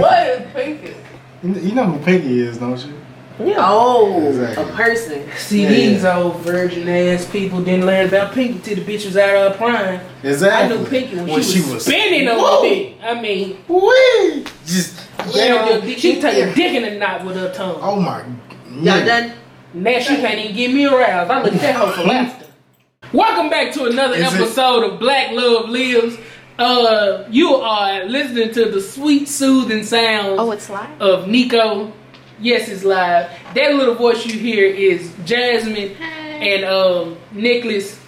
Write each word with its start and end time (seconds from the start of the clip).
What 0.00 0.26
is 0.28 0.52
Pinky? 0.52 0.94
You 1.42 1.74
know 1.74 1.86
who 1.86 2.04
Pinky 2.04 2.40
is, 2.40 2.58
don't 2.58 2.78
you? 2.86 2.94
Yeah. 3.40 3.54
Oh, 3.58 4.28
Exactly. 4.28 4.64
a 4.64 4.66
person. 4.76 5.22
See, 5.36 5.62
Yeah, 5.62 5.68
these 5.70 6.02
yeah. 6.02 6.18
old 6.18 6.36
virgin 6.40 6.88
ass 6.88 7.24
people 7.26 7.62
didn't 7.62 7.86
learn 7.86 8.06
about 8.06 8.32
Pinky 8.34 8.58
till 8.60 8.76
the 8.76 8.82
bitch 8.82 9.04
was 9.06 9.16
out 9.16 9.34
of 9.34 9.52
her 9.52 9.58
prime. 9.58 10.00
Exactly. 10.22 10.26
I 10.26 10.30
Exactly. 10.30 10.78
knew 10.78 10.86
Pinky 10.86 11.16
when, 11.32 11.42
she, 11.42 11.60
was 11.72 11.84
spinning 11.84 12.28
on 12.28 12.36
Whoa. 12.38 12.62
the 12.62 12.68
dick. 12.68 12.94
I 13.02 13.20
mean, 13.20 13.56
Wee! 13.66 14.44
Just 14.66 15.00
grab 15.16 15.68
your 15.68 15.80
dick, 15.80 15.98
she 15.98 16.20
take 16.20 16.36
a 16.46 16.54
dick 16.54 16.74
in 16.74 16.84
a 16.84 16.98
knot 16.98 17.24
with 17.24 17.36
her 17.36 17.52
tongue. 17.52 17.78
Oh 17.80 17.96
my. 17.96 18.22
Y'all 18.70 19.04
done? 19.04 19.32
Now 19.74 19.98
she 19.98 20.16
can't 20.16 20.38
even 20.38 20.54
get 20.54 20.72
me 20.72 20.86
aroused. 20.86 21.30
I 21.30 21.42
look 21.42 21.54
at 21.54 21.60
that 21.62 21.74
hoe 21.74 21.90
for 21.92 22.02
laughter. 22.08 22.46
Welcome 23.12 23.50
back 23.50 23.72
to 23.74 23.84
another 23.86 24.14
Is 24.14 24.32
it- 24.34 24.40
episode 24.40 24.84
of 24.84 25.00
Black 25.00 25.32
Love 25.32 25.68
Lives. 25.70 26.16
Uh, 26.62 27.26
you 27.28 27.56
are 27.56 28.04
listening 28.04 28.52
to 28.54 28.66
the 28.66 28.80
sweet, 28.80 29.28
soothing 29.28 29.82
sounds 29.82 30.36
Oh, 30.38 30.52
it's 30.52 30.70
live. 30.70 31.00
of 31.02 31.26
Nico. 31.26 31.92
Yes, 32.38 32.68
it's 32.68 32.84
live. 32.84 33.30
That 33.54 33.74
little 33.74 33.96
voice 33.96 34.24
you 34.24 34.38
hear 34.38 34.66
is 34.66 35.12
Jasmine 35.24 35.96
and 36.00 36.64
um, 36.64 37.16
Nicholas 37.32 37.98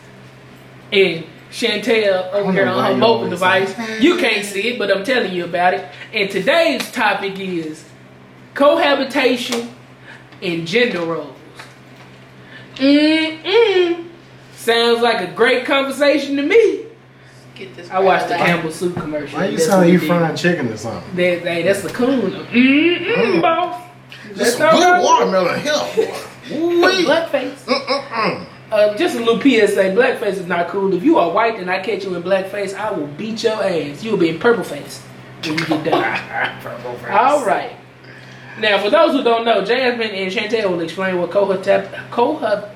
and 0.92 1.24
Chantel 1.50 2.32
over 2.32 2.52
here 2.52 2.66
on 2.68 2.84
her 2.84 2.92
you 2.92 2.96
mobile 2.96 3.28
device. 3.28 3.74
say- 3.74 4.00
You 4.00 4.18
can't 4.18 4.44
see 4.44 4.68
it, 4.68 4.78
but 4.78 4.88
I'm 4.96 5.02
telling 5.02 5.32
you 5.32 5.44
about 5.46 5.74
it. 5.74 5.88
And 6.12 6.30
today's 6.30 6.88
topic 6.92 7.36
is 7.40 7.84
cohabitation 8.54 9.68
and 10.40 10.64
gender 10.64 11.00
roles. 11.04 11.36
Mm-mm. 12.76 14.06
Sounds 14.54 15.00
like 15.00 15.28
a 15.28 15.32
great 15.32 15.64
conversation 15.64 16.36
to 16.36 16.42
me. 16.42 16.83
Get 17.54 17.76
this. 17.76 17.88
I 17.90 18.00
watched 18.00 18.28
the 18.28 18.34
crowd 18.34 18.46
Campbell 18.46 18.70
Soup 18.72 18.94
commercial. 18.94 19.38
Why 19.38 19.46
you 19.46 19.56
That's 19.56 19.68
sound 19.68 19.82
like 19.82 19.92
you 19.92 19.98
frying 20.00 20.36
chicken 20.36 20.68
or 20.68 20.76
something? 20.76 21.16
That, 21.16 21.42
hey, 21.42 21.62
that's 21.62 21.82
the 21.82 21.88
coon. 21.90 22.32
Mm-mm, 22.32 23.40
boss. 23.42 23.80
Just 24.34 24.38
That's 24.38 24.56
some 24.56 24.74
good 24.76 25.02
watermelon 25.02 25.60
here. 25.60 25.72
Wee. 26.50 27.04
Blackface. 27.04 27.64
Mm-mm-mm. 27.64 28.46
Uh, 28.72 28.96
just 28.96 29.14
a 29.16 29.18
little 29.20 29.40
PSA. 29.40 29.94
Blackface 29.94 30.34
is 30.38 30.46
not 30.46 30.68
cool. 30.68 30.92
If 30.94 31.04
you 31.04 31.18
are 31.18 31.30
white 31.30 31.58
and 31.60 31.70
I 31.70 31.80
catch 31.80 32.04
you 32.04 32.14
in 32.16 32.22
blackface, 32.22 32.74
I 32.74 32.90
will 32.90 33.06
beat 33.06 33.42
your 33.44 33.62
ass. 33.62 34.02
You 34.02 34.10
will 34.12 34.18
be 34.18 34.30
in 34.30 34.38
purple 34.40 34.64
face 34.64 35.00
when 35.44 35.58
you 35.58 35.66
get 35.66 35.84
done. 35.84 37.04
All 37.10 37.46
right. 37.46 37.76
Now, 38.58 38.82
for 38.82 38.90
those 38.90 39.12
who 39.12 39.22
don't 39.22 39.44
know, 39.44 39.64
Jasmine 39.64 40.10
and 40.10 40.32
Chantel 40.32 40.70
will 40.70 40.80
explain 40.80 41.18
what 41.20 41.30
cohabit- 41.30 41.92
cohab- 42.10 42.70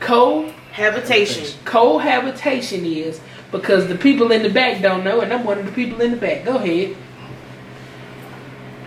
co 0.00 0.50
Habitation. 0.72 1.58
cohabitation 1.66 2.86
is 2.86 3.20
because 3.52 3.86
the 3.88 3.94
people 3.96 4.32
in 4.32 4.42
the 4.42 4.48
back 4.50 4.82
don't 4.82 5.04
know, 5.04 5.20
and 5.20 5.32
I'm 5.32 5.44
one 5.44 5.58
of 5.58 5.66
the 5.66 5.72
people 5.72 6.00
in 6.00 6.10
the 6.10 6.16
back. 6.16 6.44
Go 6.44 6.56
ahead. 6.56 6.96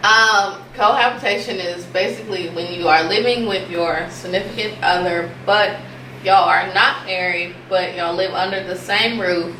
Um, 0.04 0.62
cohabitation 0.76 1.58
is 1.58 1.86
basically 1.86 2.50
when 2.50 2.72
you 2.74 2.88
are 2.88 3.04
living 3.06 3.48
with 3.48 3.70
your 3.72 4.08
significant 4.10 4.84
other, 4.84 5.32
but 5.46 5.78
y'all 6.24 6.48
are 6.50 6.72
not 6.74 7.06
married, 7.06 7.56
but 7.70 7.96
y'all 7.96 8.14
live 8.16 8.32
under 8.34 8.64
the 8.64 8.76
same 8.76 9.20
roof 9.20 9.56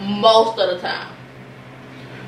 most 0.00 0.58
of 0.58 0.70
the 0.70 0.78
time. 0.80 1.08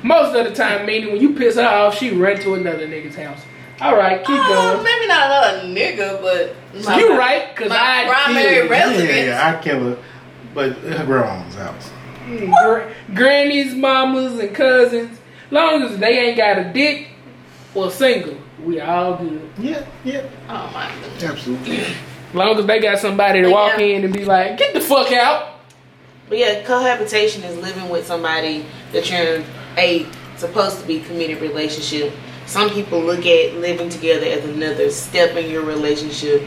Most 0.03 0.35
of 0.35 0.45
the 0.45 0.53
time, 0.53 0.85
meaning 0.85 1.13
when 1.13 1.21
you 1.21 1.33
piss 1.33 1.55
her 1.55 1.63
off, 1.65 1.97
she 1.97 2.11
run 2.11 2.37
to 2.41 2.55
another 2.55 2.87
nigga's 2.87 3.15
house. 3.15 3.39
All 3.81 3.95
right, 3.95 4.19
keep 4.23 4.37
Uh, 4.37 4.47
going. 4.73 4.83
maybe 4.83 5.07
not 5.07 5.25
another 5.27 5.67
nigga, 5.67 6.21
but 6.21 6.55
my- 6.85 6.99
You 6.99 7.17
right, 7.17 7.55
cause 7.55 7.69
my 7.69 7.75
I 7.77 8.05
primary 8.05 8.43
kill 8.43 8.53
you. 8.53 8.63
Yeah, 8.63 8.69
residence. 8.69 9.27
yeah, 9.27 9.55
I 9.59 9.63
kill 9.63 9.79
her, 9.79 9.97
but 10.53 10.73
her 10.73 11.05
grandma's 11.05 11.55
house. 11.55 11.89
Hmm, 12.25 12.51
gr- 12.63 12.89
grannies, 13.15 13.73
mamas, 13.75 14.39
and 14.39 14.55
cousins. 14.55 15.19
Long 15.51 15.83
as 15.83 15.97
they 15.97 16.19
ain't 16.19 16.37
got 16.37 16.57
a 16.57 16.71
dick 16.73 17.09
or 17.75 17.91
single, 17.91 18.37
we 18.63 18.79
all 18.79 19.17
good. 19.17 19.49
Yeah, 19.57 19.85
yeah, 20.03 20.25
Oh 20.49 20.69
my 20.73 20.91
goodness. 21.01 21.23
absolutely. 21.23 21.83
Long 22.33 22.57
as 22.57 22.65
they 22.65 22.79
got 22.79 22.97
somebody 22.97 23.41
to 23.41 23.47
But 23.49 23.53
walk 23.53 23.79
yeah. 23.79 23.85
in 23.85 24.05
and 24.05 24.13
be 24.13 24.25
like, 24.25 24.57
"Get 24.57 24.73
the 24.73 24.81
fuck 24.81 25.11
out." 25.11 25.59
But 26.29 26.39
yeah, 26.39 26.63
cohabitation 26.63 27.43
is 27.43 27.57
living 27.57 27.89
with 27.89 28.07
somebody 28.07 28.65
that 28.91 29.09
you're 29.11 29.35
in 29.35 29.45
a 29.77 30.05
supposed 30.37 30.79
to 30.81 30.87
be 30.87 31.01
committed 31.01 31.41
relationship. 31.41 32.11
Some 32.47 32.69
people 32.71 32.99
look 32.99 33.25
at 33.25 33.55
living 33.57 33.89
together 33.89 34.25
as 34.25 34.43
another 34.45 34.89
step 34.89 35.35
in 35.35 35.51
your 35.51 35.63
relationship, 35.63 36.41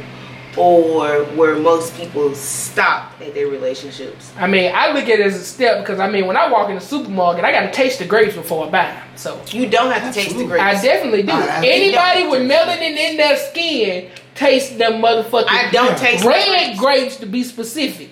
or 0.57 1.25
where 1.37 1.57
most 1.57 1.95
people 1.97 2.35
stop 2.35 3.13
at 3.21 3.35
their 3.35 3.49
relationships. 3.49 4.33
I 4.39 4.47
mean, 4.47 4.73
I 4.75 4.93
look 4.93 5.05
at 5.05 5.21
it 5.21 5.27
as 5.27 5.37
a 5.37 5.45
step 5.45 5.81
because 5.81 6.01
I 6.01 6.09
mean, 6.11 6.27
when 6.27 6.37
I 6.37 6.51
walk 6.51 6.69
in 6.69 6.75
the 6.77 6.81
supermarket, 6.81 7.45
I 7.45 7.53
got 7.53 7.63
to 7.63 7.71
taste 7.73 7.99
the 7.99 8.07
grapes 8.07 8.35
before 8.35 8.67
I 8.67 8.71
buy 8.71 8.85
them. 8.87 9.03
So 9.17 9.41
You 9.49 9.69
don't 9.69 9.91
have 9.93 10.13
to 10.13 10.19
taste 10.21 10.37
the 10.37 10.43
Absolutely. 10.45 10.61
I 10.61 10.83
definitely 10.83 11.23
do. 11.23 11.33
I- 11.33 11.61
I 11.61 11.67
Anybody 11.67 12.27
with 12.29 12.51
melanin 12.51 12.97
in 12.97 13.17
their 13.17 13.37
skin 13.37 14.11
taste 14.35 14.77
them 14.79 15.01
motherfucking 15.03 15.47
I 15.49 15.71
don't 15.71 15.97
taste 15.97 16.25
red 16.25 16.47
grapes. 16.77 16.79
grapes 16.81 17.17
to 17.17 17.27
be 17.27 17.43
specific. 17.43 18.11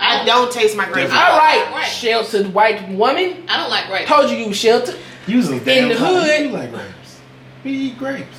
I 0.00 0.24
don't 0.24 0.50
taste 0.50 0.76
my 0.76 0.84
grapes. 0.84 1.10
Definitely. 1.10 1.30
All 1.32 1.38
right, 1.38 1.70
Right. 1.72 1.84
sheltered 1.86 2.52
white 2.52 2.88
woman. 2.90 3.44
I 3.48 3.56
don't 3.58 3.70
like 3.70 3.86
grapes. 3.88 4.08
Told 4.08 4.30
you 4.30 4.36
you 4.36 4.48
was 4.48 4.56
sheltered. 4.58 4.96
You 5.26 5.36
was 5.36 5.48
a 5.50 5.60
damn 5.60 5.88
the 5.88 5.94
hood. 5.94 6.40
You 6.40 6.48
like 6.48 6.70
grapes. 6.72 7.20
We 7.64 7.70
eat 7.70 7.98
grapes. 7.98 8.36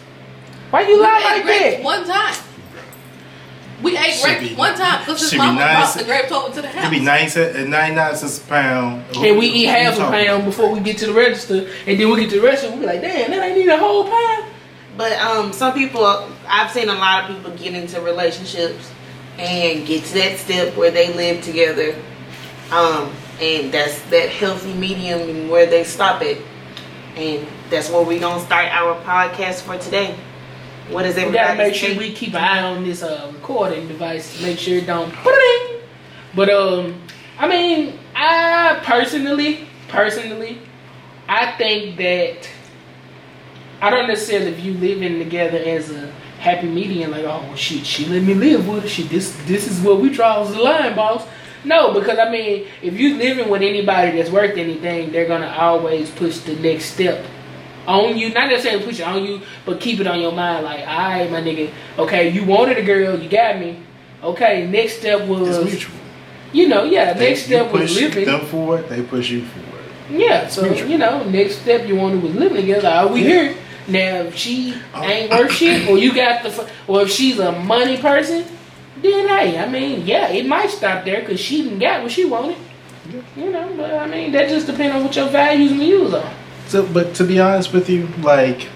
Why 0.72 0.82
you 0.82 0.98
We 0.98 1.02
lie 1.04 1.22
like 1.24 1.44
grapes 1.44 1.76
that? 1.78 1.84
one 1.84 2.06
time. 2.06 2.34
We 3.84 3.98
ate 3.98 4.14
Should 4.14 4.24
grapes 4.38 4.50
be- 4.50 4.56
one 4.56 4.76
time 4.76 5.00
because 5.02 5.20
his 5.20 5.30
should 5.32 5.36
be 5.36 5.46
mama 5.46 5.60
nice. 5.60 5.94
brought 5.94 5.98
the 6.00 6.12
grapes 6.12 6.32
over 6.32 6.56
to 6.56 6.62
the 6.62 6.68
house. 6.70 6.86
It'd 6.86 6.92
be 7.00 7.06
nice 7.06 7.36
at 7.38 7.56
at 7.56 7.68
99 7.68 8.16
cents 8.16 8.38
a 8.40 8.48
pound. 8.48 9.04
And 9.18 9.38
we 9.38 9.48
eat 9.48 9.66
half 9.66 9.96
a 9.98 10.00
pound 10.00 10.46
before 10.46 10.72
we 10.74 10.80
get 10.80 10.98
to 11.00 11.08
the 11.08 11.14
register, 11.14 11.70
and 11.86 12.00
then 12.00 12.10
we 12.10 12.22
get 12.22 12.30
to 12.32 12.40
the 12.40 12.46
register, 12.46 12.72
we 12.72 12.80
be 12.80 12.86
like, 12.86 13.02
damn, 13.02 13.30
that 13.32 13.44
ain't 13.50 13.58
even 13.58 13.72
a 13.72 13.78
whole 13.78 14.06
pound. 14.06 14.46
But 14.98 15.14
um, 15.20 15.52
some 15.54 15.74
people, 15.74 16.06
I've 16.48 16.72
seen 16.72 16.88
a 16.88 16.94
lot 16.96 17.30
of 17.30 17.36
people 17.36 17.52
get 17.58 17.74
into 17.74 18.00
relationships 18.00 18.92
and 19.38 19.86
get 19.86 20.04
to 20.06 20.14
that 20.14 20.38
step 20.38 20.78
where 20.78 20.92
they 20.92 21.12
live 21.14 21.44
together, 21.44 21.96
um, 22.72 23.12
and 23.42 23.72
that's 23.72 24.00
that 24.12 24.30
healthy 24.30 24.74
medium 24.74 25.50
where 25.50 25.66
they 25.66 25.84
stop 25.84 26.22
it, 26.22 26.40
and 27.16 27.46
that's 27.70 27.90
where 27.90 28.04
we're 28.04 28.20
gonna 28.20 28.40
start 28.46 28.68
our 28.72 28.96
podcast 29.04 29.62
for 29.62 29.78
today. 29.78 30.16
What 30.90 31.06
is 31.06 31.16
We 31.16 31.22
everybody? 31.24 31.46
gotta 31.48 31.58
make 31.58 31.76
sure 31.76 31.98
we 31.98 32.12
keep 32.14 32.34
an 32.34 32.44
eye 32.44 32.62
on 32.62 32.84
this 32.84 33.04
uh, 33.04 33.32
recording 33.34 33.88
device 33.88 34.38
to 34.38 34.44
make 34.44 34.60
sure 34.60 34.78
it 34.78 34.86
don't. 34.86 35.14
But 36.36 36.50
um, 36.50 37.00
I 37.40 37.48
mean, 37.48 37.98
I 38.16 38.82
personally, 38.84 39.68
personally, 39.88 40.60
I 41.28 41.52
think 41.58 41.98
that 41.98 42.50
I 43.82 43.90
don't 43.90 44.08
necessarily 44.08 44.52
view 44.52 44.74
living 44.74 45.20
together 45.20 45.58
as 45.58 45.90
a 45.92 46.08
happy 46.40 46.68
medium. 46.68 47.12
Like, 47.12 47.26
oh 47.26 47.54
shit, 47.56 47.86
she 47.86 48.06
let 48.06 48.24
me 48.24 48.34
live 48.34 48.68
with 48.68 48.84
her. 48.84 48.90
She 48.90 49.04
this 49.04 49.36
this 49.46 49.70
is 49.70 49.80
where 49.86 49.96
we 49.96 50.10
draw 50.10 50.44
the 50.44 50.60
line, 50.62 50.96
boss. 50.96 51.26
No, 51.64 51.94
because 51.94 52.20
I 52.20 52.30
mean, 52.30 52.68
if 52.82 53.00
you 53.00 53.16
living 53.16 53.50
with 53.50 53.62
anybody 53.62 54.18
that's 54.18 54.30
worth 54.30 54.58
anything, 54.58 55.12
they're 55.14 55.28
gonna 55.28 55.56
always 55.58 56.12
push 56.12 56.40
the 56.40 56.56
next 56.58 56.86
step 56.88 57.26
on 57.88 58.18
you. 58.18 58.34
Not 58.34 58.50
necessarily 58.50 58.84
push 58.84 59.00
it 59.00 59.08
on 59.08 59.24
you, 59.24 59.42
but 59.66 59.80
keep 59.80 60.00
it 60.00 60.08
on 60.08 60.20
your 60.20 60.32
mind. 60.32 60.64
Like, 60.66 60.80
all 60.82 60.86
right, 60.86 61.32
my 61.32 61.42
nigga. 61.42 61.72
Okay, 61.98 62.30
you 62.30 62.46
wanted 62.46 62.78
a 62.78 62.84
girl, 62.84 63.20
you 63.20 63.30
got 63.30 63.60
me. 63.60 63.80
Okay, 64.24 64.68
next 64.68 65.00
step 65.00 65.28
was, 65.28 65.58
It's 65.58 65.66
mutual. 65.66 65.96
you 66.54 66.68
know, 66.68 66.84
yeah. 66.84 67.14
They- 67.14 67.30
Next 67.30 67.44
step 67.44 67.72
was 67.72 67.92
push 67.94 68.02
living. 68.02 68.26
them 68.26 68.46
forward, 68.46 68.88
they 68.90 69.02
push 69.02 69.30
you 69.30 69.44
forward. 69.46 69.84
Yeah, 70.10 70.48
so 70.48 70.64
mutual. 70.64 70.90
you 70.90 70.98
know, 70.98 71.24
next 71.24 71.58
step 71.62 71.88
you 71.88 71.96
wanted 71.96 72.22
was 72.24 72.36
living 72.36 72.58
together. 72.62 72.88
Are 72.88 73.08
we 73.08 73.22
Yeah. 73.22 73.28
here? 73.28 73.56
Now, 73.88 74.16
if 74.22 74.36
she 74.38 74.74
oh. 74.94 75.04
ain't 75.04 75.30
worth 75.32 75.52
shit, 75.52 75.90
or 75.90 75.98
you 75.98 76.14
got 76.14 76.44
the, 76.44 76.70
or 76.88 77.02
if 77.02 77.10
she's 77.12 77.38
a 77.40 77.52
money 77.52 77.98
person, 77.98 78.46
then 79.02 79.28
hey, 79.28 79.58
I 79.60 79.68
mean, 79.68 80.06
yeah, 80.06 80.30
it 80.30 80.46
might 80.48 80.70
stop 80.70 81.04
there 81.04 81.20
because 81.20 81.40
she 81.40 81.64
didn't 81.64 81.80
got 81.80 82.02
what 82.02 82.12
she 82.12 82.24
wanted. 82.24 82.56
You 83.36 83.52
know, 83.52 83.74
but 83.76 83.94
I 83.94 84.08
mean, 84.08 84.32
that 84.32 84.48
just 84.48 84.68
depends 84.68 84.96
on 84.96 85.04
what 85.04 85.14
your 85.16 85.28
values 85.28 85.72
and 85.72 85.80
views 85.82 86.14
are. 86.14 86.34
So, 86.74 86.84
but 86.92 87.14
to 87.18 87.24
be 87.24 87.40
honest 87.40 87.72
with 87.72 87.88
you, 87.88 88.08
like 88.24 88.68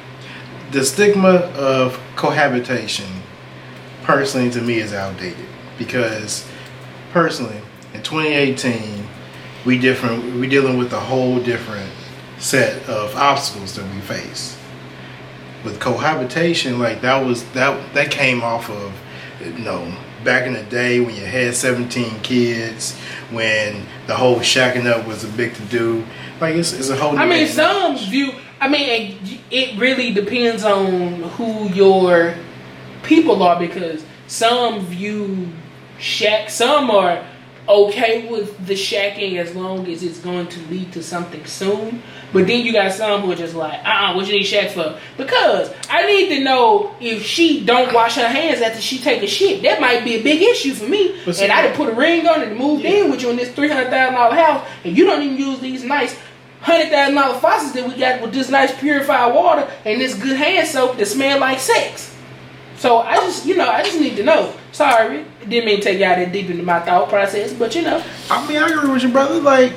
the 0.69 0.85
stigma 0.85 1.37
of 1.57 1.99
cohabitation, 2.15 3.07
personally 4.03 4.51
to 4.51 4.61
me 4.61 4.75
is 4.75 4.93
outdated 4.93 5.47
because 5.79 6.47
personally 7.11 7.59
in 7.95 8.03
2018 8.03 9.03
we 9.65 9.79
different 9.79 10.35
we 10.35 10.47
dealing 10.47 10.77
with 10.77 10.93
a 10.93 10.99
whole 10.99 11.39
different 11.39 11.89
set 12.37 12.87
of 12.87 13.15
obstacles 13.15 13.75
that 13.77 13.91
we 13.91 13.99
face. 14.01 14.55
With 15.65 15.79
cohabitation, 15.79 16.77
like 16.77 17.01
that 17.01 17.25
was 17.25 17.45
that 17.53 17.95
that 17.95 18.11
came 18.11 18.43
off 18.43 18.69
of 18.69 18.93
you 19.41 19.57
know 19.57 19.91
back 20.23 20.45
in 20.45 20.53
the 20.53 20.61
day 20.63 20.99
when 20.99 21.15
you 21.15 21.25
had 21.25 21.55
17 21.55 22.19
kids, 22.19 22.95
when 23.31 23.87
the 24.05 24.15
whole 24.15 24.37
shacking 24.37 24.85
up 24.85 25.07
was 25.07 25.23
a 25.23 25.29
big 25.29 25.55
to 25.55 25.63
do. 25.63 26.05
Like 26.39 26.55
it's, 26.55 26.73
it's 26.73 26.89
a 26.89 26.95
whole. 26.95 27.17
I 27.17 27.25
mean, 27.25 27.45
day. 27.45 27.47
some 27.47 27.97
view. 27.97 28.33
I 28.59 28.67
mean, 28.67 29.17
it, 29.21 29.39
it 29.51 29.79
really 29.79 30.11
depends 30.11 30.63
on 30.63 31.23
who 31.23 31.69
your 31.69 32.35
people 33.03 33.43
are 33.43 33.59
because 33.59 34.03
some 34.27 34.81
view 34.81 35.49
shack. 35.99 36.49
Some 36.49 36.89
are 36.91 37.23
okay 37.69 38.27
with 38.29 38.65
the 38.65 38.73
shacking 38.73 39.37
as 39.37 39.55
long 39.55 39.87
as 39.87 40.01
it's 40.03 40.19
going 40.19 40.47
to 40.47 40.59
lead 40.67 40.91
to 40.93 41.03
something 41.03 41.45
soon. 41.45 42.01
But 42.33 42.47
then 42.47 42.65
you 42.65 42.73
got 42.73 42.91
some 42.91 43.21
who 43.21 43.31
are 43.31 43.35
just 43.35 43.55
like, 43.55 43.79
uh 43.85 43.89
uh 43.89 44.15
what 44.15 44.27
you 44.27 44.33
need 44.33 44.43
shack 44.43 44.71
for? 44.71 44.99
Because 45.17 45.73
I 45.89 46.05
need 46.05 46.29
to 46.29 46.43
know 46.43 46.95
if 46.99 47.23
she 47.23 47.65
don't 47.65 47.93
wash 47.93 48.15
her 48.15 48.27
hands 48.27 48.61
after 48.61 48.81
she 48.81 48.99
take 48.99 49.23
a 49.23 49.27
shit. 49.27 49.63
That 49.63 49.79
might 49.79 50.03
be 50.03 50.15
a 50.15 50.23
big 50.23 50.41
issue 50.41 50.73
for 50.73 50.85
me. 50.85 51.19
See- 51.31 51.43
and 51.43 51.51
I 51.51 51.63
done 51.63 51.75
put 51.75 51.89
a 51.89 51.93
ring 51.93 52.27
on 52.27 52.41
it 52.41 52.49
and 52.49 52.57
moved 52.57 52.85
in 52.85 53.11
with 53.11 53.21
you 53.21 53.29
in 53.29 53.37
this 53.37 53.51
three 53.53 53.69
hundred 53.69 53.89
thousand 53.89 54.15
dollar 54.15 54.35
house, 54.35 54.67
and 54.83 54.97
you 54.97 55.05
don't 55.05 55.21
even 55.21 55.37
use 55.37 55.59
these 55.59 55.83
nice 55.83 56.17
hundred 56.61 56.89
thousand 56.89 57.15
dollar 57.15 57.39
faucets 57.39 57.73
that 57.73 57.87
we 57.87 57.97
got 57.97 58.21
with 58.21 58.33
this 58.33 58.49
nice 58.49 58.77
purified 58.79 59.33
water 59.33 59.71
and 59.85 60.01
this 60.01 60.15
good 60.15 60.37
hand 60.37 60.67
soap 60.67 60.97
that 60.97 61.05
smell 61.05 61.39
like 61.39 61.59
sex. 61.59 62.15
So 62.77 62.99
I 62.99 63.15
just, 63.15 63.45
you 63.45 63.57
know, 63.57 63.67
I 63.67 63.83
just 63.83 63.99
need 63.99 64.15
to 64.17 64.23
know. 64.23 64.53
Sorry, 64.71 65.25
didn't 65.47 65.65
mean 65.65 65.77
to 65.77 65.83
take 65.83 65.99
y'all 65.99 66.15
that 66.15 66.31
deep 66.31 66.49
into 66.49 66.63
my 66.63 66.79
thought 66.79 67.09
process, 67.09 67.53
but 67.53 67.73
you 67.75 67.81
know, 67.81 68.03
I 68.29 68.47
mean, 68.47 68.57
I 68.57 68.67
agree 68.69 68.91
with 68.91 69.03
you, 69.03 69.09
brother. 69.09 69.39
Like, 69.39 69.73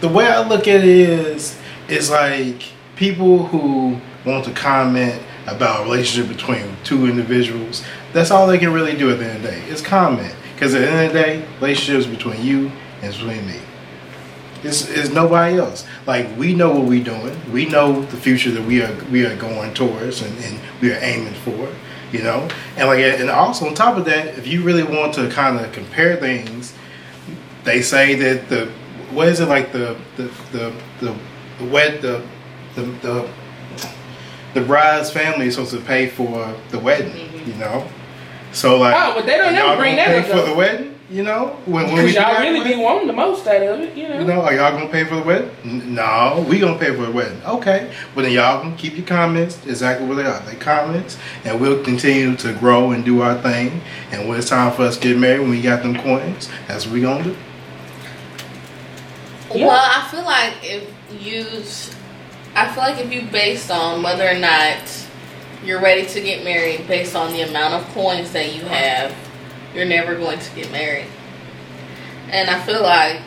the 0.00 0.08
way 0.08 0.26
I 0.26 0.46
look 0.46 0.66
at 0.66 0.80
it 0.80 0.84
is, 0.84 1.58
is 1.88 2.10
like 2.10 2.62
people 2.96 3.46
who 3.46 4.00
want 4.24 4.46
to 4.46 4.52
comment 4.52 5.22
about 5.46 5.80
a 5.80 5.84
relationship 5.84 6.34
between 6.34 6.76
two 6.84 7.06
individuals. 7.06 7.84
That's 8.12 8.30
all 8.30 8.46
they 8.46 8.58
can 8.58 8.72
really 8.72 8.96
do 8.96 9.10
at 9.10 9.18
the 9.18 9.26
end 9.26 9.36
of 9.36 9.42
the 9.42 9.48
day. 9.50 9.68
Is 9.68 9.82
comment. 9.82 10.34
Because 10.54 10.74
at 10.74 10.80
the 10.80 10.90
end 10.90 11.06
of 11.06 11.12
the 11.12 11.18
day, 11.18 11.48
relationships 11.60 12.06
between 12.06 12.42
you 12.42 12.70
and 13.02 13.12
between 13.12 13.46
me. 13.46 13.60
It's, 14.62 14.88
it's 14.90 15.10
nobody 15.10 15.58
else. 15.58 15.86
Like 16.06 16.36
we 16.36 16.54
know 16.54 16.70
what 16.72 16.84
we're 16.86 17.02
doing. 17.04 17.36
We 17.52 17.66
know 17.66 18.02
the 18.02 18.16
future 18.16 18.50
that 18.50 18.64
we 18.66 18.82
are 18.82 18.94
we 19.10 19.24
are 19.24 19.36
going 19.36 19.72
towards 19.74 20.22
and, 20.22 20.36
and 20.44 20.60
we 20.80 20.92
are 20.92 20.98
aiming 21.00 21.34
for. 21.34 21.68
You 22.12 22.24
know, 22.24 22.48
and 22.76 22.88
like 22.88 22.98
and 22.98 23.30
also 23.30 23.66
on 23.68 23.74
top 23.74 23.96
of 23.96 24.04
that, 24.06 24.36
if 24.36 24.44
you 24.46 24.62
really 24.64 24.82
want 24.82 25.14
to 25.14 25.30
kind 25.30 25.64
of 25.64 25.70
compare 25.72 26.16
things, 26.16 26.74
they 27.62 27.82
say 27.82 28.16
that 28.16 28.48
the 28.48 28.66
what 29.12 29.28
is 29.28 29.38
it 29.38 29.46
like 29.48 29.70
the 29.72 29.96
the 30.16 30.24
the 30.50 30.74
the, 31.00 31.16
the 31.60 31.64
wed 31.70 32.02
the 32.02 32.20
the 32.74 32.82
the 32.82 33.30
the 34.54 34.60
bride's 34.62 35.10
family 35.10 35.46
is 35.46 35.54
supposed 35.54 35.72
to 35.72 35.80
pay 35.80 36.08
for 36.08 36.52
the 36.70 36.80
wedding. 36.80 37.12
Mm-hmm. 37.12 37.50
You 37.50 37.56
know, 37.58 37.88
so 38.52 38.78
like 38.78 38.94
Oh, 38.96 39.14
but 39.14 39.26
they 39.26 39.36
don't 39.36 39.54
y'all 39.54 39.68
never 39.68 39.80
bring 39.80 39.94
gonna 39.96 40.08
that 40.08 40.24
pay 40.24 40.32
up, 40.32 40.36
for 40.36 40.44
though. 40.44 40.46
the 40.50 40.54
wedding. 40.56 40.89
You 41.10 41.24
know, 41.24 41.58
when 41.66 41.86
when 41.86 41.96
because 41.96 42.04
we 42.04 42.14
y'all 42.14 42.40
really 42.40 42.60
wedding? 42.60 42.78
be 42.78 42.84
wanting 42.84 43.06
the 43.08 43.12
most 43.12 43.44
out 43.44 43.60
of 43.60 43.80
it, 43.80 43.96
you 43.96 44.06
know. 44.06 44.20
You 44.20 44.24
know, 44.24 44.42
are 44.42 44.54
y'all 44.54 44.70
gonna 44.70 44.88
pay 44.88 45.02
for 45.02 45.16
the 45.16 45.22
wedding? 45.22 45.50
No, 45.92 46.46
we 46.48 46.60
gonna 46.60 46.78
pay 46.78 46.94
for 46.94 47.06
the 47.06 47.10
wedding. 47.10 47.42
Okay, 47.44 47.92
well 48.14 48.24
then 48.24 48.32
y'all 48.32 48.60
can 48.60 48.76
keep 48.76 48.96
your 48.96 49.06
comments 49.06 49.58
exactly 49.66 50.06
where 50.06 50.14
they 50.14 50.24
are. 50.24 50.40
They 50.42 50.54
comments, 50.54 51.18
and 51.44 51.60
we'll 51.60 51.82
continue 51.82 52.36
to 52.36 52.52
grow 52.52 52.92
and 52.92 53.04
do 53.04 53.22
our 53.22 53.34
thing. 53.42 53.80
And 54.12 54.28
when 54.28 54.38
it's 54.38 54.50
time 54.50 54.72
for 54.72 54.82
us 54.82 54.98
to 54.98 55.08
get 55.08 55.18
married, 55.18 55.40
when 55.40 55.50
we 55.50 55.60
got 55.60 55.82
them 55.82 55.96
coins, 55.96 56.48
that's 56.68 56.86
what 56.86 56.94
we 56.94 57.00
gonna 57.00 57.24
do. 57.24 57.36
Yeah. 59.52 59.66
Well, 59.66 59.82
I 59.82 60.08
feel 60.12 60.24
like 60.24 60.54
if 60.62 60.88
you, 61.20 61.44
I 62.54 62.72
feel 62.72 62.84
like 62.84 63.04
if 63.04 63.12
you 63.12 63.22
based 63.32 63.68
on 63.72 64.04
whether 64.04 64.28
or 64.28 64.38
not 64.38 64.78
you're 65.64 65.80
ready 65.80 66.06
to 66.06 66.20
get 66.20 66.44
married 66.44 66.86
based 66.86 67.16
on 67.16 67.32
the 67.32 67.42
amount 67.42 67.74
of 67.74 67.84
coins 67.94 68.30
that 68.30 68.54
you 68.54 68.62
have, 68.62 69.12
you're 69.74 69.84
never 69.84 70.16
going 70.16 70.38
to 70.38 70.54
get 70.54 70.70
married. 70.70 71.06
And 72.28 72.48
I 72.48 72.60
feel 72.64 72.82
like 72.82 73.20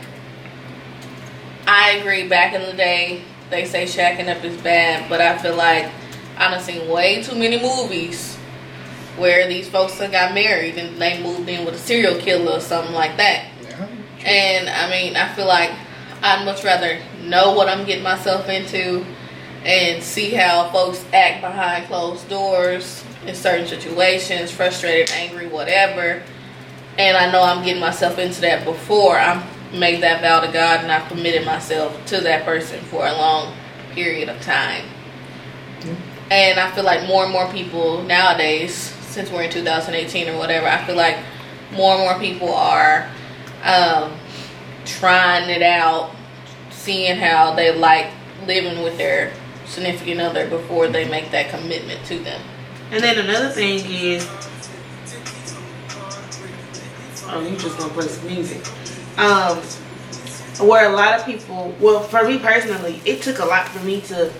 I 1.67 1.91
agree. 1.91 2.27
Back 2.27 2.53
in 2.53 2.61
the 2.61 2.73
day, 2.73 3.23
they 3.49 3.65
say 3.65 3.85
shacking 3.85 4.27
up 4.29 4.43
is 4.43 4.59
bad, 4.61 5.09
but 5.09 5.21
I 5.21 5.37
feel 5.37 5.55
like 5.55 5.89
I've 6.37 6.61
seen 6.61 6.89
way 6.89 7.21
too 7.23 7.35
many 7.35 7.61
movies 7.61 8.35
where 9.17 9.47
these 9.47 9.69
folks 9.69 9.97
that 9.99 10.11
got 10.11 10.33
married 10.33 10.77
and 10.77 10.99
they 10.99 11.21
moved 11.21 11.47
in 11.47 11.65
with 11.65 11.75
a 11.75 11.77
serial 11.77 12.19
killer 12.19 12.53
or 12.53 12.59
something 12.59 12.93
like 12.93 13.17
that. 13.17 13.45
Yeah. 13.61 13.87
And 14.25 14.69
I 14.69 14.89
mean, 14.89 15.15
I 15.15 15.33
feel 15.35 15.47
like 15.47 15.71
I'd 16.21 16.45
much 16.45 16.63
rather 16.63 16.97
know 17.21 17.53
what 17.53 17.69
I'm 17.69 17.85
getting 17.85 18.03
myself 18.03 18.49
into 18.49 19.05
and 19.63 20.03
see 20.03 20.31
how 20.31 20.69
folks 20.71 21.05
act 21.13 21.41
behind 21.41 21.85
closed 21.85 22.27
doors 22.27 23.03
in 23.25 23.35
certain 23.35 23.67
situations, 23.67 24.51
frustrated, 24.51 25.11
angry, 25.11 25.47
whatever. 25.47 26.23
And 26.97 27.17
I 27.17 27.31
know 27.31 27.41
I'm 27.41 27.63
getting 27.63 27.81
myself 27.81 28.19
into 28.19 28.41
that 28.41 28.65
before 28.65 29.17
I 29.17 29.43
made 29.73 30.03
that 30.03 30.21
vow 30.21 30.41
to 30.41 30.51
God 30.51 30.81
and 30.81 30.91
I've 30.91 31.07
committed 31.09 31.45
myself 31.45 32.05
to 32.07 32.21
that 32.21 32.45
person 32.45 32.79
for 32.85 33.07
a 33.07 33.11
long 33.13 33.53
period 33.91 34.29
of 34.29 34.39
time. 34.41 34.85
And 36.29 36.59
I 36.59 36.71
feel 36.71 36.83
like 36.83 37.07
more 37.07 37.23
and 37.23 37.31
more 37.31 37.51
people 37.51 38.03
nowadays, 38.03 38.73
since 38.73 39.29
we're 39.29 39.43
in 39.43 39.51
2018 39.51 40.29
or 40.29 40.37
whatever, 40.37 40.67
I 40.67 40.83
feel 40.85 40.95
like 40.95 41.17
more 41.71 41.95
and 41.95 42.03
more 42.03 42.19
people 42.19 42.53
are 42.53 43.09
um, 43.63 44.13
trying 44.85 45.49
it 45.49 45.61
out, 45.61 46.11
seeing 46.69 47.17
how 47.17 47.53
they 47.53 47.75
like 47.75 48.07
living 48.45 48.83
with 48.83 48.97
their 48.97 49.33
significant 49.65 50.21
other 50.21 50.47
before 50.49 50.87
they 50.87 51.09
make 51.09 51.31
that 51.31 51.49
commitment 51.49 52.03
to 52.05 52.19
them. 52.19 52.41
And 52.91 53.03
then 53.03 53.17
another 53.17 53.49
thing 53.49 53.79
is, 53.89 54.27
oh, 57.35 57.47
you 57.47 57.57
just 57.57 57.77
gonna 57.77 57.93
play 57.93 58.07
some 58.07 58.27
music. 58.27 58.65
Um, 59.17 59.59
where 60.59 60.91
a 60.91 60.95
lot 60.95 61.19
of 61.19 61.25
people, 61.25 61.75
well, 61.79 62.01
for 62.01 62.23
me 62.27 62.39
personally, 62.39 63.01
it 63.05 63.21
took 63.21 63.39
a 63.39 63.45
lot 63.45 63.67
for 63.67 63.83
me 63.83 64.01
to 64.01 64.31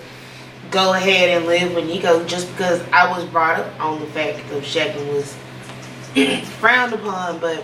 go 0.72 0.94
ahead 0.94 1.30
and 1.30 1.46
live 1.46 1.74
with 1.76 1.86
Nico 1.86 2.26
just 2.26 2.50
because 2.52 2.82
I 2.92 3.10
was 3.10 3.26
brought 3.26 3.60
up 3.60 3.80
on 3.80 4.00
the 4.00 4.08
fact 4.08 4.40
of 4.52 4.64
shacking 4.64 5.14
was 5.14 5.36
frowned 6.60 6.94
upon, 6.94 7.40
but 7.40 7.64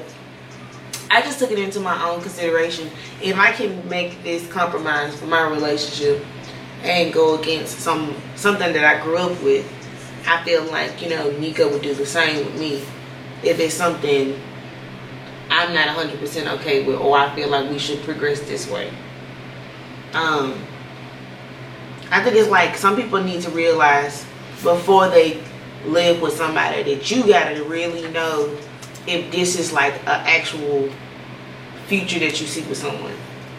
I 1.11 1.21
just 1.21 1.39
took 1.39 1.51
it 1.51 1.59
into 1.59 1.79
my 1.79 2.07
own 2.07 2.21
consideration. 2.21 2.89
If 3.21 3.37
I 3.37 3.51
can 3.51 3.87
make 3.89 4.21
this 4.23 4.47
compromise 4.51 5.15
for 5.15 5.25
my 5.25 5.41
relationship 5.47 6.23
and 6.83 7.11
go 7.11 7.39
against 7.39 7.79
some 7.79 8.15
something 8.35 8.73
that 8.73 8.85
I 8.85 9.03
grew 9.03 9.17
up 9.17 9.41
with, 9.43 9.67
I 10.27 10.43
feel 10.43 10.63
like 10.65 11.01
you 11.01 11.09
know 11.09 11.31
Nico 11.39 11.69
would 11.71 11.81
do 11.81 11.93
the 11.93 12.05
same 12.05 12.45
with 12.45 12.59
me. 12.59 12.83
If 13.41 13.59
it's 13.59 13.73
something 13.73 14.39
I'm 15.49 15.73
not 15.73 15.87
100% 15.95 16.59
okay 16.59 16.85
with, 16.85 16.99
or 16.99 17.17
I 17.17 17.33
feel 17.35 17.49
like 17.49 17.69
we 17.69 17.79
should 17.79 18.01
progress 18.03 18.39
this 18.41 18.69
way. 18.69 18.91
Um, 20.13 20.61
I 22.11 22.23
think 22.23 22.35
it's 22.35 22.49
like 22.49 22.75
some 22.75 22.95
people 22.95 23.23
need 23.23 23.41
to 23.41 23.49
realize 23.51 24.25
before 24.63 25.07
they 25.09 25.41
live 25.85 26.21
with 26.21 26.33
somebody 26.33 26.83
that 26.83 27.09
you 27.11 27.25
gotta 27.27 27.63
really 27.63 28.07
know 28.11 28.55
if 29.07 29.31
this 29.31 29.57
is 29.57 29.71
like 29.71 29.93
an 30.01 30.21
actual 30.25 30.89
future 31.87 32.19
that 32.19 32.39
you 32.39 32.47
see 32.47 32.61
with 32.63 32.77
someone. 32.77 33.13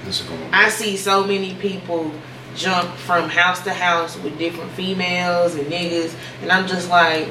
This 0.05 0.21
is 0.21 0.29
going. 0.29 0.55
I 0.55 0.69
see 0.69 0.97
so 0.97 1.25
many 1.25 1.55
people 1.55 2.13
jump 2.55 2.95
from 2.97 3.29
house 3.29 3.63
to 3.65 3.73
house 3.73 4.19
with 4.19 4.39
different 4.39 4.71
females 4.73 5.55
and 5.55 5.67
niggas, 5.67 6.15
and 6.43 6.51
I'm 6.51 6.67
just 6.67 6.89
like, 6.89 7.29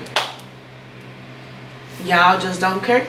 y'all 2.04 2.40
just 2.40 2.62
don't 2.62 2.84
care. 2.84 3.08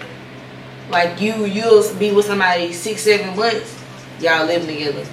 Like 0.90 1.20
you, 1.20 1.47
you'll 1.47 1.94
be 1.94 2.12
with 2.12 2.26
somebody 2.26 2.73
six, 2.73 3.02
seven 3.02 3.37
months, 3.37 3.80
y'all 4.18 4.47
living 4.47 4.66
together. 4.66 5.06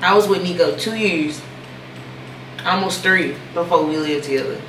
I 0.00 0.14
was 0.14 0.28
with 0.28 0.42
Nico 0.42 0.76
two 0.76 0.94
years, 0.94 1.40
almost 2.64 3.02
three, 3.02 3.36
before 3.54 3.84
we 3.84 3.96
lived 3.96 4.24
together. 4.24 4.60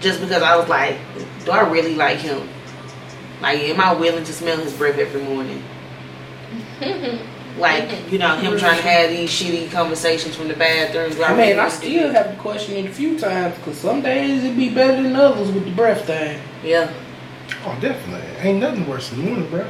Just 0.00 0.20
because 0.20 0.42
I 0.42 0.56
was 0.56 0.68
like, 0.68 0.98
do 1.44 1.52
I 1.52 1.60
really 1.68 1.94
like 1.94 2.18
him? 2.18 2.48
Like, 3.40 3.60
am 3.60 3.80
I 3.80 3.92
willing 3.92 4.24
to 4.24 4.32
smell 4.32 4.58
his 4.58 4.72
breath 4.72 4.98
every 4.98 5.22
morning? 5.22 5.62
Like, 7.58 8.12
you 8.12 8.18
know, 8.18 8.36
him 8.36 8.58
trying 8.58 8.76
to 8.76 8.82
have 8.82 9.10
these 9.10 9.30
shitty 9.30 9.70
conversations 9.70 10.36
from 10.36 10.48
the 10.48 10.54
bathroom. 10.54 11.12
I 11.24 11.34
mean, 11.34 11.58
I 11.58 11.62
want 11.62 11.72
to 11.74 11.80
do 11.80 11.86
still 11.86 12.12
have 12.12 12.34
to 12.34 12.40
question 12.40 12.76
it 12.76 12.90
a 12.90 12.92
few 12.92 13.18
times 13.18 13.56
because 13.56 13.78
some 13.78 14.02
days 14.02 14.44
it'd 14.44 14.56
be 14.56 14.74
better 14.74 15.02
than 15.02 15.16
others 15.16 15.50
with 15.50 15.64
the 15.64 15.70
breath 15.70 16.04
thing. 16.04 16.40
Yeah. 16.62 16.92
Oh, 17.66 17.76
definitely. 17.80 18.26
Ain't 18.40 18.60
nothing 18.60 18.86
worse 18.88 19.10
than 19.10 19.20
morning, 19.20 19.50
bro. 19.50 19.66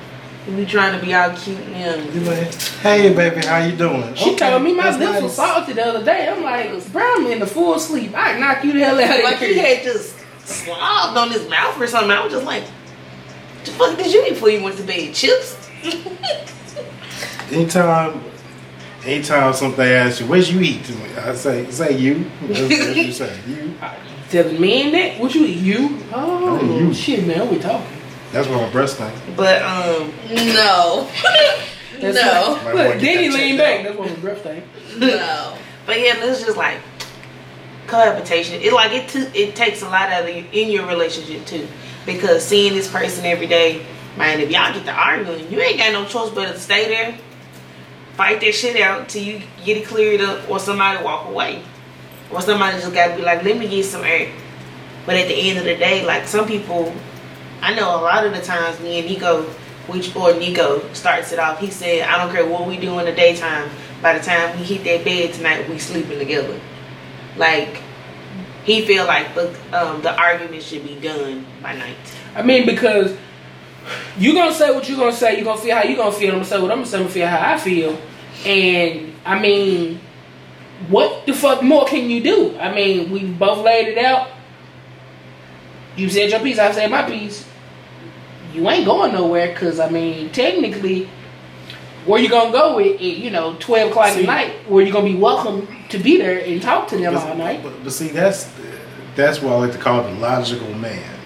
We 0.54 0.64
trying 0.64 0.96
to 0.98 1.04
be 1.04 1.12
all 1.12 1.30
cute 1.30 1.58
and 1.58 2.14
You 2.14 2.20
young. 2.20 2.26
like, 2.26 2.54
hey, 2.54 3.12
baby, 3.12 3.44
how 3.44 3.58
you 3.64 3.74
doing? 3.74 4.14
She 4.14 4.30
Okay, 4.34 4.50
told 4.50 4.62
me 4.62 4.74
my 4.74 4.90
lips 4.90 4.98
nice. 5.00 5.22
was 5.22 5.34
salty 5.34 5.72
the 5.72 5.84
other 5.84 6.04
day. 6.04 6.28
I'm 6.28 6.42
like, 6.42 6.92
bro, 6.92 7.02
I'm 7.16 7.26
in 7.26 7.40
the 7.40 7.46
full 7.48 7.78
sleep. 7.80 8.12
I 8.14 8.38
knock 8.38 8.62
you 8.62 8.72
the 8.72 8.78
hell 8.80 9.00
out 9.00 9.18
of 9.18 9.24
Like 9.24 9.38
he 9.38 9.58
had 9.58 9.82
just 9.82 10.14
slobbed 10.44 11.16
on 11.16 11.30
his 11.32 11.48
mouth 11.48 11.80
or 11.80 11.86
something. 11.88 12.12
I 12.12 12.22
was 12.22 12.32
just 12.32 12.44
like, 12.46 12.62
What 12.62 13.64
the 13.64 13.72
fuck 13.72 13.96
did 13.98 14.12
you 14.12 14.24
eat 14.24 14.30
before 14.34 14.50
you 14.50 14.62
went 14.62 14.76
to 14.76 14.84
bed? 14.84 15.12
Chips? 15.14 15.56
Anytime, 17.50 18.20
anytime 19.04 19.52
something 19.54 19.84
asks 19.86 20.20
you, 20.20 20.26
"Where'd 20.26 20.48
you 20.48 20.60
eat?" 20.60 20.84
to 20.84 20.92
me, 20.92 21.14
I 21.16 21.32
say, 21.36 21.70
"Say 21.70 21.96
you." 21.96 22.28
That's 22.42 22.60
what 22.60 22.96
you 22.96 23.12
say. 23.12 23.38
You. 23.46 23.74
Telling 24.30 24.61
me 24.61 24.90
that? 24.90 25.21
What 25.21 25.35
you 25.35 25.45
eat? 25.45 25.59
You? 25.59 25.99
Oh, 26.12 26.78
you. 26.78 26.92
shit, 26.92 27.26
man. 27.26 27.49
We 27.50 27.59
talking. 27.59 27.87
That's 28.33 28.49
what 28.49 28.61
my 28.61 28.71
breast 28.71 28.97
thing. 28.97 29.12
But 29.37 29.62
um, 29.62 30.12
No. 30.30 31.09
That's 32.00 32.16
no. 32.16 32.59
What, 32.62 32.75
look, 32.75 33.00
then 33.00 33.18
he 33.18 33.28
that 33.28 33.35
leaned 33.35 33.59
back. 33.59 33.85
That's 33.85 33.97
what 33.97 34.11
my 34.11 34.16
breath 34.16 34.42
thing. 34.42 34.62
No. 34.99 35.56
but 35.87 36.00
yeah, 36.00 36.14
it's 36.16 36.42
just 36.45 36.56
like 36.56 36.78
cohabitation. 37.87 38.61
It 38.62 38.73
like 38.73 38.92
it 38.92 39.09
t- 39.09 39.38
it 39.38 39.54
takes 39.54 39.83
a 39.83 39.87
lot 39.87 40.11
out 40.11 40.28
of 40.28 40.35
you 40.35 40.45
in 40.52 40.71
your 40.71 40.87
relationship 40.87 41.47
too, 41.47 41.66
because 42.04 42.45
seeing 42.45 42.75
this 42.75 42.90
person 42.90 43.25
every 43.25 43.47
day 43.47 43.85
Man, 44.16 44.40
if 44.40 44.50
y'all 44.50 44.73
get 44.73 44.87
to 44.87 44.92
arguing, 44.92 45.52
you 45.52 45.61
ain't 45.61 45.76
got 45.76 45.92
no 45.92 46.06
choice 46.06 46.30
but 46.30 46.52
to 46.52 46.59
stay 46.59 46.88
there, 46.88 47.18
fight 48.14 48.40
that 48.40 48.54
shit 48.54 48.80
out 48.80 49.11
till 49.11 49.23
you 49.23 49.42
get 49.62 49.76
it 49.76 49.87
cleared 49.87 50.23
up, 50.23 50.49
or 50.49 50.59
somebody 50.59 51.04
walk 51.04 51.28
away, 51.28 51.62
or 52.33 52.40
somebody 52.40 52.78
just 52.78 52.92
gotta 52.92 53.16
be 53.16 53.23
like, 53.23 53.42
let 53.42 53.59
me 53.59 53.68
get 53.68 53.85
some 53.85 54.04
air. 54.04 54.33
But 55.04 55.16
at 55.16 55.28
the 55.28 55.35
end 55.35 55.59
of 55.59 55.64
the 55.64 55.76
day, 55.76 56.04
like 56.04 56.26
some 56.26 56.47
people, 56.47 56.92
I 57.61 57.75
know 57.75 57.88
a 57.88 58.02
lot 58.02 58.26
of 58.26 58.33
the 58.35 58.42
times 58.42 58.80
me 58.80 58.99
and 58.99 59.09
Nico, 59.09 59.42
which 59.87 60.14
or 60.16 60.35
Nico 60.35 60.92
starts 60.92 61.33
it 61.33 61.38
off. 61.38 61.61
He 61.61 61.71
said, 61.71 62.02
I 62.02 62.18
don't 62.18 62.35
care 62.35 62.47
what 62.47 62.66
we 62.66 62.76
do 62.76 62.99
in 62.99 63.04
the 63.04 63.12
daytime. 63.12 63.71
By 64.02 64.18
the 64.18 64.25
time 64.25 64.59
we 64.59 64.64
hit 64.64 64.85
that 64.85 65.04
bed 65.04 65.33
tonight, 65.33 65.68
we 65.68 65.78
sleeping 65.78 66.18
together. 66.18 66.59
Like 67.37 67.80
he 68.64 68.85
feel 68.85 69.06
like 69.06 69.35
the 69.35 69.49
um, 69.73 70.02
the 70.02 70.14
argument 70.18 70.62
should 70.62 70.85
be 70.85 70.97
done 70.97 71.47
by 71.62 71.76
night. 71.76 71.97
I 72.35 72.42
mean, 72.42 72.66
because 72.66 73.16
you 74.18 74.35
gonna 74.35 74.52
say 74.52 74.73
what 74.73 74.88
you 74.88 74.97
gonna 74.97 75.12
say, 75.12 75.38
you 75.38 75.45
gonna 75.45 75.61
feel 75.61 75.76
how 75.76 75.85
you 75.85 75.97
gonna 75.97 76.12
feel. 76.12 76.30
I'm 76.30 76.37
gonna 76.37 76.45
say 76.47 76.61
what 76.61 76.73
I'm 76.73 76.78
gonna 76.78 76.87
say, 76.87 76.97
I'm 76.97 77.02
gonna 77.04 77.14
feel 77.14 77.28
how 77.28 77.54
I 77.54 77.59
feel. 77.59 77.99
And 78.45 79.14
I 79.25 79.38
mean, 79.40 80.00
what 80.88 81.26
the 81.26 81.33
fuck 81.33 81.62
more 81.62 81.87
can 81.87 82.11
you 82.11 82.23
do? 82.23 82.56
I 82.59 82.75
mean, 82.75 83.11
we 83.11 83.25
both 83.25 83.64
laid 83.64 83.88
it 83.88 83.99
out. 83.99 84.28
You 85.97 86.09
said 86.11 86.30
your 86.30 86.40
piece, 86.40 86.59
I 86.59 86.73
said 86.73 86.90
my 86.90 87.02
piece. 87.02 87.47
You 88.52 88.68
ain't 88.68 88.85
going 88.85 89.12
nowhere, 89.12 89.54
cause 89.54 89.80
I 89.80 89.88
mean, 89.90 90.30
technically, 90.30 91.09
where 92.04 92.21
you 92.21 92.28
gonna 92.28 92.52
go 92.52 92.76
with 92.76 93.00
it? 93.00 93.18
You 93.18 93.30
know, 93.30 93.56
twelve 93.59 93.90
o'clock 93.90 94.11
See- 94.12 94.21
at 94.21 94.26
night, 94.26 94.71
where 94.71 94.85
you 94.85 94.92
gonna 94.92 95.06
be 95.09 95.16
welcome 95.16 95.66
to 95.88 95.99
be 95.99 96.18
there 96.18 96.38
and 96.38 96.61
talk 96.62 96.88
to 96.88 96.97
them 96.97 97.16
all 97.16 97.35
night. 97.35 97.62
but, 97.62 97.83
but 97.83 97.92
see, 97.92 98.09
that's 98.09 98.50
that's 99.14 99.40
what 99.40 99.54
I 99.54 99.56
like 99.56 99.73
to 99.73 99.78
call 99.78 100.02
the 100.02 100.11
logical 100.12 100.73
man 100.75 101.18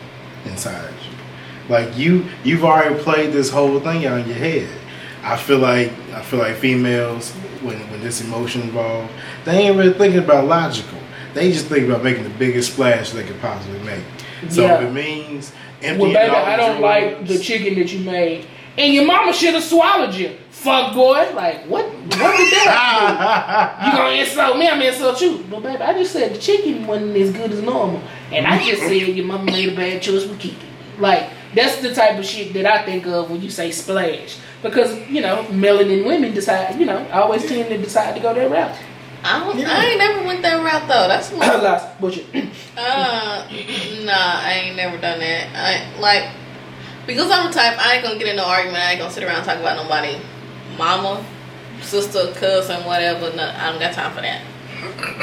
inside 0.44 0.88
you. 0.90 1.68
Like 1.68 1.96
you, 1.96 2.24
you've 2.44 2.64
already 2.64 3.00
played 3.02 3.32
this 3.32 3.50
whole 3.50 3.78
thing 3.80 4.06
out 4.06 4.20
in 4.20 4.26
your 4.26 4.36
head. 4.36 4.68
I 5.22 5.36
feel 5.36 5.58
like 5.58 5.90
I 6.14 6.22
feel 6.22 6.38
like 6.38 6.56
females 6.56 7.32
when 7.62 7.78
when 7.90 8.00
this 8.00 8.20
emotion 8.22 8.62
involved, 8.62 9.12
they 9.44 9.68
ain't 9.68 9.76
really 9.76 9.92
thinking 9.92 10.20
about 10.20 10.46
logical. 10.46 10.98
They 11.34 11.52
just 11.52 11.66
think 11.66 11.88
about 11.88 12.02
making 12.02 12.24
the 12.24 12.30
biggest 12.30 12.72
splash 12.72 13.10
they 13.10 13.22
could 13.24 13.40
possibly 13.40 13.78
make. 13.80 14.02
So 14.48 14.62
Yeah. 14.66 14.78
if 14.80 14.88
it 14.88 14.92
means 14.92 15.52
Well, 15.82 15.96
baby, 16.12 16.18
I 16.18 16.56
don't 16.56 16.80
like 16.80 17.26
the 17.26 17.38
chicken 17.38 17.74
that 17.78 17.92
you 17.92 18.00
made, 18.00 18.46
and 18.76 18.92
your 18.92 19.04
mama 19.06 19.32
should 19.32 19.54
have 19.54 19.62
swallowed 19.64 20.14
you. 20.14 20.36
Fuck 20.50 20.92
boy, 20.94 21.26
like 21.34 21.64
what? 21.66 21.86
What 21.86 22.36
did 22.36 22.52
that 22.52 23.78
do? 23.80 23.86
You 23.90 23.96
gonna 23.96 24.16
insult 24.16 24.58
me? 24.58 24.68
I'm 24.68 24.82
insult 24.82 25.20
you. 25.22 25.44
But 25.50 25.62
baby, 25.62 25.78
I 25.82 25.92
just 25.94 26.12
said 26.12 26.34
the 26.34 26.38
chicken 26.38 26.86
wasn't 26.86 27.16
as 27.16 27.32
good 27.32 27.50
as 27.52 27.62
normal, 27.62 28.02
and 28.30 28.46
I 28.46 28.62
just 28.62 28.82
said 28.82 28.92
your 28.92 29.24
mama 29.26 29.44
made 29.44 29.70
a 29.72 29.76
bad 29.76 30.02
choice 30.02 30.26
with 30.26 30.38
keeping. 30.38 30.68
Like 30.98 31.30
that's 31.54 31.76
the 31.80 31.94
type 31.94 32.18
of 32.18 32.26
shit 32.26 32.52
that 32.54 32.66
I 32.66 32.84
think 32.84 33.06
of 33.06 33.30
when 33.30 33.40
you 33.40 33.48
say 33.50 33.70
splash, 33.70 34.36
because 34.62 35.08
you 35.08 35.20
know 35.20 35.44
melanin 35.50 36.06
women 36.06 36.34
decide. 36.34 36.78
You 36.78 36.86
know, 36.86 37.06
always 37.12 37.46
tend 37.46 37.68
to 37.70 37.78
decide 37.78 38.14
to 38.14 38.20
go 38.20 38.34
that 38.34 38.50
route. 38.50 38.76
I 39.22 39.38
don't. 39.40 39.58
I 39.66 39.84
ain't 39.84 39.98
never 39.98 40.26
went 40.26 40.42
that 40.42 40.62
route 40.64 40.88
though. 40.88 41.08
That's 41.08 41.32
my. 41.36 41.56
Last 41.60 42.00
bullshit. 42.00 42.26
Uh, 42.76 43.46
nah, 44.04 44.40
I 44.40 44.52
ain't 44.64 44.76
never 44.76 44.96
done 44.96 45.18
that. 45.18 45.48
I 45.54 46.00
like 46.00 46.30
because 47.06 47.30
I'm 47.30 47.48
the 47.48 47.52
type 47.52 47.76
I 47.78 47.96
ain't 47.96 48.04
gonna 48.04 48.18
get 48.18 48.28
in 48.28 48.36
no 48.36 48.44
argument. 48.46 48.78
I 48.78 48.92
ain't 48.92 49.00
gonna 49.00 49.12
sit 49.12 49.22
around 49.22 49.36
and 49.36 49.44
talk 49.44 49.58
about 49.58 49.76
nobody, 49.76 50.16
mama, 50.78 51.22
sister, 51.82 52.32
cousin, 52.34 52.84
whatever. 52.86 53.36
No, 53.36 53.52
I 53.54 53.70
don't 53.70 53.80
got 53.80 53.92
time 53.92 54.14
for 54.14 54.22
that. 54.22 54.40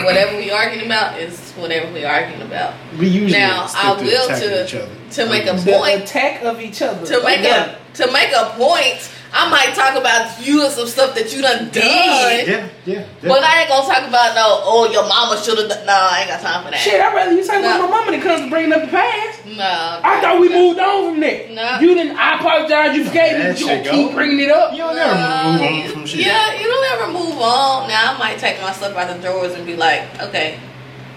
Whatever 0.04 0.38
we 0.38 0.52
arguing 0.52 0.86
about 0.86 1.20
is 1.20 1.54
whatever 1.54 1.92
we 1.92 2.06
arguing 2.06 2.44
about. 2.44 2.76
we 3.00 3.08
usually 3.08 3.32
Now, 3.32 3.68
I 3.74 3.94
will 3.94 4.02
attacking 4.26 4.50
to- 4.50 4.66
each 4.66 4.76
other. 4.76 4.90
to 5.12 5.30
make 5.30 5.46
a 5.48 5.56
point. 5.56 6.04
attack 6.04 6.44
of 6.44 6.62
each 6.62 6.82
other. 6.84 7.04
To 7.08 7.24
make 7.24 7.44
yeah. 7.44 7.76
a 7.92 7.96
to 7.96 8.12
make 8.12 8.32
a 8.34 8.54
point, 8.56 9.10
I 9.34 9.50
might 9.52 9.76
talk 9.76 9.96
about 10.00 10.40
you 10.46 10.64
and 10.64 10.72
some 10.74 10.88
stuff 10.88 11.14
that 11.16 11.34
you 11.36 11.42
done 11.42 11.70
done. 11.70 11.84
yeah, 11.84 12.70
yeah. 12.86 13.06
But 13.22 13.44
I 13.44 13.62
ain't 13.62 13.70
gonna 13.70 13.86
talk 13.86 14.08
about 14.08 14.36
no. 14.36 14.62
Oh, 14.64 14.90
your 14.92 15.04
mama 15.08 15.38
should 15.44 15.58
have. 15.60 15.68
Nah, 15.86 15.92
I 16.12 16.22
ain't 16.22 16.30
got 16.30 16.42
time 16.42 16.64
for 16.64 16.72
that. 16.72 16.80
Shit, 16.80 17.02
I'd 17.02 17.14
rather 17.14 17.34
you 17.34 17.44
talk 17.46 17.60
about 17.60 17.80
No. 17.82 17.88
my 17.88 18.00
mama 18.00 18.12
than 18.12 18.22
comes 18.22 18.42
to 18.42 18.50
bringing 18.50 18.72
up 18.74 18.82
the 18.82 18.88
past. 18.88 19.46
No, 19.46 20.00
I 20.04 20.22
thought 20.22 20.40
we 20.40 20.50
moved 20.50 20.80
on 20.80 21.12
from 21.12 21.20
that. 21.22 21.52
No. 21.52 21.80
You 21.80 21.94
didn't. 21.96 22.16
I 22.18 22.36
apologize. 22.40 22.96
You 22.96 23.04
forgave 23.06 23.34
me. 23.38 23.44
That 23.44 23.52
But 23.52 23.60
you 23.60 23.68
gonna 23.68 23.90
keep 23.90 24.12
bringing 24.14 24.40
it 24.40 24.50
up. 24.52 24.72
You 24.72 24.80
don't 24.80 24.96
never 24.96 25.16
move 25.16 25.62
on 25.62 25.92
from 25.92 26.06
shit. 26.06 26.26
Yeah, 26.26 26.54
you 26.60 26.66
don't 26.68 26.92
ever 27.02 27.12
move 27.12 27.38
on. 27.42 27.88
Now 27.90 28.14
I 28.16 28.18
might 28.18 28.40
take 28.40 28.62
my 28.62 28.72
stuff 28.72 28.96
out 28.96 29.14
the 29.16 29.22
drawers 29.22 29.54
and 29.54 29.66
be 29.66 29.76
like, 29.76 30.04
okay, 30.24 30.60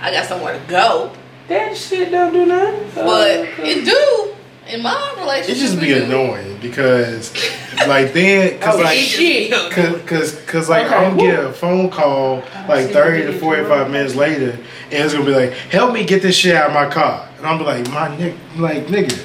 I 0.00 0.10
got 0.10 0.26
somewhere 0.26 0.58
to 0.58 0.64
go. 0.66 1.12
That 1.48 1.76
shit 1.76 2.10
don't 2.10 2.32
do 2.32 2.46
nothing. 2.46 2.90
But 2.94 3.40
Uh, 3.40 3.46
it 3.64 3.84
do 3.84 4.34
in 4.72 4.82
my 4.82 5.14
relationship. 5.18 5.56
It 5.56 5.58
just 5.60 5.80
be 5.80 5.86
do. 5.88 6.04
annoying 6.04 6.58
because, 6.60 7.32
like, 7.86 8.12
then, 8.12 8.58
cause 8.60 8.76
Oh, 8.78 8.82
like, 8.82 8.98
shit. 8.98 9.50
cause, 9.72 10.00
cause, 10.06 10.40
cause 10.46 10.68
like, 10.68 10.86
Okay, 10.86 10.94
I'm 10.94 11.16
gonna 11.16 11.30
get 11.30 11.44
a 11.44 11.52
phone 11.52 11.90
call 11.90 12.42
like 12.68 12.90
thirty 12.90 13.22
to 13.26 13.32
you 13.32 13.38
forty 13.38 13.62
did. 13.62 13.68
five 13.68 13.90
minutes 13.90 14.14
later, 14.14 14.50
and 14.52 14.92
it's 14.92 15.12
gonna 15.12 15.24
be 15.26 15.32
like, 15.34 15.52
help 15.52 15.92
me 15.92 16.04
get 16.04 16.22
this 16.22 16.36
shit 16.36 16.54
out 16.54 16.68
of 16.68 16.74
my 16.74 16.88
car, 16.88 17.28
and 17.38 17.46
I'm 17.46 17.58
be 17.58 17.64
like, 17.64 17.88
my 17.90 18.16
nick, 18.16 18.34
like, 18.56 18.86
nigga, 18.86 19.18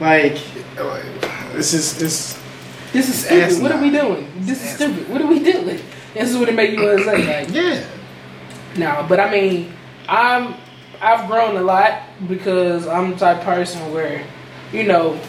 like, 0.00 0.38
like, 0.78 1.52
this 1.54 1.72
is 1.74 2.00
it's 2.02 2.38
This 2.92 3.08
is 3.08 3.24
stupid. 3.24 3.42
asinine. 3.44 3.62
What 3.62 3.72
are 3.72 3.82
we 3.82 3.90
doing? 3.90 4.32
This 4.40 4.64
is 4.64 4.70
stupid. 4.76 5.08
What 5.08 5.20
are 5.20 5.26
we 5.26 5.40
doing? 5.42 5.80
This 6.14 6.30
is 6.30 6.36
what 6.36 6.48
it 6.48 6.54
make 6.54 6.70
you 6.72 6.82
want 6.84 6.98
to 6.98 7.04
say. 7.04 7.44
Like, 7.44 7.54
yeah. 7.54 7.84
no, 8.76 9.06
but 9.08 9.20
I 9.20 9.30
mean, 9.30 9.72
I'm 10.08 10.54
I've 11.00 11.28
grown 11.28 11.56
a 11.56 11.62
lot 11.62 12.02
because 12.28 12.86
I'm 12.88 13.12
the 13.12 13.16
type 13.16 13.38
of 13.38 13.44
person 13.44 13.92
where, 13.92 14.22
you 14.72 14.84
know, 14.84 15.20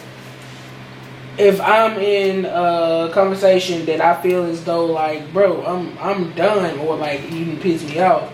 if 1.38 1.60
I'm 1.60 1.98
in 1.98 2.44
a 2.44 3.10
conversation 3.12 3.86
that 3.86 4.00
I 4.00 4.20
feel 4.20 4.44
as 4.44 4.64
though 4.64 4.86
like, 4.86 5.32
bro, 5.32 5.64
I'm 5.64 5.96
I'm 5.98 6.32
done 6.34 6.78
or 6.80 6.96
like 6.96 7.22
you 7.30 7.44
can 7.46 7.60
piss 7.60 7.82
me 7.82 8.00
off, 8.00 8.32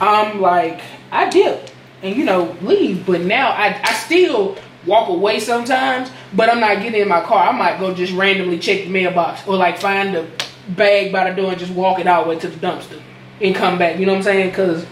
I'm 0.00 0.40
like, 0.40 0.80
I 1.10 1.28
dip 1.30 1.70
and 2.02 2.16
you 2.16 2.24
know 2.24 2.56
leave. 2.62 3.06
But 3.06 3.22
now 3.22 3.50
I 3.50 3.80
I 3.82 3.92
still 3.94 4.56
walk 4.86 5.08
away 5.08 5.40
sometimes, 5.40 6.10
but 6.34 6.48
I'm 6.48 6.60
not 6.60 6.82
getting 6.82 7.00
in 7.00 7.08
my 7.08 7.22
car. 7.22 7.48
I 7.48 7.52
might 7.52 7.78
go 7.78 7.94
just 7.94 8.12
randomly 8.12 8.58
check 8.58 8.84
the 8.84 8.90
mailbox 8.90 9.46
or 9.46 9.56
like 9.56 9.78
find 9.78 10.14
the 10.14 10.28
bag 10.70 11.12
by 11.12 11.30
the 11.30 11.36
door 11.40 11.50
and 11.50 11.58
just 11.58 11.72
walk 11.72 11.98
it 11.98 12.06
all 12.06 12.24
the 12.24 12.30
way 12.30 12.38
to 12.38 12.48
the 12.48 12.56
dumpster 12.56 13.00
and 13.40 13.54
come 13.54 13.78
back. 13.78 13.98
You 13.98 14.06
know 14.06 14.12
what 14.12 14.18
I'm 14.18 14.24
saying? 14.24 14.50
Because 14.50 14.86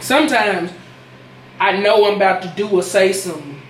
sometimes 0.00 0.70
I 1.62 1.76
know 1.76 2.08
I'm 2.08 2.16
about 2.16 2.42
to 2.42 2.48
do 2.56 2.68
or 2.68 2.82
say 2.82 3.12
some 3.12 3.62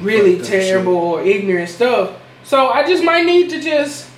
really 0.00 0.42
terrible 0.42 0.96
or 0.96 1.22
ignorant 1.22 1.68
stuff. 1.68 2.20
So 2.42 2.70
I 2.70 2.84
just 2.84 3.04
might 3.04 3.24
need 3.24 3.48
to 3.50 3.60
just 3.60 4.10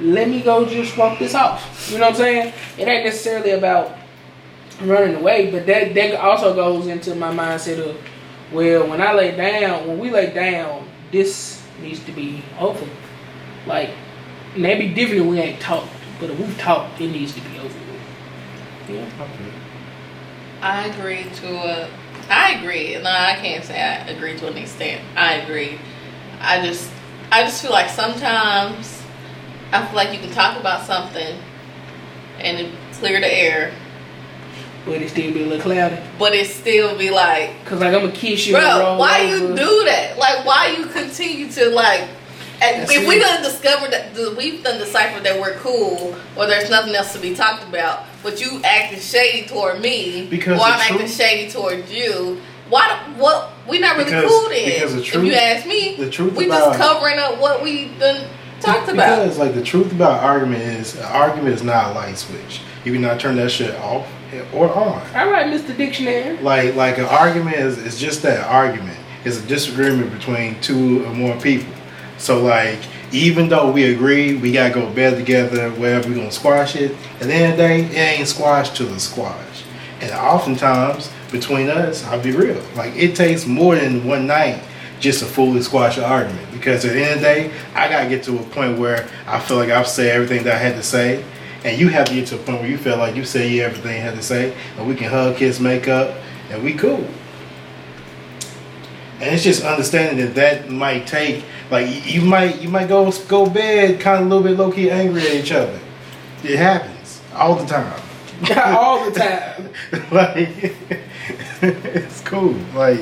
let 0.00 0.28
me 0.28 0.42
go 0.42 0.66
just 0.66 0.98
walk 0.98 1.18
this 1.18 1.34
off. 1.34 1.88
You 1.90 1.96
know 1.96 2.10
what 2.10 2.10
I'm 2.10 2.16
saying? 2.18 2.52
It 2.76 2.88
ain't 2.88 3.06
necessarily 3.06 3.52
about 3.52 3.96
running 4.82 5.14
away, 5.14 5.50
but 5.50 5.64
that 5.64 5.94
that 5.94 6.20
also 6.20 6.54
goes 6.54 6.86
into 6.88 7.14
my 7.14 7.32
mindset 7.32 7.78
of 7.78 7.96
well, 8.52 8.86
when 8.86 9.00
I 9.00 9.14
lay 9.14 9.34
down, 9.34 9.88
when 9.88 9.98
we 9.98 10.10
lay 10.10 10.30
down, 10.34 10.86
this 11.10 11.62
needs 11.80 12.04
to 12.04 12.12
be 12.12 12.42
over. 12.58 12.86
Like 13.66 13.90
maybe 14.54 14.92
different 14.92 15.22
if 15.22 15.26
we 15.26 15.40
ain't 15.40 15.60
talked, 15.60 15.88
but 16.20 16.28
if 16.28 16.38
we've 16.38 16.58
talked, 16.58 17.00
it 17.00 17.08
needs 17.08 17.32
to 17.32 17.40
be 17.40 17.58
over. 17.60 17.78
Yeah. 18.90 19.57
I 20.62 20.86
agree 20.86 21.24
to 21.40 21.48
a. 21.56 21.88
I 22.28 22.52
agree. 22.58 22.94
No, 23.00 23.10
I 23.10 23.36
can't 23.40 23.64
say 23.64 23.80
I 23.80 24.08
agree 24.08 24.36
to 24.38 24.48
an 24.48 24.56
extent. 24.56 25.00
I 25.16 25.34
agree. 25.34 25.78
I 26.40 26.64
just, 26.64 26.90
I 27.32 27.42
just 27.44 27.62
feel 27.62 27.70
like 27.70 27.88
sometimes 27.88 29.02
I 29.72 29.84
feel 29.86 29.96
like 29.96 30.12
you 30.12 30.18
can 30.18 30.30
talk 30.32 30.58
about 30.60 30.84
something 30.86 31.38
and 32.38 32.58
it 32.58 32.72
clear 32.92 33.18
the 33.20 33.32
air, 33.32 33.72
But 34.84 35.02
it 35.02 35.08
still 35.10 35.32
be 35.32 35.42
a 35.42 35.46
little 35.46 35.60
cloudy. 35.62 35.96
but 36.18 36.32
it 36.34 36.46
still 36.48 36.96
be 36.96 37.10
like, 37.10 37.64
Cause 37.64 37.80
like 37.80 37.94
I'm 37.94 38.00
gonna 38.02 38.12
kiss 38.12 38.46
you. 38.46 38.54
bro, 38.54 38.96
why 38.98 39.24
over. 39.32 39.48
you 39.48 39.56
do 39.56 39.84
that? 39.86 40.16
Like, 40.18 40.44
why 40.46 40.68
you 40.78 40.86
continue 40.86 41.50
to 41.52 41.70
like? 41.70 42.08
And 42.60 42.88
if 42.90 43.06
we 43.08 43.18
done 43.20 43.42
discovered 43.42 43.90
that 43.92 44.14
we've 44.36 44.62
done 44.62 44.78
deciphered 44.78 45.22
that 45.24 45.40
we're 45.40 45.54
cool, 45.58 46.14
or 46.36 46.46
there's 46.46 46.68
nothing 46.70 46.94
else 46.94 47.12
to 47.14 47.20
be 47.20 47.34
talked 47.34 47.62
about, 47.64 48.04
but 48.22 48.40
you 48.40 48.60
acting 48.64 49.00
shady 49.00 49.46
toward 49.46 49.80
me, 49.80 50.26
Because 50.28 50.60
or 50.60 50.64
I'm 50.66 50.80
acting 50.80 51.06
shady 51.08 51.50
toward 51.50 51.88
you. 51.88 52.40
Why? 52.68 52.98
the- 53.16 53.22
What? 53.22 53.50
We 53.66 53.78
not 53.78 53.96
really 53.96 54.10
Because- 54.10 54.30
cool 54.30 54.48
then. 54.48 54.64
because 54.64 54.94
the 54.94 55.00
if 55.00 55.14
you 55.24 55.32
ask 55.34 55.66
me, 55.66 55.96
the 55.98 56.10
truth 56.10 56.34
we 56.34 56.46
about- 56.46 56.74
just 56.74 56.78
covering 56.80 57.18
up 57.18 57.38
what 57.38 57.62
we 57.62 57.90
done 57.98 58.22
talked 58.60 58.88
about. 58.88 59.20
Because 59.22 59.38
like 59.38 59.54
the 59.54 59.62
truth 59.62 59.92
about 59.92 60.22
argument 60.22 60.62
is, 60.62 60.96
an 60.96 61.04
argument 61.04 61.54
is 61.54 61.62
not 61.62 61.90
a 61.92 61.94
light 61.94 62.18
switch. 62.18 62.60
You 62.84 62.92
can 62.92 63.02
not 63.02 63.20
turn 63.20 63.36
that 63.36 63.50
shit 63.50 63.74
off 63.76 64.06
or 64.52 64.68
on. 64.70 65.00
All 65.16 65.30
right, 65.30 65.46
Mr. 65.46 65.76
Dictionary. 65.76 66.38
Like 66.42 66.74
like 66.74 66.98
an 66.98 67.04
argument 67.06 67.56
is, 67.56 67.78
is 67.78 67.98
just 67.98 68.22
that 68.22 68.46
argument. 68.46 68.96
It's 69.24 69.38
a 69.38 69.42
disagreement 69.42 70.12
between 70.12 70.60
two 70.60 71.04
or 71.06 71.10
more 71.14 71.36
people. 71.36 71.72
So 72.18 72.40
like 72.42 72.78
even 73.12 73.48
though 73.48 73.70
we 73.70 73.92
agree 73.92 74.36
we 74.36 74.52
gotta 74.52 74.74
go 74.74 74.88
to 74.88 74.94
bed 74.94 75.16
together, 75.16 75.70
wherever 75.72 76.08
we're 76.08 76.16
gonna 76.16 76.30
squash 76.30 76.76
it, 76.76 76.92
at 77.20 77.26
the 77.26 77.34
end 77.34 77.52
of 77.52 77.58
the 77.58 77.62
day, 77.62 77.80
it 77.84 78.18
ain't 78.18 78.28
squashed 78.28 78.76
till 78.76 78.92
it's 78.92 79.04
squashed. 79.04 79.64
And 80.00 80.12
oftentimes 80.12 81.10
between 81.30 81.68
us, 81.68 82.04
I'll 82.04 82.22
be 82.22 82.32
real. 82.32 82.62
Like 82.76 82.94
it 82.96 83.16
takes 83.16 83.46
more 83.46 83.76
than 83.76 84.06
one 84.06 84.26
night 84.26 84.62
just 85.00 85.20
to 85.20 85.26
fully 85.26 85.62
squash 85.62 85.96
an 85.96 86.04
argument. 86.04 86.50
Because 86.52 86.84
at 86.84 86.92
the 86.92 87.02
end 87.02 87.14
of 87.14 87.20
the 87.20 87.24
day, 87.24 87.52
I 87.74 87.88
gotta 87.88 88.08
get 88.08 88.22
to 88.24 88.38
a 88.38 88.42
point 88.42 88.78
where 88.78 89.08
I 89.26 89.40
feel 89.40 89.56
like 89.56 89.70
I've 89.70 89.88
said 89.88 90.14
everything 90.14 90.44
that 90.44 90.56
I 90.56 90.58
had 90.58 90.74
to 90.76 90.82
say. 90.82 91.24
And 91.64 91.78
you 91.78 91.88
have 91.88 92.06
to 92.08 92.14
get 92.14 92.28
to 92.28 92.36
a 92.36 92.38
point 92.38 92.60
where 92.60 92.70
you 92.70 92.78
feel 92.78 92.98
like 92.98 93.16
you 93.16 93.22
you 93.22 93.62
everything 93.62 93.96
you 93.96 94.02
had 94.02 94.14
to 94.14 94.22
say, 94.22 94.54
and 94.76 94.86
we 94.86 94.94
can 94.94 95.10
hug, 95.10 95.36
kiss, 95.36 95.58
make 95.58 95.88
up, 95.88 96.16
and 96.50 96.62
we 96.62 96.72
cool. 96.72 97.04
And 99.20 99.34
it's 99.34 99.42
just 99.42 99.64
understanding 99.64 100.24
that 100.24 100.34
that 100.36 100.70
might 100.70 101.06
take 101.06 101.44
like 101.70 102.06
you 102.06 102.20
might 102.22 102.60
you 102.60 102.68
might 102.68 102.88
go 102.88 103.10
go 103.26 103.48
bed 103.50 104.00
kind 104.00 104.20
of 104.20 104.26
a 104.26 104.28
little 104.34 104.44
bit 104.44 104.56
low 104.56 104.70
key 104.72 104.90
angry 104.90 105.22
at 105.22 105.34
each 105.34 105.50
other. 105.52 105.78
It 106.44 106.56
happens 106.56 107.20
all 107.34 107.56
the 107.56 107.66
time. 107.66 108.00
All 108.56 109.10
the 109.10 109.18
time. 109.18 109.68
like 110.12 110.48
it's 111.62 112.20
cool. 112.20 112.54
Like 112.74 113.00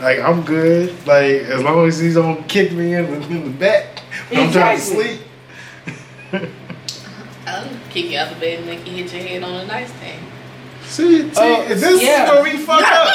like 0.00 0.20
I'm 0.20 0.42
good. 0.42 0.94
Like 1.04 1.42
as 1.50 1.60
long 1.62 1.88
as 1.88 1.98
he 1.98 2.12
don't 2.12 2.46
kick 2.48 2.70
me 2.70 2.94
in 2.94 3.06
the, 3.06 3.26
in 3.26 3.44
the 3.44 3.50
back 3.50 3.98
when 4.30 4.46
I'm 4.46 4.52
trying 4.52 4.76
to 4.78 4.82
sleep. 4.84 5.20
I'll 7.46 7.68
kick 7.90 8.10
you 8.10 8.18
out 8.18 8.32
the 8.32 8.40
bed 8.40 8.58
and 8.58 8.66
make 8.66 8.86
you 8.86 9.02
hit 9.02 9.12
your 9.12 9.22
head 9.22 9.42
on 9.42 9.52
the 9.58 9.66
nightstand. 9.66 10.24
See, 10.84 11.22
see 11.22 11.30
Oh, 11.36 11.64
this 11.68 12.02
yeah. 12.02 12.24
is 12.24 12.30
where 12.30 12.42
we 12.44 12.58
fuck 12.58 12.82
up. 12.82 13.08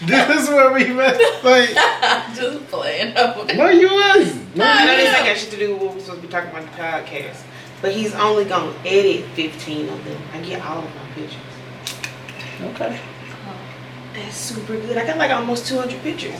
this 0.06 0.42
is 0.42 0.48
where 0.48 0.72
we 0.72 0.84
met. 0.92 1.18
Like 1.44 1.70
I'm 1.76 2.34
just 2.34 2.66
playing. 2.68 3.16
Okay. 3.16 3.56
no, 3.56 3.68
you 3.68 3.88
wasn't. 3.92 4.40
No, 4.56 4.64
I 4.64 4.84
know 4.84 4.90
you 4.92 4.96
this 4.98 5.04
Yeah. 5.04 5.16
ain't 5.18 5.26
got 5.26 5.36
shit 5.36 5.50
to 5.52 5.56
do 5.58 5.72
with 5.74 5.82
what 5.82 5.94
we're 5.94 6.00
supposed 6.00 6.22
to 6.22 6.26
be 6.26 6.32
talking 6.32 6.50
about 6.50 6.62
the 6.64 6.82
podcast. 6.82 7.42
But 7.82 7.92
he's 7.92 8.14
only 8.14 8.44
gonna 8.44 8.74
edit 8.84 9.24
15 9.34 9.88
of 9.88 10.04
them. 10.04 10.20
I 10.32 10.40
get 10.40 10.60
all 10.64 10.78
of 10.78 10.84
my 10.94 11.06
pictures. 11.14 11.36
Okay. 12.60 12.98
Oh, 13.46 13.54
that's 14.14 14.36
super 14.36 14.74
good. 14.76 14.96
I 14.98 15.06
got 15.06 15.18
like 15.18 15.30
almost 15.30 15.66
200 15.68 16.02
pictures. 16.02 16.34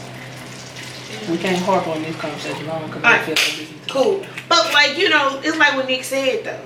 We 1.31 1.38
can't 1.38 1.59
harp 1.62 1.87
on 1.87 2.02
this 2.02 2.17
conversation 2.17 2.67
long 2.67 2.87
because 2.87 3.05
I 3.05 3.19
feel 3.19 3.35
like 3.35 3.45
this 3.59 3.61
is 3.61 3.69
Cool. 3.88 4.25
But 4.49 4.73
like, 4.73 4.97
you 4.99 5.09
know, 5.09 5.40
it's 5.45 5.57
like 5.57 5.75
what 5.75 5.87
Nick 5.87 6.05
said 6.05 6.45
though. 6.45 6.61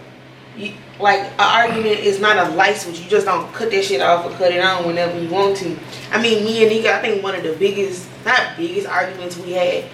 You, 0.56 0.72
like 1.00 1.20
an 1.20 1.32
argument 1.40 1.98
is 2.00 2.20
not 2.20 2.36
a 2.36 2.50
license. 2.54 3.00
You 3.02 3.08
just 3.10 3.26
don't 3.26 3.52
cut 3.52 3.70
that 3.72 3.84
shit 3.84 4.00
off 4.00 4.24
or 4.24 4.30
cut 4.36 4.52
it 4.52 4.62
on 4.62 4.86
whenever 4.86 5.18
you 5.18 5.28
want 5.28 5.56
to. 5.58 5.76
I 6.12 6.22
mean, 6.22 6.44
me 6.44 6.62
and 6.62 6.70
Nico, 6.70 6.92
I 6.92 7.00
think 7.00 7.22
one 7.24 7.34
of 7.34 7.42
the 7.42 7.54
biggest, 7.54 8.08
not 8.24 8.56
biggest 8.56 8.86
arguments 8.86 9.36
we 9.36 9.52
had. 9.52 9.84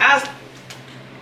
I 0.00 0.18
was, 0.18 0.28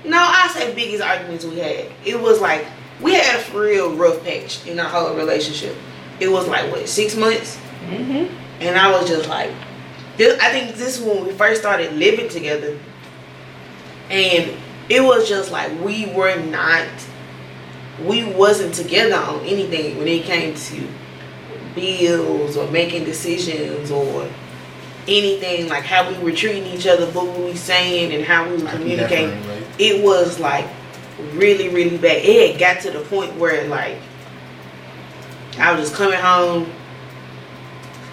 no, 0.05 0.17
I 0.19 0.49
say 0.55 0.73
biggest 0.75 1.03
arguments 1.03 1.45
we 1.45 1.59
had. 1.59 1.87
It 2.05 2.21
was 2.21 2.41
like 2.41 2.67
we 3.01 3.15
had 3.15 3.41
a 3.53 3.59
real 3.59 3.95
rough 3.97 4.23
patch 4.25 4.65
in 4.67 4.79
our 4.79 4.89
whole 4.89 5.15
relationship. 5.17 5.75
It 6.21 6.29
was 6.29 6.47
like 6.47 6.71
what 6.71 6.89
six 6.89 7.17
months, 7.17 7.59
Mm-hmm. 7.87 8.33
and 8.61 8.79
I 8.79 8.93
was 8.93 9.09
just 9.09 9.29
like, 9.29 9.51
this, 10.19 10.39
I 10.39 10.51
think 10.53 10.77
this 10.77 10.99
is 10.99 11.03
when 11.05 11.27
we 11.27 11.33
first 11.33 11.61
started 11.63 11.95
living 11.95 12.29
together, 12.29 12.79
and 14.11 14.53
it 14.89 15.01
was 15.03 15.29
just 15.29 15.51
like 15.51 15.73
we 15.81 16.07
were 16.15 16.37
not, 16.45 16.87
we 18.05 18.25
wasn't 18.25 18.75
together 18.75 19.17
on 19.17 19.41
anything 19.45 19.99
when 19.99 20.09
it 20.09 20.25
came 20.25 20.55
to 20.55 20.89
bills 21.75 22.57
or 22.57 22.71
making 22.71 23.05
decisions 23.05 23.91
or 23.91 24.29
anything 25.09 25.69
like 25.69 25.85
how 25.85 26.11
we 26.11 26.19
were 26.19 26.33
treating 26.33 26.67
each 26.67 26.87
other, 26.87 27.07
what 27.07 27.37
we 27.37 27.45
were 27.45 27.57
saying, 27.57 28.13
and 28.13 28.25
how 28.25 28.49
we 28.49 28.63
were 28.63 28.71
communicating 28.71 29.43
it 29.81 30.05
was 30.05 30.39
like 30.39 30.67
really, 31.33 31.69
really 31.69 31.97
bad. 31.97 32.19
It 32.23 32.53
had 32.53 32.61
got 32.61 32.83
to 32.83 32.91
the 32.91 33.01
point 33.01 33.35
where 33.37 33.67
like 33.69 33.97
I 35.59 35.73
was 35.73 35.89
just 35.89 35.95
coming 35.95 36.21
home, 36.21 36.71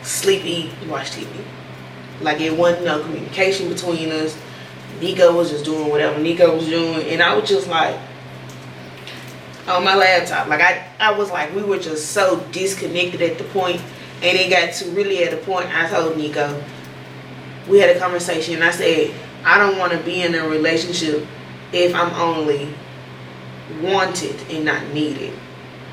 sleepy, 0.01 0.71
watch 0.87 1.11
TV. 1.11 1.27
Like 2.21 2.39
it 2.39 2.55
wasn't 2.57 2.85
no 2.85 3.01
communication 3.01 3.69
between 3.69 4.11
us. 4.11 4.37
Nico 5.01 5.35
was 5.35 5.51
just 5.51 5.65
doing 5.65 5.89
whatever 5.89 6.19
Nico 6.19 6.55
was 6.55 6.65
doing, 6.67 7.05
and 7.09 7.21
I 7.21 7.35
was 7.35 7.47
just 7.47 7.67
like 7.67 7.99
on 9.67 9.83
my 9.83 9.95
laptop. 9.95 10.47
Like 10.47 10.61
I, 10.61 10.87
I 10.99 11.17
was 11.17 11.31
like 11.31 11.53
we 11.55 11.63
were 11.63 11.79
just 11.79 12.11
so 12.11 12.39
disconnected 12.51 13.21
at 13.21 13.37
the 13.37 13.43
point, 13.45 13.81
and 14.21 14.37
it 14.37 14.49
got 14.49 14.73
to 14.75 14.89
really 14.91 15.23
at 15.23 15.33
a 15.33 15.37
point. 15.37 15.67
I 15.75 15.89
told 15.89 16.17
Nico, 16.17 16.63
we 17.67 17.79
had 17.79 17.95
a 17.95 17.99
conversation, 17.99 18.55
and 18.55 18.63
I 18.63 18.71
said 18.71 19.13
I 19.43 19.57
don't 19.57 19.77
want 19.77 19.93
to 19.93 19.99
be 19.99 20.21
in 20.21 20.35
a 20.35 20.47
relationship 20.47 21.25
if 21.71 21.93
I'm 21.93 22.13
only 22.13 22.73
wanted 23.81 24.35
and 24.49 24.65
not 24.65 24.93
needed. 24.93 25.33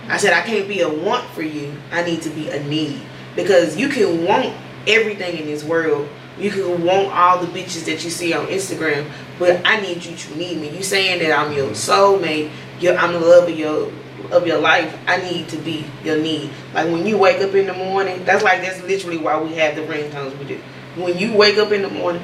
I 0.08 0.18
said 0.18 0.32
I 0.32 0.42
can't 0.42 0.68
be 0.68 0.80
a 0.80 0.88
want 0.88 1.24
for 1.30 1.42
you. 1.42 1.74
I 1.90 2.02
need 2.02 2.22
to 2.22 2.30
be 2.30 2.50
a 2.50 2.62
need 2.64 3.00
because 3.34 3.76
you 3.76 3.88
can 3.88 4.24
want 4.24 4.54
everything 4.86 5.38
in 5.38 5.46
this 5.46 5.64
world. 5.64 6.08
You 6.38 6.50
can 6.50 6.84
want 6.84 7.12
all 7.12 7.38
the 7.38 7.46
bitches 7.46 7.84
that 7.86 8.02
you 8.02 8.10
see 8.10 8.32
on 8.32 8.46
Instagram, 8.46 9.08
but 9.38 9.64
I 9.64 9.80
need 9.80 10.04
you 10.04 10.16
to 10.16 10.36
need 10.36 10.58
me. 10.58 10.70
You 10.70 10.82
saying 10.82 11.22
that 11.22 11.38
I'm 11.38 11.52
your 11.52 11.70
soulmate, 11.70 12.50
your, 12.80 12.96
I'm 12.96 13.12
the 13.12 13.20
love 13.20 13.48
of 13.48 13.56
your 13.56 13.92
of 14.32 14.46
your 14.46 14.58
life. 14.58 14.96
I 15.06 15.18
need 15.18 15.48
to 15.50 15.56
be 15.58 15.84
your 16.02 16.18
need. 16.20 16.50
Like 16.72 16.90
when 16.90 17.06
you 17.06 17.18
wake 17.18 17.40
up 17.40 17.54
in 17.54 17.66
the 17.66 17.74
morning, 17.74 18.24
that's 18.24 18.42
like 18.42 18.62
that's 18.62 18.82
literally 18.82 19.18
why 19.18 19.40
we 19.40 19.54
have 19.54 19.76
the 19.76 19.82
ringtones 19.82 20.36
we 20.38 20.44
do. 20.44 20.60
When 20.96 21.16
you 21.18 21.34
wake 21.36 21.58
up 21.58 21.72
in 21.72 21.82
the 21.82 21.90
morning, 21.90 22.22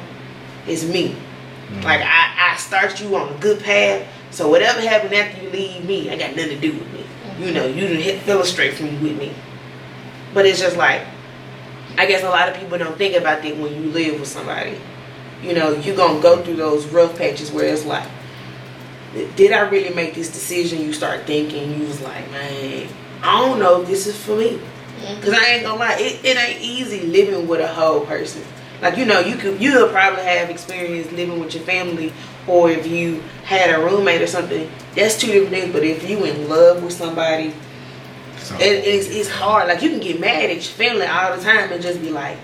it's 0.67 0.85
me. 0.85 1.17
Mm. 1.69 1.85
Like 1.85 2.01
I, 2.01 2.53
I 2.53 2.57
start 2.57 3.01
you 3.01 3.15
on 3.17 3.33
a 3.33 3.39
good 3.39 3.61
path. 3.61 4.07
So 4.31 4.49
whatever 4.49 4.81
happened 4.81 5.15
after 5.15 5.43
you 5.43 5.51
leave 5.51 5.85
me, 5.85 6.11
I 6.11 6.17
got 6.17 6.31
nothing 6.37 6.51
to 6.51 6.61
do 6.61 6.73
with 6.73 6.93
me. 6.93 7.05
You 7.39 7.47
mm-hmm. 7.47 7.55
know, 7.55 7.67
you 7.67 7.81
didn't 7.81 8.03
hit 8.03 8.27
illustrate 8.29 8.75
from 8.75 9.01
with 9.03 9.19
me. 9.19 9.35
But 10.35 10.47
it's 10.47 10.61
just 10.61 10.77
like 10.77 11.07
I 11.99 12.07
guess 12.07 12.23
a 12.23 12.29
lot 12.29 12.49
of 12.49 12.57
people 12.57 12.79
don't 12.79 12.97
think 12.97 13.17
about 13.17 13.43
that 13.43 13.57
when 13.57 13.75
you 13.75 13.91
live 13.91 14.21
with 14.21 14.29
somebody. 14.29 14.79
You 15.43 15.55
know, 15.55 15.73
you're 15.73 15.97
gonna 15.97 16.21
go 16.21 16.43
through 16.43 16.57
those 16.57 16.87
rough 16.87 17.17
patches 17.17 17.51
where 17.51 17.73
it's 17.73 17.85
like, 17.85 18.09
did 19.37 19.53
I 19.53 19.69
really 19.69 19.95
make 19.95 20.15
this 20.15 20.31
decision? 20.31 20.81
You 20.81 20.93
start 20.93 21.27
thinking, 21.27 21.81
you 21.81 21.87
was 21.87 22.01
like, 22.01 22.31
man, 22.31 22.89
I 23.23 23.41
don't 23.41 23.59
know 23.59 23.83
if 23.83 23.89
this 23.89 24.07
is 24.07 24.17
for 24.23 24.37
me. 24.37 24.61
Cause 25.23 25.33
I 25.33 25.45
ain't 25.47 25.65
gonna 25.65 25.79
lie, 25.79 25.97
it, 25.99 26.25
it 26.25 26.37
ain't 26.37 26.61
easy 26.61 27.07
living 27.07 27.49
with 27.49 27.61
a 27.61 27.67
whole 27.69 28.05
person. 28.05 28.43
Like 28.83 28.97
you 28.97 29.05
know, 29.05 29.21
you 29.21 29.37
could 29.37 29.61
you'll 29.61 29.89
probably 29.89 30.23
have 30.23 30.51
experience 30.51 31.11
living 31.13 31.41
with 31.41 31.55
your 31.55 31.65
family, 31.65 32.13
or 32.47 32.71
if 32.71 32.87
you 32.87 33.23
had 33.45 33.75
a 33.75 33.83
roommate 33.83 34.23
or 34.23 34.27
something. 34.27 34.71
That's 34.95 35.19
two 35.19 35.29
different 35.29 35.51
things. 35.51 35.73
But 35.73 35.85
if 35.85 36.09
you 36.09 36.25
in 36.25 36.49
love 36.49 36.83
with 36.83 36.93
somebody, 36.93 37.55
So, 38.51 38.57
it, 38.57 38.85
it's 38.85 39.09
it's 39.09 39.29
hard. 39.31 39.69
Like 39.69 39.81
you 39.83 39.91
can 39.91 40.01
get 40.01 40.21
mad 40.21 40.45
at 40.51 40.57
your 40.57 40.63
family 40.63 41.07
all 41.07 41.37
the 41.37 41.43
time 41.43 41.73
and 41.73 41.81
just 41.83 42.01
be 42.03 42.11
like, 42.11 42.37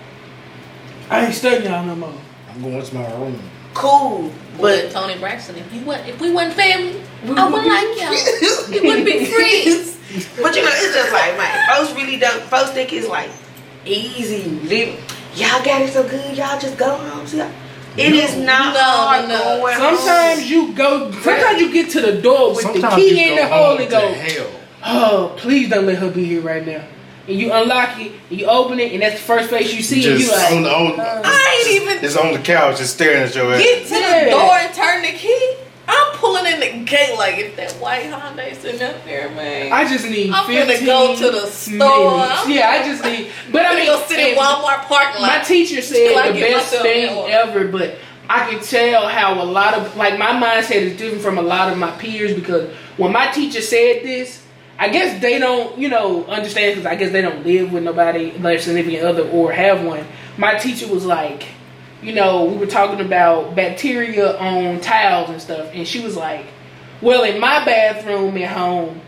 I 1.09 1.25
ain't 1.25 1.35
studying 1.35 1.63
y'all 1.71 1.85
no 1.85 1.95
more. 1.95 2.13
I'm 2.49 2.61
going 2.61 2.81
to 2.83 2.95
my 2.95 3.11
room. 3.15 3.39
cool, 3.73 4.31
But 4.57 4.61
but 4.85 4.91
Toni 4.91 5.17
Braxton, 5.19 5.57
if 5.57 5.71
you 5.73 5.85
went, 5.85 6.07
if 6.07 6.19
we 6.19 6.31
weren't 6.33 6.53
family, 6.53 7.01
I 7.23 7.49
wouldn't 7.49 7.67
like 7.67 8.01
y'all. 8.01 8.71
We 8.71 8.81
wouldn't 8.87 9.05
be 9.05 9.25
friends. 9.35 9.97
But 10.41 10.55
you 10.55 10.63
know, 10.63 10.69
it's 10.73 10.95
just 10.95 11.11
like, 11.13 11.37
man, 11.37 11.75
folks 11.75 11.93
really 11.93 12.17
don't. 12.17 12.41
Folks 12.43 12.71
think 12.71 12.93
it's 12.93 13.07
like 13.07 13.29
easy 13.85 14.43
living. 14.49 14.97
Y'all 15.35 15.63
got 15.63 15.81
it 15.81 15.89
so 15.93 16.07
good. 16.07 16.35
Y'all 16.37 16.59
just 16.59 16.77
go 16.77 16.95
home. 16.95 17.27
See, 17.27 17.39
it 17.39 18.13
is 18.13 18.35
not 18.37 18.73
No, 18.73 18.79
hard 18.81 19.27
no. 19.29 19.37
going 19.61 19.75
home. 19.77 19.97
Sometimes 19.97 20.49
you 20.49 20.73
go. 20.73 21.11
Sometimes 21.11 21.59
you 21.61 21.71
get 21.73 21.89
to 21.91 22.01
the 22.01 22.21
door 22.21 22.55
with 22.55 22.65
the 22.65 22.71
Sometimes 22.79 22.95
key 22.95 23.29
in 23.29 23.35
the 23.35 23.47
hole 23.47 23.71
home 23.71 23.79
and 23.81 23.89
to 23.89 23.91
go, 23.95 24.13
hell. 24.13 24.56
"Oh, 24.87 25.33
please 25.37 25.69
don't 25.69 25.85
let 25.85 25.97
her 25.97 26.09
be 26.09 26.25
here 26.25 26.41
right 26.41 26.65
now." 26.65 26.83
And 27.27 27.37
you 27.37 27.51
unlock 27.51 27.99
it, 27.99 28.13
and 28.29 28.39
you 28.39 28.45
open 28.45 28.79
it, 28.79 28.93
and 28.93 29.01
that's 29.01 29.15
the 29.15 29.21
first 29.21 29.49
face 29.49 29.73
you 29.73 29.81
see, 29.83 30.09
and 30.09 30.19
you 30.19 30.31
like, 30.31 30.51
on 30.53 30.63
the 30.63 30.69
on, 30.69 30.93
oh, 30.97 31.21
I 31.25 31.63
ain't 31.65 31.81
even 31.81 32.03
it's 32.05 32.15
on 32.15 32.31
the 32.33 32.39
couch, 32.39 32.77
just 32.77 32.93
staring 32.93 33.23
at 33.23 33.35
your 33.35 33.53
ass. 33.53 33.61
get 33.61 33.87
to 33.87 33.93
Yeah. 33.95 34.23
the 34.25 34.29
door 34.31 34.51
and 34.53 34.73
turn 34.73 35.01
the 35.01 35.11
key. 35.11 35.55
I'm 35.89 36.17
pulling 36.17 36.45
in 36.45 36.59
the 36.59 36.85
gate 36.89 37.17
like 37.17 37.37
if 37.37 37.55
that 37.55 37.71
white 37.73 38.03
Hyundai 38.11 38.53
sitting 38.55 38.81
up 38.81 39.03
there, 39.05 39.29
man. 39.29 39.71
I 39.71 39.87
just 39.87 40.05
need 40.05 40.31
I'm 40.33 40.45
15 40.45 40.77
finna 40.77 40.85
go 40.85 41.15
to 41.15 41.31
the 41.31 41.47
store. 41.47 42.17
Yeah, 42.47 42.69
I 42.69 42.83
just 42.85 43.03
need. 43.03 43.29
But 43.51 43.65
I 43.65 43.75
mean, 43.75 43.85
gonna 43.87 43.99
go 43.99 44.05
sit 44.05 44.19
in 44.19 44.37
Walmart 44.37 44.83
parking 44.83 45.21
lot. 45.21 45.27
my 45.39 45.43
teacher 45.43 45.81
said 45.81 46.09
Till 46.13 46.33
the 46.33 46.39
best 46.41 46.71
thing 46.75 47.17
in 47.17 47.31
ever, 47.31 47.67
but 47.69 47.95
I 48.29 48.49
can 48.49 48.61
tell 48.61 49.07
how 49.07 49.41
a 49.41 49.45
lot 49.45 49.73
of 49.75 49.95
like 49.95 50.17
my 50.19 50.31
mindset 50.31 50.81
is 50.81 50.97
different 50.97 51.23
from 51.23 51.37
a 51.37 51.41
lot 51.41 51.71
of 51.71 51.77
my 51.77 51.91
peers 51.91 52.33
because 52.33 52.69
when 52.97 53.13
my 53.13 53.31
teacher 53.31 53.61
said 53.61 54.03
this, 54.03 54.43
I 54.79 54.89
guess 54.89 55.21
they 55.21 55.39
don't, 55.39 55.77
you 55.77 55.89
know, 55.89 56.25
understand 56.25 56.75
because 56.75 56.85
I 56.85 56.95
guess 56.95 57.11
they 57.11 57.21
don't 57.21 57.45
live 57.45 57.71
with 57.71 57.83
nobody, 57.83 58.31
their 58.31 58.59
significant 58.59 59.03
other, 59.03 59.27
or 59.29 59.51
have 59.51 59.83
one. 59.83 60.05
My 60.37 60.55
teacher 60.55 60.87
was 60.87 61.05
like, 61.05 61.47
you 62.01 62.13
know, 62.13 62.45
we 62.45 62.57
were 62.57 62.67
talking 62.67 63.03
about 63.03 63.55
bacteria 63.55 64.37
on 64.37 64.79
tiles 64.81 65.29
and 65.31 65.41
stuff, 65.41 65.71
and 65.73 65.87
she 65.87 65.99
was 65.99 66.15
like, 66.15 66.45
well, 67.01 67.23
in 67.23 67.39
my 67.39 67.65
bathroom 67.65 68.37
at 68.37 68.55
home, 68.55 69.01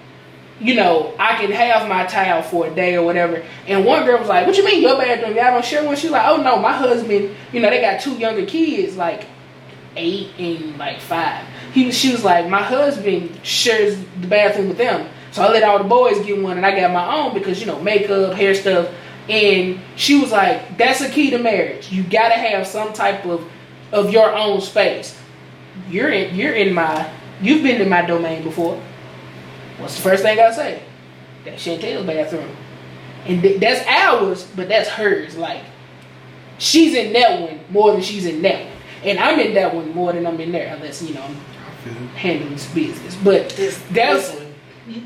you 0.60 0.76
know, 0.76 1.14
I 1.18 1.36
can 1.36 1.52
have 1.52 1.88
my 1.88 2.06
towel 2.06 2.42
for 2.42 2.68
a 2.68 2.76
day 2.76 2.96
or 2.96 3.04
whatever. 3.04 3.44
And 3.66 3.86
one 3.86 4.06
girl 4.06 4.20
was 4.20 4.28
like, 4.28 4.46
What 4.46 4.58
you 4.58 4.66
mean 4.66 4.82
your 4.82 4.98
bathroom? 4.98 5.36
Y'all 5.36 5.54
don't 5.54 5.64
share 5.64 5.86
one? 5.86 5.96
She's 5.96 6.12
like, 6.12 6.28
Oh 6.28 6.42
no, 6.42 6.58
my 6.58 6.74
husband, 6.74 7.34
you 7.54 7.62
know, 7.62 7.70
they 7.70 7.80
got 7.80 8.02
two 8.02 8.16
younger 8.16 8.46
kids, 8.46 8.98
like 8.98 9.26
eight 9.96 10.32
and 10.38 10.78
like 10.78 11.00
five. 11.00 11.46
He 11.74 11.92
she 11.92 12.12
was 12.12 12.24
like, 12.24 12.50
My 12.50 12.62
husband 12.62 13.40
shares 13.44 13.98
the 14.20 14.28
bathroom 14.28 14.70
with 14.70 14.78
them. 14.78 15.10
So 15.32 15.44
I 15.44 15.50
let 15.52 15.64
all 15.64 15.78
the 15.78 15.84
boys 15.84 16.20
get 16.26 16.42
one 16.42 16.58
and 16.58 16.66
I 16.66 16.78
got 16.80 16.92
my 16.92 17.16
own 17.16 17.34
because, 17.34 17.60
you 17.60 17.66
know, 17.68 17.80
makeup, 17.82 18.34
hair 18.34 18.54
stuff. 18.56 18.90
and 19.30 19.80
she 19.96 20.20
was 20.20 20.32
like, 20.32 20.76
"That's 20.78 21.02
a 21.02 21.10
key 21.10 21.30
to 21.30 21.38
marriage. 21.38 21.92
You 21.92 22.02
gotta 22.04 22.34
have 22.34 22.66
some 22.66 22.94
type 22.94 23.26
of 23.26 23.44
of 23.92 24.12
your 24.12 24.34
own 24.34 24.60
space. 24.62 25.16
You're 25.90 26.10
in 26.10 26.36
you're 26.36 26.54
in 26.56 26.74
my 26.74 27.08
you've 27.42 27.62
been 27.64 27.80
in 27.82 27.90
my 27.90 28.02
domain 28.02 28.44
before. 28.44 28.82
What's 29.78 29.96
the 29.96 30.02
first 30.02 30.24
thing 30.24 30.40
I 30.40 30.52
say? 30.52 30.82
That 31.46 31.56
Chantel's 31.56 32.06
bathroom, 32.06 32.50
and 33.28 33.42
th- 33.42 33.60
that's 33.62 33.86
ours, 33.88 34.48
but 34.56 34.68
that's 34.68 34.90
hers. 34.90 35.38
Like 35.38 35.62
she's 36.58 36.96
in 36.96 37.14
that 37.14 37.40
one 37.42 37.60
more 37.70 37.92
than 37.92 38.02
she's 38.02 38.26
in 38.26 38.42
that 38.42 38.56
one, 38.66 38.74
and 39.04 39.20
I'm 39.20 39.40
in 39.40 39.54
that 39.54 39.74
one 39.76 39.94
more 39.94 40.12
than 40.12 40.26
I'm 40.26 40.40
in 40.42 40.52
there, 40.52 40.74
unless 40.74 41.02
you 41.04 41.14
know 41.14 41.22
I'm 41.22 41.36
I 41.36 41.76
feel 41.84 41.94
it. 41.94 42.10
handling 42.18 42.50
this 42.54 42.68
business. 42.74 43.16
But 43.24 43.50
This, 43.52 43.78
that's 43.92 44.32
this 44.32 44.40
one. 44.40 44.49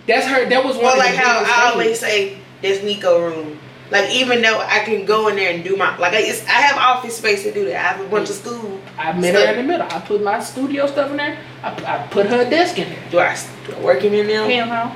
That's 0.08 0.28
her. 0.28 0.48
That 0.50 0.64
was 0.64 0.76
one. 0.76 0.86
Well, 0.86 0.94
of 0.94 1.00
like 1.00 1.12
the 1.12 1.18
how 1.18 1.40
I 1.40 1.44
things. 1.44 1.74
always 1.74 2.00
say, 2.00 2.38
this 2.62 2.84
Nico 2.84 3.20
room. 3.20 3.60
Like 3.92 4.10
even 4.10 4.42
though 4.42 4.60
I 4.60 4.80
can 4.80 5.06
go 5.06 5.28
in 5.28 5.36
there 5.36 5.54
and 5.54 5.64
do 5.64 5.76
my 5.76 5.96
like 5.98 6.14
I 6.14 6.20
it's, 6.20 6.44
I 6.48 6.54
have 6.54 6.78
office 6.78 7.18
space 7.18 7.44
to 7.44 7.54
do 7.54 7.66
that. 7.66 7.76
I 7.76 7.94
have 7.94 8.06
a 8.06 8.10
bunch 8.10 8.30
of 8.30 8.36
school. 8.36 8.80
I 8.98 9.14
met 9.14 9.36
her 9.36 9.52
in 9.52 9.58
the 9.58 9.72
middle. 9.72 9.86
I 9.88 10.00
put 10.00 10.24
my 10.24 10.40
studio 10.40 10.88
stuff 10.88 11.12
in 11.12 11.18
there. 11.18 11.38
I, 11.62 11.70
I 11.86 12.08
put 12.08 12.26
her 12.28 12.50
desk 12.50 12.80
in 12.80 12.90
there. 12.90 13.04
Do 13.12 13.20
I, 13.20 13.38
do 13.68 13.76
I 13.76 13.82
work 13.82 14.04
in 14.04 14.14
there? 14.14 14.50
Hell 14.50 14.68
no. 14.68 14.96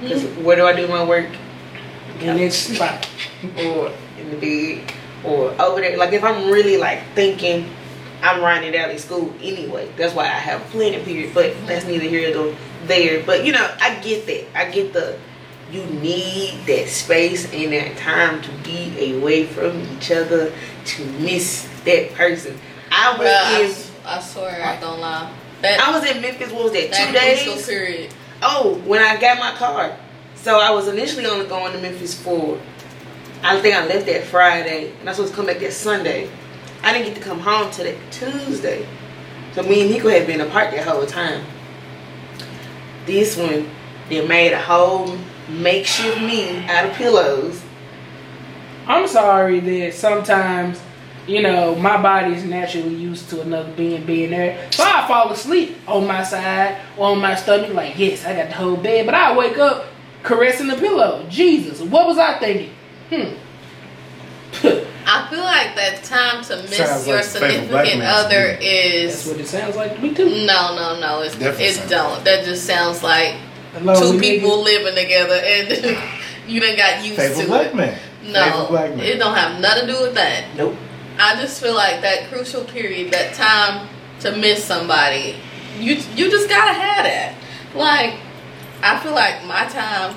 Because 0.00 0.24
where 0.36 0.56
do 0.56 0.66
I 0.66 0.74
do 0.74 0.86
my 0.86 1.04
work? 1.04 1.30
In 2.20 2.36
this 2.36 2.74
spot, 2.74 3.08
or 3.58 3.92
in 4.18 4.30
the 4.30 4.36
bed 4.36 4.92
or 5.24 5.50
over 5.60 5.80
there. 5.80 5.96
Like 5.96 6.12
if 6.12 6.22
I'm 6.22 6.50
really 6.50 6.76
like 6.76 7.02
thinking 7.14 7.68
I'm 8.22 8.40
running 8.40 8.76
out 8.76 8.90
of 8.90 9.00
school 9.00 9.32
anyway. 9.40 9.90
That's 9.96 10.14
why 10.14 10.24
I 10.24 10.28
have 10.28 10.60
plenty 10.70 10.98
planning 10.98 11.04
period. 11.04 11.34
But 11.34 11.66
that's 11.66 11.86
neither 11.86 12.06
here 12.06 12.34
nor 12.34 12.54
there. 12.86 13.22
But 13.24 13.44
you 13.44 13.52
know, 13.52 13.74
I 13.80 13.96
get 13.96 14.26
that. 14.26 14.58
I 14.58 14.70
get 14.70 14.92
the 14.92 15.18
you 15.70 15.84
need 15.84 16.64
that 16.66 16.88
space 16.88 17.52
and 17.52 17.72
that 17.72 17.96
time 17.98 18.40
to 18.40 18.50
be 18.64 19.12
away 19.12 19.44
from 19.44 19.80
each 19.96 20.10
other 20.10 20.52
to 20.86 21.04
miss 21.20 21.68
that 21.84 22.12
person. 22.14 22.58
I 22.90 23.18
was 23.18 23.28
Bruh, 23.28 24.06
I, 24.06 24.16
in 24.16 24.22
swear, 24.22 24.64
I 24.64 24.80
don't 24.80 25.00
lie. 25.00 25.30
That 25.60 25.80
I 25.80 25.90
was 25.92 26.08
in 26.08 26.22
Memphis. 26.22 26.52
What 26.52 26.64
was 26.64 26.72
that? 26.72 26.90
that 26.90 27.06
Two 27.06 27.12
days. 27.12 27.66
period. 27.66 28.14
Oh, 28.42 28.80
when 28.86 29.02
I 29.02 29.20
got 29.20 29.38
my 29.38 29.52
car. 29.56 29.96
So 30.36 30.60
I 30.60 30.70
was 30.70 30.88
initially 30.88 31.26
only 31.26 31.46
going 31.46 31.72
to 31.72 31.78
Memphis 31.80 32.14
for, 32.14 32.58
I 33.42 33.60
think 33.60 33.74
I 33.74 33.84
left 33.86 34.06
that 34.06 34.24
Friday, 34.24 34.92
and 35.00 35.08
I 35.08 35.10
was 35.10 35.16
supposed 35.16 35.32
to 35.32 35.36
come 35.36 35.46
back 35.46 35.58
that 35.58 35.72
Sunday. 35.72 36.30
I 36.82 36.92
didn't 36.92 37.08
get 37.08 37.16
to 37.16 37.20
come 37.20 37.40
home 37.40 37.70
till 37.72 37.84
that 37.84 37.96
Tuesday. 38.12 38.86
So 39.52 39.64
me 39.64 39.82
and 39.82 39.90
Nico 39.90 40.08
had 40.08 40.26
been 40.28 40.40
apart 40.40 40.70
that 40.70 40.86
whole 40.86 41.04
time. 41.06 41.44
This 43.08 43.38
one, 43.38 43.66
they 44.10 44.26
made 44.28 44.52
a 44.52 44.60
whole 44.60 45.16
makeshift 45.48 46.20
me 46.20 46.62
out 46.66 46.90
of 46.90 46.92
pillows. 46.92 47.62
I'm 48.86 49.08
sorry 49.08 49.60
that 49.60 49.94
sometimes, 49.94 50.78
you 51.26 51.40
know, 51.40 51.74
my 51.74 52.02
body 52.02 52.34
is 52.34 52.44
naturally 52.44 52.94
used 52.94 53.30
to 53.30 53.40
another 53.40 53.72
being 53.72 54.04
being 54.04 54.28
there. 54.28 54.70
So 54.72 54.84
I 54.84 55.08
fall 55.08 55.32
asleep 55.32 55.78
on 55.86 56.06
my 56.06 56.22
side 56.22 56.82
or 56.98 57.12
on 57.12 57.18
my 57.22 57.34
stomach, 57.34 57.72
like, 57.72 57.98
yes, 57.98 58.26
I 58.26 58.36
got 58.36 58.48
the 58.48 58.56
whole 58.56 58.76
bed. 58.76 59.06
But 59.06 59.14
I 59.14 59.34
wake 59.34 59.56
up 59.56 59.86
caressing 60.22 60.66
the 60.66 60.76
pillow. 60.76 61.24
Jesus, 61.30 61.80
what 61.80 62.06
was 62.06 62.18
I 62.18 62.38
thinking? 62.38 62.74
Hmm. 63.08 64.84
I 65.10 65.26
feel 65.30 65.40
like 65.40 65.74
that 65.76 66.04
time 66.04 66.44
to 66.44 66.56
miss 66.68 66.76
Sounds 66.76 67.06
your 67.06 67.16
like 67.16 67.24
the 67.24 67.38
favorite 67.40 67.68
black 67.70 67.86
significant 67.86 67.98
man's 68.00 68.24
other 68.26 68.58
is. 68.60 69.14
That's 69.14 69.26
what 69.26 69.40
it 69.40 69.46
sounds 69.48 69.76
like 69.76 69.94
to 69.96 70.02
me 70.02 70.14
too. 70.14 70.24
no, 70.46 70.76
no, 70.76 71.00
no. 71.00 71.22
It's 71.22 71.34
Definitely 71.34 71.64
it 71.64 71.88
don't. 71.88 72.22
That 72.24 72.44
just 72.44 72.66
sounds 72.66 73.02
like 73.02 73.36
Hello, 73.72 73.94
two 73.94 74.18
nigga. 74.18 74.20
people 74.20 74.62
living 74.62 74.94
together 74.94 75.34
and 75.34 75.98
you 76.46 76.60
done 76.60 76.76
got 76.76 77.02
used 77.04 77.16
Favorite 77.16 77.40
to 77.42 77.46
black 77.48 77.66
it. 77.68 77.74
man. 77.74 77.98
No, 78.22 78.42
Favorite 78.44 78.68
black 78.68 78.90
man. 78.96 79.00
it 79.06 79.18
don't 79.18 79.34
have 79.34 79.60
nothing 79.62 79.86
to 79.86 79.92
do 79.94 80.02
with 80.02 80.14
that. 80.14 80.44
Nope. 80.56 80.76
I 81.18 81.36
just 81.40 81.60
feel 81.62 81.74
like 81.74 82.02
that 82.02 82.28
crucial 82.28 82.64
period, 82.64 83.10
that 83.12 83.32
time 83.34 83.88
to 84.20 84.36
miss 84.36 84.62
somebody, 84.62 85.36
you 85.78 85.94
you 86.16 86.30
just 86.30 86.50
gotta 86.50 86.72
have 86.72 87.04
that. 87.04 87.34
Like, 87.74 88.14
I 88.82 88.98
feel 89.00 89.12
like 89.12 89.42
my 89.46 89.64
time 89.68 90.14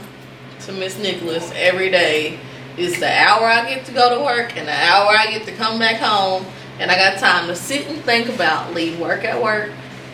to 0.65 0.71
miss 0.73 0.97
Nicholas 0.99 1.49
every 1.56 1.89
day 1.89 2.39
is 2.82 3.00
the 3.00 3.12
hour 3.12 3.46
I 3.46 3.67
get 3.67 3.86
to 3.86 3.91
go 3.91 4.17
to 4.17 4.24
work 4.24 4.58
and 4.58 4.67
the 4.67 4.74
hour 4.74 5.10
I 5.10 5.28
get 5.28 5.46
to 5.46 5.52
come 5.54 5.80
back 5.80 5.98
home, 5.98 6.46
and 6.80 6.89
I 6.89 6.96
got 6.96 7.20
time 7.20 7.48
to 7.48 7.56
sit 7.56 7.88
and 7.88 8.02
think 8.04 8.30
about 8.30 8.74
leave 8.74 9.00
work 9.00 9.24
at 9.24 9.41
work, 9.41 9.72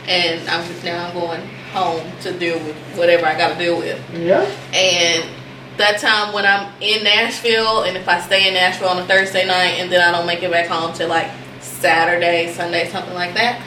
and 0.07 0.47
I'm 0.49 0.67
just 0.67 0.83
now 0.83 1.11
going 1.13 1.41
home 1.71 2.11
to 2.21 2.37
deal 2.37 2.57
with 2.59 2.75
whatever 2.95 3.25
I 3.25 3.37
got 3.37 3.53
to 3.53 3.57
deal 3.57 3.77
with. 3.77 4.01
Yeah. 4.13 4.41
And 4.73 5.29
that 5.77 5.99
time 5.99 6.33
when 6.33 6.45
I'm 6.45 6.71
in 6.81 7.03
Nashville, 7.03 7.83
and 7.83 7.95
if 7.95 8.07
I 8.07 8.19
stay 8.19 8.47
in 8.47 8.53
Nashville 8.53 8.89
on 8.89 8.99
a 8.99 9.05
Thursday 9.05 9.45
night, 9.45 9.79
and 9.79 9.91
then 9.91 10.01
I 10.01 10.11
don't 10.15 10.25
make 10.25 10.43
it 10.43 10.51
back 10.51 10.67
home 10.67 10.93
till 10.93 11.09
like 11.09 11.31
Saturday, 11.61 12.53
Sunday, 12.53 12.89
something 12.89 13.13
like 13.13 13.33
that, 13.35 13.61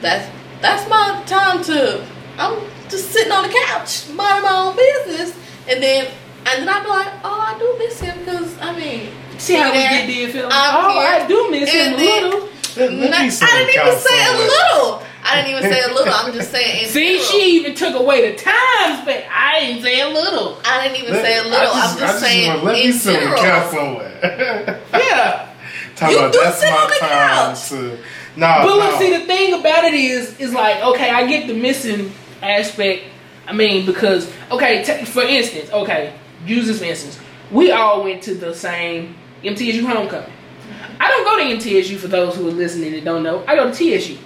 that's 0.00 0.30
that's 0.60 0.88
my 0.88 1.22
time 1.26 1.62
to. 1.64 2.06
I'm 2.38 2.58
just 2.88 3.10
sitting 3.10 3.32
on 3.32 3.42
the 3.42 3.54
couch, 3.66 4.08
minding 4.10 4.44
my 4.44 4.56
own 4.56 4.76
business, 4.76 5.36
and 5.68 5.82
then 5.82 6.10
and 6.46 6.62
then 6.62 6.68
I'd 6.68 6.82
be 6.82 6.88
like, 6.88 7.08
oh, 7.24 7.40
I 7.54 7.58
do 7.58 7.74
miss 7.78 8.00
him 8.00 8.18
because 8.20 8.58
I 8.60 8.74
mean, 8.76 9.10
See 9.38 9.54
how 9.54 9.70
we 9.72 9.78
there, 9.78 9.90
get 9.90 10.06
did 10.06 10.32
feel? 10.32 10.48
I'm 10.50 10.84
Oh, 10.86 11.00
here, 11.00 11.08
I 11.22 11.26
do 11.26 11.50
miss 11.50 11.70
him 11.72 11.92
and 11.92 11.94
a 11.94 11.98
little. 11.98 12.48
Let, 12.76 12.92
let 12.92 13.10
Not- 13.10 13.42
I 13.42 13.64
didn't 13.64 13.86
even 13.86 13.98
say 13.98 14.26
a 14.26 14.36
little. 14.38 15.02
I 15.28 15.34
didn't 15.42 15.58
even 15.58 15.72
say 15.72 15.82
a 15.82 15.88
little. 15.94 16.14
I'm 16.14 16.32
just 16.32 16.50
saying. 16.52 16.86
See, 16.86 17.18
general. 17.18 17.24
she 17.24 17.56
even 17.56 17.74
took 17.74 17.94
away 17.96 18.30
the 18.30 18.36
times, 18.38 19.04
but 19.04 19.24
I 19.28 19.60
didn't 19.60 19.82
say 19.82 20.00
a 20.00 20.08
little. 20.08 20.58
I 20.64 20.82
didn't 20.86 21.02
even 21.02 21.14
Let- 21.14 21.24
say 21.24 21.38
a 21.38 21.42
little. 21.42 21.72
I 21.74 21.80
I'm 21.92 21.98
just 21.98 22.22
I 22.22 22.26
saying 22.28 22.48
want- 22.52 22.64
let 22.64 22.72
me 22.74 22.84
in 22.86 22.92
sit 22.92 23.16
on 23.16 23.20
general. 23.22 23.42
couch 23.42 23.70
somewhere. 23.72 24.80
Yeah. 24.92 25.52
Talk 25.96 26.10
You 26.10 26.18
about 26.18 26.32
do 26.32 26.40
that's 26.42 26.60
sit 26.60 26.70
my 26.70 26.76
on 26.76 26.88
the 26.90 26.96
couch. 27.00 27.68
to. 27.70 27.98
No, 28.36 28.46
But 28.62 28.76
look, 28.76 28.92
no. 28.92 28.98
see, 28.98 29.16
the 29.16 29.24
thing 29.24 29.54
about 29.58 29.84
it 29.84 29.94
is, 29.94 30.38
is 30.38 30.52
like, 30.52 30.82
okay, 30.82 31.08
I 31.10 31.26
get 31.26 31.46
the 31.48 31.54
missing 31.54 32.12
aspect. 32.42 33.04
I 33.48 33.52
mean, 33.54 33.86
because, 33.86 34.30
okay, 34.50 34.84
t- 34.84 35.04
for 35.06 35.22
instance, 35.22 35.70
okay, 35.72 36.12
use 36.46 36.66
this 36.66 36.82
instance. 36.82 37.18
We 37.50 37.70
all 37.72 38.02
went 38.02 38.22
to 38.24 38.34
the 38.34 38.54
same 38.54 39.16
MTSU 39.42 39.84
homecoming. 39.84 40.32
I 40.98 41.08
don't 41.08 41.24
go 41.24 41.36
to 41.36 41.68
MTSU 41.68 41.96
for 41.96 42.08
those 42.08 42.36
who 42.36 42.48
are 42.48 42.52
listening 42.52 42.94
and 42.94 43.04
don't 43.04 43.22
know. 43.22 43.44
I 43.46 43.54
go 43.54 43.70
to 43.70 43.72
TSU. 43.72 44.18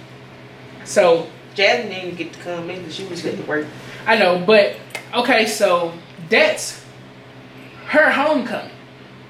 So, 0.85 1.27
Jasmine 1.53 1.89
didn't 1.89 2.15
get 2.15 2.33
to 2.33 2.39
come 2.39 2.69
in 2.69 2.79
because 2.79 2.95
she 2.95 3.05
was 3.05 3.25
at 3.25 3.47
work. 3.47 3.67
I 4.05 4.17
know, 4.17 4.43
but 4.45 4.77
okay, 5.13 5.45
so 5.45 5.93
that's 6.29 6.83
her 7.87 8.09
homecoming. 8.09 8.71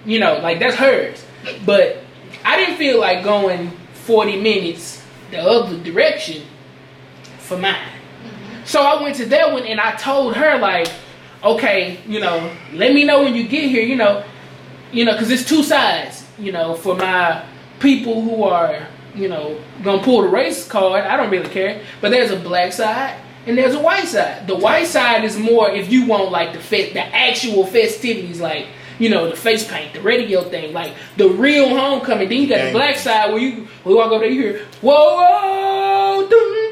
You 0.06 0.20
know, 0.20 0.40
like 0.40 0.60
that's 0.60 0.76
hers. 0.76 1.24
But 1.66 2.04
I 2.46 2.58
didn't 2.58 2.78
feel 2.78 3.00
like 3.00 3.24
going 3.24 3.72
40 3.94 4.42
minutes 4.42 5.04
the 5.32 5.40
other 5.40 5.78
direction 5.80 6.44
for 7.40 7.58
mine. 7.58 7.76
Mm-hmm. 7.76 8.66
So 8.66 8.82
I 8.82 9.02
went 9.02 9.16
to 9.18 9.26
that 9.28 9.52
one 9.52 9.66
and 9.66 9.80
I 9.80 9.96
told 9.96 10.36
her 10.36 10.58
like, 10.58 10.88
okay, 11.44 12.00
you 12.08 12.20
know, 12.20 12.56
let 12.74 12.94
me 12.94 13.04
know 13.04 13.24
when 13.24 13.36
you 13.36 13.48
get 13.48 13.70
here, 13.70 13.84
you 13.84 13.96
know, 13.96 14.24
you 14.92 15.06
know, 15.06 15.14
because 15.14 15.32
it's 15.32 15.46
two 15.48 15.64
sides, 15.64 16.26
you 16.38 16.52
know, 16.52 16.76
for 16.76 16.96
my 16.96 17.44
people 17.80 18.22
who 18.22 18.44
are, 18.44 18.88
you 19.16 19.28
know, 19.28 19.60
gonna 19.84 20.04
pull 20.04 20.22
the 20.22 20.28
race 20.28 20.68
card. 20.68 21.04
I 21.04 21.18
don't 21.18 21.30
really 21.30 21.50
care, 21.50 21.82
but 22.00 22.12
there's 22.12 22.32
a 22.32 22.38
black 22.38 22.74
side 22.74 23.18
and 23.46 23.58
there's 23.58 23.74
a 23.74 23.80
white 23.80 24.08
side. 24.08 24.48
The 24.48 24.56
white 24.56 24.88
side 24.88 25.24
is 25.24 25.38
more 25.38 25.70
if 25.70 25.92
you 25.92 26.06
want 26.06 26.32
like 26.32 26.54
the 26.54 26.60
fe- 26.60 26.94
the 26.94 27.04
actual 27.04 27.66
festivities, 27.66 28.40
like 28.40 28.68
you 29.00 29.10
know, 29.10 29.30
the 29.30 29.36
face 29.36 29.68
paint, 29.68 29.94
the 29.94 30.02
radio 30.02 30.44
thing, 30.44 30.74
like 30.74 30.94
the 31.18 31.28
real 31.28 31.70
homecoming. 31.70 32.30
Then 32.30 32.42
you 32.42 32.48
got 32.48 32.66
the 32.66 32.72
black 32.72 32.98
side 32.98 33.32
where 33.32 33.42
you 33.42 33.68
we 33.84 33.96
walk 33.96 34.12
over 34.12 34.24
there, 34.24 34.30
you 34.30 34.42
hear 34.42 34.66
whoa 34.82 34.94
whoa 34.94 36.28
dum 36.30 36.71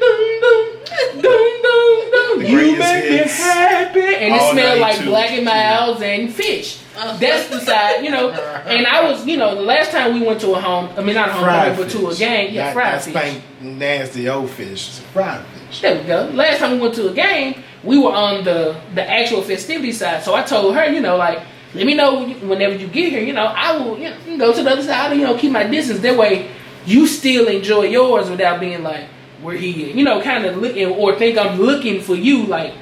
You 1.22 2.78
make 2.78 3.10
me 3.10 3.16
happy, 3.18 4.00
and 4.00 4.34
it 4.34 4.52
smelled 4.52 4.80
like 4.80 4.96
too. 4.98 5.04
Black 5.06 5.30
and 5.32 5.44
Milds 5.44 6.02
and 6.02 6.32
fish. 6.32 6.78
Uh, 6.96 7.16
That's 7.18 7.48
the 7.48 7.60
side, 7.60 8.02
you 8.04 8.10
know. 8.10 8.30
And 8.70 8.86
I 8.86 9.08
was, 9.10 9.26
you 9.26 9.36
know, 9.36 9.54
the 9.54 9.62
last 9.62 9.90
time 9.90 10.14
we 10.20 10.26
went 10.26 10.40
to 10.42 10.52
a 10.52 10.60
home, 10.60 10.90
I 10.96 11.02
mean 11.02 11.14
not 11.14 11.28
a 11.28 11.32
home, 11.32 11.44
homecoming, 11.44 11.76
but 11.76 11.90
to 11.90 12.06
a 12.06 12.10
fish. 12.10 12.18
game, 12.18 12.54
yeah, 12.54 12.64
Not- 12.66 12.72
fried 12.74 12.92
not 12.94 13.02
fish. 13.02 13.12
spank 13.14 13.42
nasty 13.60 14.28
old 14.28 14.50
fish. 14.50 14.88
It's 14.88 14.98
fried 15.12 15.40
fish. 15.46 15.80
There 15.80 15.98
we 16.00 16.04
go. 16.06 16.30
Last 16.32 16.58
time 16.58 16.72
we 16.72 16.78
went 16.80 16.94
to 16.94 17.08
a 17.08 17.12
game, 17.14 17.62
we 17.82 17.98
were 17.98 18.12
on 18.12 18.44
the 18.44 18.76
the 18.94 19.08
actual 19.10 19.42
festivity 19.42 19.92
side. 19.92 20.22
So 20.22 20.34
I 20.34 20.42
told 20.42 20.74
her, 20.74 20.86
you 20.90 21.00
know, 21.00 21.16
like, 21.16 21.40
let 21.74 21.86
me 21.86 21.94
know 21.94 22.26
whenever 22.28 22.74
you 22.76 22.86
get 22.88 23.10
here. 23.10 23.22
You 23.22 23.32
know, 23.32 23.46
I 23.46 23.76
will 23.76 23.98
you 23.98 24.10
know, 24.10 24.38
go 24.38 24.52
to 24.54 24.62
the 24.62 24.70
other 24.70 24.82
side. 24.82 25.16
You 25.16 25.24
know, 25.24 25.36
keep 25.36 25.52
my 25.52 25.64
distance. 25.64 26.00
That 26.00 26.16
way, 26.16 26.50
you 26.86 27.06
still 27.06 27.48
enjoy 27.48 27.84
yours 27.84 28.28
without 28.30 28.60
being 28.60 28.82
like, 28.82 29.04
where 29.42 29.56
he, 29.56 29.92
you 29.92 30.04
know, 30.04 30.20
kind 30.22 30.44
of 30.44 30.56
looking 30.58 30.86
or 30.88 31.16
think 31.18 31.38
I'm 31.38 31.58
looking 31.60 32.00
for 32.02 32.14
you. 32.14 32.44
Like, 32.46 32.74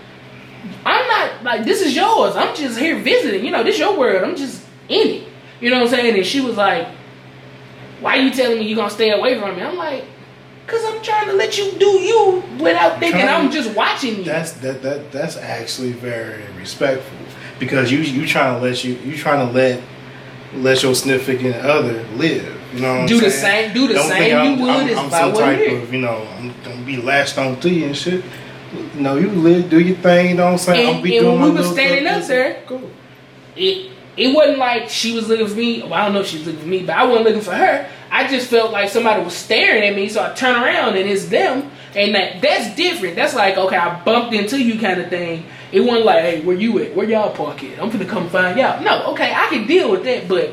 I'm 0.84 1.06
not 1.08 1.44
like 1.44 1.64
this 1.64 1.80
is 1.82 1.94
yours. 1.94 2.36
I'm 2.36 2.54
just 2.54 2.78
here 2.78 2.98
visiting. 2.98 3.44
You 3.44 3.50
know, 3.50 3.62
this 3.62 3.78
your 3.78 3.96
world. 3.98 4.24
I'm 4.24 4.36
just 4.36 4.64
in 4.88 5.08
it. 5.08 5.28
You 5.60 5.70
know 5.70 5.76
what 5.76 5.84
I'm 5.84 5.90
saying? 5.90 6.16
And 6.16 6.26
she 6.26 6.40
was 6.40 6.56
like, 6.56 6.88
why 8.00 8.16
you 8.16 8.30
telling 8.30 8.58
me 8.58 8.66
you 8.68 8.76
gonna 8.76 8.90
stay 8.90 9.10
away 9.10 9.38
from 9.38 9.56
me? 9.56 9.62
I'm 9.62 9.76
like. 9.76 10.04
Cause 10.66 10.84
I'm 10.84 11.00
trying 11.02 11.28
to 11.28 11.32
let 11.32 11.56
you 11.56 11.72
do 11.78 11.86
you 11.86 12.42
without 12.60 12.98
thinking 13.00 13.22
Trying- 13.22 13.46
I'm 13.46 13.50
just 13.50 13.74
watching 13.74 14.18
you. 14.18 14.24
That's 14.24 14.52
that 14.60 14.82
that 14.82 15.10
that's 15.10 15.38
actually 15.38 15.92
very 15.92 16.44
respectful 16.58 17.16
because 17.58 17.90
you 17.90 18.00
you 18.00 18.26
trying 18.26 18.54
to 18.54 18.60
let 18.60 18.84
you 18.84 18.92
you 18.96 19.16
trying 19.16 19.46
to 19.46 19.50
let 19.50 19.82
let 20.52 20.82
your 20.82 20.94
significant 20.94 21.56
other 21.56 22.02
live. 22.16 22.57
You 22.74 22.80
know, 22.80 22.92
what 22.92 23.00
I'm 23.02 23.06
Do 23.06 23.20
the 23.20 23.30
saying? 23.30 23.72
same- 23.72 23.74
do 23.74 23.88
the 23.88 23.94
Don't 23.94 24.08
same 24.08 24.36
I'm, 24.36 24.58
you 24.58 24.62
would 24.64 24.70
I'm, 24.70 24.88
is 24.88 24.98
I'm 24.98 25.10
some 25.10 25.32
what 25.32 25.40
type 25.40 25.58
is. 25.60 25.82
of 25.82 25.92
you 25.94 26.00
know 26.00 26.26
I'm 26.38 26.52
gonna 26.64 26.82
be 26.84 26.96
latched 26.98 27.38
on 27.38 27.58
to 27.60 27.70
you 27.70 27.86
and 27.86 27.96
shit. 27.96 28.22
You 28.94 29.00
know, 29.00 29.16
you 29.16 29.28
live, 29.30 29.70
do 29.70 29.80
your 29.80 29.96
thing. 29.96 30.30
You 30.30 30.34
know 30.34 30.44
what 30.46 30.52
I'm 30.52 30.58
saying? 30.58 30.86
And- 30.88 30.96
I'll 30.98 31.02
be 31.02 31.16
and 31.16 31.24
doing 31.26 31.40
when 31.40 31.48
we 31.50 31.56
was 31.56 31.68
little 31.70 31.72
standing 31.72 32.06
up 32.06 32.22
there, 32.26 32.62
Cool. 32.66 32.90
it 33.56 33.90
it 34.16 34.34
wasn't 34.34 34.58
like 34.58 34.90
she 34.90 35.14
was 35.14 35.28
looking 35.28 35.46
for 35.46 35.54
me. 35.54 35.80
Well, 35.82 35.94
I 35.94 36.04
don't 36.04 36.12
know 36.12 36.20
if 36.20 36.26
she 36.26 36.38
was 36.38 36.46
looking 36.48 36.60
for 36.62 36.66
me, 36.66 36.82
but 36.82 36.96
I 36.96 37.04
wasn't 37.04 37.26
looking 37.26 37.40
for 37.40 37.54
her. 37.54 37.88
I 38.10 38.26
just 38.28 38.48
felt 38.50 38.72
like 38.72 38.88
somebody 38.90 39.22
was 39.22 39.34
staring 39.34 39.84
at 39.84 39.94
me, 39.94 40.08
so 40.08 40.22
I 40.24 40.34
turn 40.34 40.60
around 40.62 40.96
and 40.96 41.08
it's 41.08 41.26
them, 41.26 41.70
and 41.94 42.14
that 42.14 42.42
that's 42.42 42.74
different. 42.74 43.16
That's 43.16 43.34
like 43.34 43.56
okay, 43.56 43.76
I 43.76 43.98
bumped 44.04 44.34
into 44.34 44.62
you 44.62 44.78
kind 44.78 45.00
of 45.00 45.08
thing. 45.08 45.44
It 45.72 45.80
wasn't 45.80 46.04
like 46.04 46.20
hey, 46.22 46.40
where 46.42 46.56
you 46.56 46.78
at? 46.82 46.94
Where 46.94 47.08
y'all 47.08 47.30
park 47.30 47.62
at? 47.64 47.80
I'm 47.80 47.88
gonna 47.90 48.04
come 48.04 48.28
find 48.28 48.58
y'all. 48.58 48.82
No, 48.82 49.12
okay, 49.12 49.32
I 49.32 49.46
can 49.48 49.66
deal 49.66 49.90
with 49.90 50.04
that, 50.04 50.26
but 50.28 50.52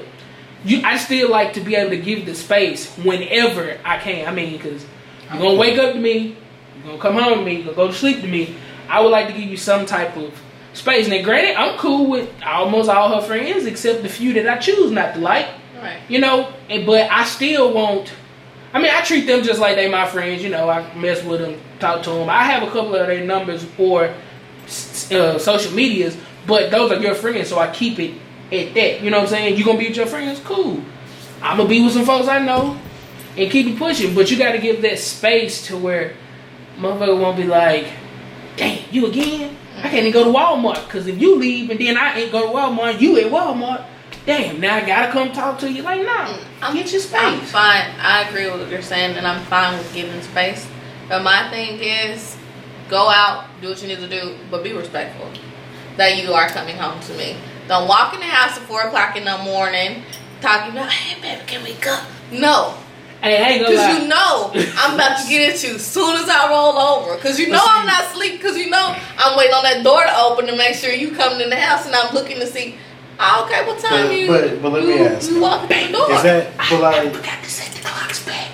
you, 0.66 0.82
I 0.84 0.98
still 0.98 1.30
like 1.30 1.54
to 1.54 1.62
be 1.62 1.76
able 1.76 1.92
to 1.92 1.98
give 1.98 2.26
the 2.26 2.34
space 2.34 2.94
whenever 2.98 3.78
I 3.86 4.00
can. 4.00 4.28
I 4.28 4.32
mean, 4.32 4.58
because 4.58 4.86
you're 5.32 5.42
gonna 5.42 5.60
wake 5.60 5.78
up 5.78 5.94
to 5.94 6.00
me, 6.00 6.36
you're 6.78 6.98
gonna 6.98 7.02
come 7.02 7.14
home 7.16 7.40
to 7.40 7.46
me, 7.46 7.54
you're 7.58 7.66
gonna 7.66 7.76
go 7.76 7.88
to 7.88 7.94
sleep 7.94 8.22
to 8.22 8.28
me. 8.28 8.56
I 8.90 9.02
would 9.02 9.10
like 9.10 9.28
to 9.28 9.34
give 9.34 9.44
you 9.44 9.58
some 9.58 9.86
type 9.86 10.18
of 10.18 10.34
space. 10.74 11.08
Now, 11.08 11.22
granted, 11.24 11.56
I'm 11.56 11.78
cool 11.78 12.10
with 12.10 12.30
almost 12.44 12.90
all 12.90 13.20
her 13.20 13.26
friends 13.26 13.66
except 13.66 14.02
the 14.02 14.10
few 14.10 14.34
that 14.34 14.48
I 14.48 14.58
choose 14.58 14.92
not 14.92 15.14
to 15.14 15.20
like. 15.20 15.48
Right. 15.78 16.00
You 16.10 16.20
know, 16.20 16.52
and, 16.70 16.86
but 16.86 17.12
I 17.12 17.26
still 17.26 17.72
won't. 17.72 18.12
I 18.74 18.80
mean, 18.80 18.92
I 18.92 19.02
treat 19.02 19.26
them 19.28 19.44
just 19.44 19.60
like 19.60 19.76
they 19.76 19.90
my 19.90 20.08
friends. 20.08 20.44
You 20.44 20.50
know, 20.50 20.68
I 20.70 20.94
mess 20.96 21.24
with 21.24 21.42
them, 21.42 21.62
talk 21.80 22.04
to 22.04 22.10
them. 22.10 22.30
I 22.30 22.44
have 22.44 22.64
a 22.64 22.68
couple 22.68 22.96
of 22.96 23.08
their 23.08 23.24
numbers 23.24 23.66
or 23.78 24.14
uh, 25.12 25.38
social 25.38 25.74
medias, 25.74 26.18
but 26.48 26.72
those 26.72 26.92
are 26.92 27.00
your 27.00 27.16
friends, 27.16 27.50
so 27.50 27.60
I 27.60 27.72
keep 27.72 28.00
it 28.00 28.16
at 28.52 28.74
that. 28.74 29.02
You 29.02 29.10
know 29.10 29.18
what 29.18 29.24
I'm 29.24 29.30
saying? 29.30 29.58
You 29.58 29.66
gonna 29.66 29.80
be 29.80 29.88
with 29.88 29.98
your 29.98 30.06
friends? 30.06 30.40
Cool. 30.44 30.82
I'm 31.42 31.58
gonna 31.58 31.70
be 31.70 31.84
with 31.84 31.94
some 31.94 32.06
folks 32.06 32.28
I 32.28 32.40
know 32.40 32.78
and 33.38 33.52
keep 33.52 33.68
it 33.68 33.78
pushing. 33.78 34.16
But 34.16 34.32
you 34.32 34.38
got 34.38 34.54
to 34.54 34.60
give 34.60 34.82
that 34.82 35.00
space 35.00 35.68
to 35.68 35.78
where 35.78 36.14
motherfucker 36.78 37.20
won't 37.20 37.38
be 37.38 37.44
like, 37.44 37.88
"Damn, 38.58 38.80
you 38.92 39.08
again? 39.08 39.58
I 39.78 39.90
can't 39.90 40.06
even 40.06 40.12
go 40.12 40.24
to 40.24 40.38
Walmart 40.38 40.86
because 40.86 41.08
if 41.08 41.20
you 41.20 41.36
leave 41.36 41.70
and 41.70 41.80
then 41.80 41.98
I 41.98 42.20
ain't 42.20 42.32
go 42.32 42.48
to 42.48 42.54
Walmart, 42.54 43.00
you 43.02 43.20
at 43.20 43.32
Walmart." 43.32 43.84
Damn, 44.26 44.60
now 44.60 44.76
I 44.76 44.82
gotta 44.82 45.12
come 45.12 45.32
talk 45.32 45.60
to 45.60 45.72
you. 45.72 45.84
Like, 45.84 46.02
nah, 46.04 46.36
I'm, 46.62 46.76
get 46.76 46.92
your 46.92 47.02
I'm 47.02 47.40
space. 47.40 47.52
fine. 47.52 47.92
I 48.00 48.28
agree 48.28 48.50
with 48.50 48.62
what 48.62 48.70
you're 48.72 48.82
saying, 48.82 49.18
and 49.18 49.28
I'm 49.28 49.44
fine 49.46 49.78
with 49.78 49.94
giving 49.94 50.20
space. 50.24 50.68
But 51.08 51.22
my 51.22 51.48
thing 51.52 51.80
is, 51.80 52.36
go 52.90 53.08
out, 53.08 53.46
do 53.62 53.70
what 53.70 53.82
you 53.84 53.88
need 53.88 54.00
to 54.00 54.08
do, 54.08 54.36
but 54.50 54.64
be 54.64 54.74
respectful 54.74 55.30
that 55.98 56.18
you 56.18 56.34
are 56.34 56.48
coming 56.50 56.76
home 56.76 57.00
to 57.02 57.14
me. 57.14 57.36
Don't 57.68 57.88
walk 57.88 58.14
in 58.14 58.20
the 58.20 58.26
house 58.28 58.58
at 58.58 58.64
four 58.64 58.82
o'clock 58.84 59.16
in 59.18 59.26
the 59.26 59.38
morning 59.40 60.04
talking 60.42 60.72
about, 60.72 60.92
"Hey, 60.92 61.20
baby, 61.22 61.42
can 61.48 61.64
we 61.64 61.74
go?" 61.74 61.98
No, 62.32 62.76
Hey, 63.24 63.56
I 63.56 63.58
because 63.58 63.76
lie. 63.78 63.98
you 64.00 64.08
know 64.08 64.52
I'm 64.78 64.94
about 64.96 65.18
to 65.24 65.28
get 65.28 65.54
at 65.56 65.64
you 65.64 65.76
as 65.76 65.86
soon 65.86 66.16
as 66.18 66.30
I 66.30 66.50
roll 66.50 66.78
over. 66.78 67.16
Because 67.16 67.40
you 67.40 67.48
know 67.50 67.62
I'm 67.64 67.86
not 67.88 68.04
asleep. 68.06 68.34
Because 68.40 68.56
you 68.58 68.70
know 68.70 68.96
I'm 69.18 69.38
waiting 69.38 69.54
on 69.56 69.64
that 69.64 69.84
door 69.84 70.04
to 70.04 70.18
open 70.20 70.46
to 70.48 70.56
make 70.56 70.76
sure 70.76 70.92
you 70.92 71.12
coming 71.16 71.42
in 71.42 71.50
the 71.50 71.56
house, 71.56 71.86
and 71.88 71.96
I'm 71.96 72.14
looking 72.14 72.40
to 72.40 72.46
see. 72.48 72.78
Oh, 73.20 73.46
okay, 73.46 73.66
what 73.66 73.80
time 73.80 74.08
But- 74.08 74.16
you? 74.16 74.28
but- 74.28 74.62
but 74.62 74.72
let 74.74 74.84
me 74.84 75.00
you, 75.00 75.06
ask. 75.08 75.32
You 75.32 75.40
walking 75.40 75.70
through 75.70 75.88
the 75.88 75.94
door? 75.94 76.12
Is 76.12 76.22
that 76.24 76.58
but 76.70 76.82
like? 76.82 76.96
I 76.98 77.10
forgot 77.10 77.44
to 77.44 77.50
set 77.50 77.72
the 77.74 77.80
clocks 77.82 78.20
back. 78.26 78.48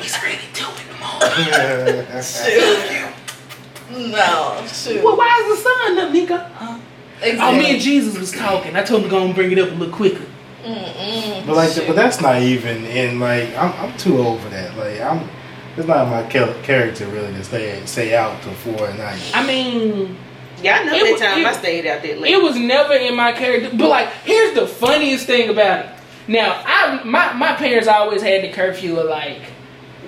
It's 0.00 0.22
ready 0.22 0.38
two 0.54 0.64
in 0.80 0.86
the 0.88 0.98
morning. 1.04 2.22
Shoot. 2.22 4.10
No, 4.10 4.64
shoot. 4.72 5.02
Well, 5.04 5.16
why 5.16 5.42
is 5.44 5.56
the 5.56 5.62
sun 5.62 5.98
up, 5.98 6.10
nigga? 6.12 6.50
Huh? 6.52 6.78
Oh, 7.24 7.28
Exactly. 7.30 7.58
me 7.58 7.70
and 7.72 7.80
Jesus 7.80 8.18
was 8.18 8.32
talking. 8.32 8.76
I 8.76 8.82
told 8.82 9.02
him 9.02 9.10
to 9.10 9.16
go 9.16 9.24
and 9.24 9.34
bring 9.34 9.50
it 9.52 9.58
up 9.58 9.70
a 9.70 9.74
little 9.74 9.94
quicker. 9.94 10.24
Mm-mm. 10.64 11.46
But 11.46 11.56
like, 11.56 11.70
Shoot. 11.72 11.86
but 11.86 11.96
that's 11.96 12.20
not 12.20 12.40
even. 12.42 12.84
And 12.86 13.20
like, 13.20 13.54
I'm, 13.56 13.72
I'm 13.74 13.96
too 13.98 14.18
old 14.18 14.40
for 14.40 14.48
that. 14.50 14.76
Like, 14.76 15.00
I'm. 15.00 15.28
It's 15.76 15.88
not 15.88 16.08
my 16.08 16.22
character 16.30 17.06
really 17.08 17.32
to 17.32 17.42
stay 17.42 17.82
stay 17.86 18.14
out 18.14 18.40
till 18.42 18.52
four 18.52 18.86
at 18.88 18.96
night. 18.96 19.20
I 19.34 19.44
mean, 19.44 20.16
Yeah, 20.62 20.78
I 20.80 20.84
know 20.84 20.92
It 20.94 21.18
that 21.18 21.26
time 21.34 21.40
it- 21.40 21.46
I 21.46 21.52
stayed 21.52 21.84
out 21.86 22.00
there 22.02 22.16
late. 22.16 22.32
it 22.32 22.40
was 22.40 22.56
never 22.56 22.94
in 22.94 23.16
my 23.16 23.32
character. 23.32 23.76
But 23.76 23.88
like, 23.88 24.08
here's 24.24 24.54
the 24.54 24.68
funniest 24.68 25.26
thing 25.26 25.48
about 25.50 25.84
it. 25.86 25.90
Now, 26.28 26.62
I 26.64 27.02
my 27.04 27.32
my 27.32 27.54
parents 27.54 27.88
always 27.88 28.22
had 28.22 28.44
the 28.44 28.52
curfew 28.52 28.98
of 29.00 29.10
like 29.10 29.42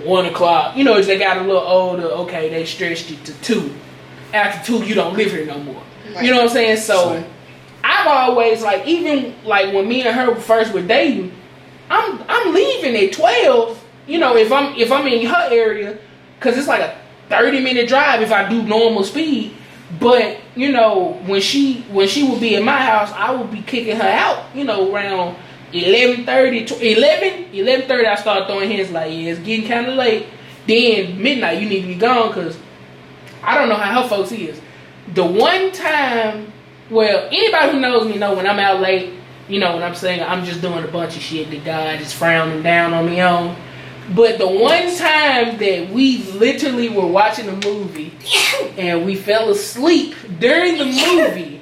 one 0.05 0.27
o'clock. 0.27 0.77
You 0.77 0.85
know, 0.85 0.95
as 0.95 1.07
they 1.09 1.19
got 1.19 1.37
a 1.39 1.41
little 1.41 1.57
older, 1.61 2.05
okay, 2.05 2.49
they 2.49 2.65
stretched 2.65 3.11
it 3.11 3.25
to 3.25 3.33
two. 3.43 3.75
After 4.33 4.65
two, 4.79 4.85
you 4.87 4.95
don't 4.95 5.17
live 5.17 5.33
here 5.33 5.45
no 5.47 5.59
more. 5.59 5.83
You 6.23 6.31
know 6.31 6.39
what 6.39 6.51
I'm 6.51 6.51
saying? 6.51 6.77
So. 6.79 7.15
Right. 7.15 7.27
I've 7.87 8.07
always 8.09 8.63
like 8.63 8.87
even 8.87 9.35
like 9.45 9.73
when 9.73 9.89
me 9.89 10.03
and 10.03 10.15
her 10.15 10.35
first 10.35 10.73
were 10.73 10.83
dating, 10.83 11.33
I'm 11.89 12.21
I'm 12.29 12.53
leaving 12.53 12.97
at 12.97 13.13
twelve. 13.13 13.83
You 14.07 14.19
know, 14.19 14.37
if 14.37 14.51
I'm 14.51 14.75
if 14.77 14.91
I'm 14.91 15.07
in 15.07 15.27
her 15.27 15.49
area, 15.53 15.99
cause 16.41 16.59
it's 16.59 16.67
like 16.67 16.81
a 16.81 16.99
thirty 17.29 17.61
minute 17.61 17.89
drive 17.89 18.23
if 18.23 18.33
I 18.33 18.49
do 18.49 18.63
normal 18.63 19.05
speed. 19.05 19.55
But 20.01 20.39
you 20.57 20.73
know, 20.73 21.21
when 21.27 21.41
she 21.41 21.83
when 21.83 22.09
she 22.09 22.29
would 22.29 22.41
be 22.41 22.57
in 22.57 22.65
my 22.65 22.79
house, 22.79 23.13
I 23.13 23.33
would 23.33 23.53
be 23.53 23.63
kicking 23.63 23.97
her 23.97 24.09
out. 24.09 24.45
You 24.55 24.65
know, 24.65 24.93
around 24.93 25.37
11.30, 25.73 26.81
11, 26.81 27.45
11.30 27.53 28.07
I 28.07 28.15
start 28.15 28.47
throwing 28.47 28.71
hints 28.71 28.93
like, 28.93 29.11
yeah, 29.11 29.33
it's 29.33 29.41
getting 29.41 29.69
kind 29.69 29.87
of 29.87 29.95
late. 29.95 30.27
Then 30.67 31.21
midnight, 31.21 31.61
you 31.61 31.69
need 31.69 31.83
to 31.83 31.89
be 31.89 31.95
gone, 31.97 32.33
cause 32.33 32.57
I 33.43 33.57
don't 33.57 33.69
know 33.69 33.77
how 33.77 34.03
her 34.03 34.09
folks 34.09 34.33
is. 34.33 34.61
The 35.15 35.25
one 35.25 35.73
time, 35.73 36.53
well, 36.91 37.29
anybody 37.31 37.73
who 37.73 37.81
knows 37.81 38.09
me 38.09 38.19
know 38.19 38.35
when 38.35 38.47
I'm 38.47 38.59
out 38.59 38.81
late, 38.81 39.13
you 39.49 39.61
know, 39.61 39.75
what 39.75 39.83
I'm 39.83 39.95
saying 39.95 40.23
I'm 40.23 40.45
just 40.45 40.61
doing 40.61 40.83
a 40.85 40.89
bunch 40.89 41.17
of 41.17 41.23
shit 41.23 41.51
that 41.51 41.65
God 41.65 42.01
is 42.01 42.13
frowning 42.13 42.63
down 42.63 42.93
on 42.93 43.07
me 43.07 43.21
on. 43.21 43.57
But 44.15 44.39
the 44.39 44.47
one 44.47 44.95
time 44.97 45.59
that 45.59 45.91
we 45.91 46.19
literally 46.33 46.89
were 46.89 47.07
watching 47.07 47.49
a 47.49 47.57
movie 47.67 48.13
and 48.79 49.05
we 49.05 49.17
fell 49.17 49.51
asleep 49.51 50.15
during 50.39 50.79
the 50.79 50.85
movie, 50.85 51.61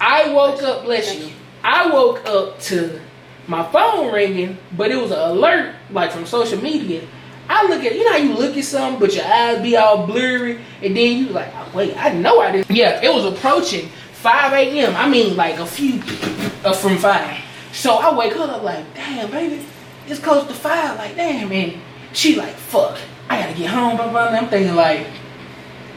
I 0.00 0.32
woke 0.32 0.62
up, 0.62 0.84
bless 0.84 1.14
you, 1.18 1.30
I 1.62 1.90
woke 1.90 2.26
up 2.26 2.58
to 2.60 3.00
my 3.46 3.70
phone 3.70 4.12
ringing, 4.12 4.56
but 4.76 4.90
it 4.90 4.96
was 4.96 5.10
an 5.10 5.18
alert 5.18 5.74
like 5.90 6.10
from 6.10 6.24
social 6.24 6.60
media. 6.60 7.02
I 7.48 7.66
look 7.68 7.84
at 7.84 7.94
you 7.94 8.04
know 8.04 8.12
how 8.12 8.18
you 8.18 8.34
look 8.34 8.56
at 8.56 8.64
something, 8.64 9.00
but 9.00 9.14
your 9.14 9.24
eyes 9.24 9.62
be 9.62 9.76
all 9.76 10.06
blurry, 10.06 10.60
and 10.82 10.96
then 10.96 11.18
you 11.18 11.26
like, 11.28 11.48
oh, 11.54 11.70
wait, 11.74 11.96
I 11.96 12.12
know 12.12 12.40
I 12.40 12.52
didn't. 12.52 12.74
Yeah, 12.74 13.00
it 13.02 13.12
was 13.12 13.24
approaching 13.24 13.88
5 14.12 14.52
a.m. 14.52 14.96
I 14.96 15.08
mean, 15.08 15.36
like 15.36 15.58
a 15.58 15.66
few 15.66 16.00
uh, 16.64 16.72
from 16.72 16.96
five. 16.96 17.38
So 17.72 17.96
I 17.96 18.16
wake 18.16 18.32
her 18.34 18.44
up 18.44 18.62
like, 18.62 18.94
damn, 18.94 19.30
baby, 19.30 19.64
it's 20.06 20.20
close 20.20 20.46
to 20.46 20.54
five. 20.54 20.96
Like, 20.96 21.16
damn, 21.16 21.52
and 21.52 21.80
she 22.12 22.36
like, 22.36 22.54
fuck, 22.54 22.98
I 23.28 23.40
gotta 23.40 23.54
get 23.54 23.70
home. 23.70 23.96
Blah 23.96 24.10
blah. 24.10 24.30
blah. 24.30 24.38
I'm 24.38 24.48
thinking 24.48 24.74
like, 24.74 25.06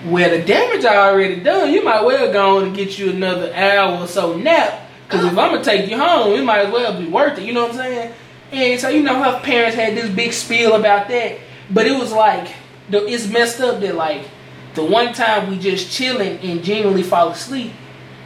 well, 0.06 0.30
the 0.30 0.44
damage 0.44 0.86
I 0.86 0.96
already 0.96 1.40
done. 1.42 1.72
You 1.72 1.84
might 1.84 2.04
well 2.04 2.32
go 2.32 2.58
on 2.58 2.66
and 2.66 2.76
get 2.76 2.98
you 3.00 3.10
another 3.12 3.54
hour 3.54 4.00
or 4.02 4.08
so 4.08 4.38
nap. 4.38 4.82
Cause 5.10 5.24
if 5.24 5.30
I'm 5.38 5.52
gonna 5.54 5.64
take 5.64 5.90
you 5.90 5.98
home, 5.98 6.34
it 6.34 6.44
might 6.44 6.66
as 6.66 6.74
well 6.74 7.00
be 7.00 7.08
worth 7.08 7.38
it. 7.40 7.46
You 7.46 7.54
know 7.54 7.64
what 7.64 7.72
I'm 7.72 7.78
saying? 7.78 8.14
And 8.52 8.80
so 8.80 8.90
you 8.90 9.04
know 9.04 9.22
her 9.24 9.40
parents 9.42 9.76
had 9.76 9.96
this 9.96 10.10
big 10.10 10.34
spiel 10.34 10.74
about 10.74 11.10
that, 11.10 11.40
but 11.70 11.86
it 11.86 11.98
was 11.98 12.12
like 12.12 12.54
the, 12.90 13.06
it's 13.06 13.28
messed 13.28 13.60
up 13.60 13.82
that 13.82 13.96
like 13.96 14.26
the 14.74 14.84
one 14.84 15.14
time 15.14 15.50
we 15.50 15.58
just 15.58 15.92
chilling 15.92 16.38
and 16.40 16.64
genuinely 16.64 17.04
fall 17.04 17.30
asleep, 17.30 17.74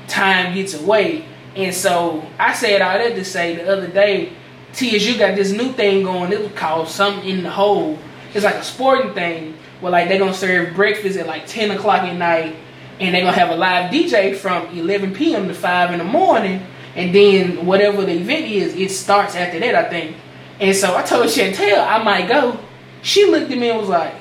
time 0.08 0.54
gets 0.54 0.74
away. 0.74 1.26
And 1.56 1.74
so 1.74 2.26
I 2.38 2.54
said 2.54 2.82
all 2.82 2.98
that 2.98 3.16
to 3.16 3.26
say 3.26 3.56
the 3.56 3.72
other 3.72 3.88
day, 3.88 4.34
TSU 4.74 5.18
got 5.18 5.36
this 5.36 5.52
new 5.52 5.72
thing 5.74 6.04
going. 6.04 6.32
It 6.32 6.42
was 6.42 6.52
called 6.54 6.88
something 6.88 7.28
in 7.28 7.44
the 7.44 7.50
hole. 7.50 7.98
It's 8.34 8.46
like 8.46 8.56
a 8.56 8.64
sporting 8.64 9.14
thing 9.14 9.58
where 9.82 9.92
like 9.92 10.08
they're 10.08 10.20
gonna 10.20 10.34
serve 10.34 10.76
breakfast 10.76 11.18
at 11.18 11.28
like 11.28 11.48
ten 11.48 11.72
o'clock 11.72 12.04
at 12.04 12.16
night, 12.16 12.56
and 13.00 13.14
they're 13.14 13.24
gonna 13.24 13.38
have 13.38 13.50
a 13.50 13.56
live 13.56 13.92
DJ 13.92 14.36
from 14.36 14.68
eleven 14.78 15.14
p.m. 15.14 15.48
to 15.48 15.54
five 15.54 15.92
in 15.92 15.98
the 15.98 16.06
morning, 16.06 16.66
and 16.96 17.14
then 17.16 17.66
whatever 17.66 18.04
the 18.04 18.14
event 18.14 18.46
is, 18.46 18.76
it 18.76 18.92
starts 18.92 19.36
after 19.36 19.60
that, 19.60 19.76
I 19.76 19.90
think. 19.90 20.18
And 20.60 20.76
so 20.76 20.96
I 20.96 21.04
told 21.04 21.26
Chantel 21.28 21.86
I 21.86 22.04
might 22.04 22.28
go. 22.28 22.60
She 23.02 23.26
looked 23.26 23.52
at 23.52 23.58
me 23.58 23.70
and 23.70 23.80
was 23.80 23.90
like, 23.90 24.14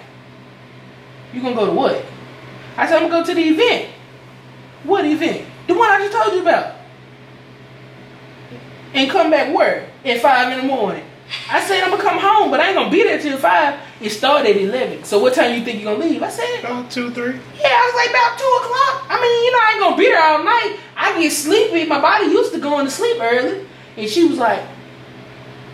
"You 1.33 1.43
gonna 1.43 1.55
go 1.55 1.67
to 1.67 1.73
what?" 1.73 2.05
I 2.77 2.87
said, 2.87 3.03
"I'm 3.03 3.09
gonna 3.09 3.23
go 3.23 3.27
to 3.27 3.35
the 3.35 3.49
event." 3.49 3.91
What 4.85 5.05
event? 5.05 5.45
The 5.67 5.75
one 5.75 5.91
I 5.91 5.99
just 5.99 6.13
told 6.13 6.35
you 6.35 6.43
about. 6.43 6.77
And 8.95 9.11
come 9.11 9.31
back 9.31 9.55
where? 9.55 9.87
At 10.05 10.21
five 10.21 10.53
in 10.53 10.67
the 10.67 10.75
morning. 10.75 11.05
I 11.51 11.61
said 11.61 11.83
I'm 11.85 11.91
gonna 11.91 12.03
come 12.03 12.19
home, 12.19 12.51
but 12.51 12.61
I 12.61 12.69
ain't 12.69 12.77
gonna 12.77 12.91
be 12.91 13.03
there 13.03 13.21
till 13.21 13.39
five. 13.39 13.79
It 14.01 14.11
started 14.11 14.51
at 14.51 14.57
eleven. 14.57 15.05
So 15.05 15.19
what 15.19 15.35
time 15.35 15.55
you 15.59 15.65
think 15.65 15.83
you're 15.83 15.93
gonna 15.93 16.05
leave? 16.07 16.23
I 16.23 16.31
said, 16.31 16.61
About 16.61 16.91
two, 16.91 17.11
three. 17.11 17.35
yeah, 17.61 17.69
I 17.69 17.85
was 17.85 17.95
like 17.95 18.11
about 18.11 18.39
two 18.39 18.53
o'clock. 18.65 19.07
I 19.11 19.21
mean, 19.21 19.45
you 19.45 19.53
know, 19.53 19.59
I 19.59 19.71
ain't 19.73 19.81
gonna 19.81 19.97
be 19.97 20.07
there 20.07 20.23
all 20.23 20.45
night. 20.45 20.79
I 20.97 21.21
get 21.21 21.31
sleepy. 21.33 21.87
My 21.87 22.01
body 22.01 22.27
used 22.27 22.53
to 22.55 22.61
going 22.61 22.87
to 22.87 22.91
sleep 22.91 23.19
early. 23.21 23.67
And 23.97 24.09
she 24.09 24.25
was 24.25 24.39
like, 24.39 24.63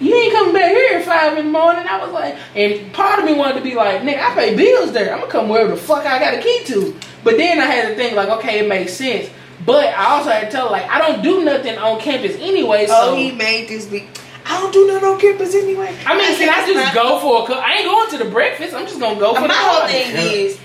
You 0.01 0.15
ain't 0.15 0.33
coming 0.33 0.55
back 0.55 0.73
here 0.73 0.99
at 0.99 1.05
five 1.05 1.39
in 1.39 1.47
the 1.47 1.53
morning. 1.53 1.87
I 1.87 2.03
was 2.05 2.13
like, 2.13 2.37
and 2.55 2.93
part 2.93 3.19
of 3.21 3.25
me 3.25 3.35
wanted 3.35 3.55
to 3.55 3.61
be 3.63 3.75
like, 3.75 4.03
nigga, 4.03 4.21
I 4.21 4.35
pay 4.35 4.57
bills 4.57 4.93
there. 4.93 5.13
I'm 5.15 5.21
gonna 5.21 5.31
come 5.33 5.49
wherever 5.49 5.71
the 5.71 5.77
fuck 5.77 6.05
I 6.05 6.19
got 6.19 6.35
a 6.35 6.43
key 6.43 6.63
to. 6.67 6.97
But 7.23 7.37
then 7.37 7.61
I 7.61 7.67
had 7.67 7.89
to 7.91 7.95
think 7.95 8.17
like, 8.17 8.29
okay, 8.29 8.59
it 8.59 8.69
makes 8.69 8.93
sense. 8.95 9.31
But 9.65 9.87
I 9.87 10.17
also 10.17 10.31
had 10.31 10.47
to 10.47 10.51
tell 10.51 10.67
her, 10.67 10.71
like, 10.73 10.89
I 10.89 10.99
don't 10.99 11.23
do 11.23 11.45
nothing 11.45 11.77
on 11.79 11.99
campus 12.01 12.37
anyway, 12.39 12.85
oh, 12.89 13.09
so 13.09 13.13
oh, 13.13 13.17
he 13.17 13.33
made 13.33 13.69
this 13.69 13.87
big. 13.87 14.07
I 14.49 14.61
don't 14.61 14.73
do 14.73 14.87
nothing 14.87 15.09
on 15.09 15.19
campus 15.19 15.55
anyway. 15.55 15.97
I 16.07 16.17
mean, 16.17 16.37
can 16.37 16.49
I 16.49 16.67
just 16.73 16.95
"Nah." 16.95 17.03
go 17.03 17.19
for 17.21 17.43
a 17.43 17.47
cup? 17.47 17.65
I 17.65 17.75
ain't 17.79 17.85
going 17.85 18.11
to 18.11 18.19
the 18.25 18.31
breakfast. 18.31 18.75
I'm 18.75 18.87
just 18.87 19.01
gonna 19.01 19.19
go 19.19 19.35
for 19.35 19.41
My 19.41 19.47
the 19.49 19.55
whole 19.55 19.81
party. 19.81 19.93
thing 19.95 20.17
is, 20.17 20.59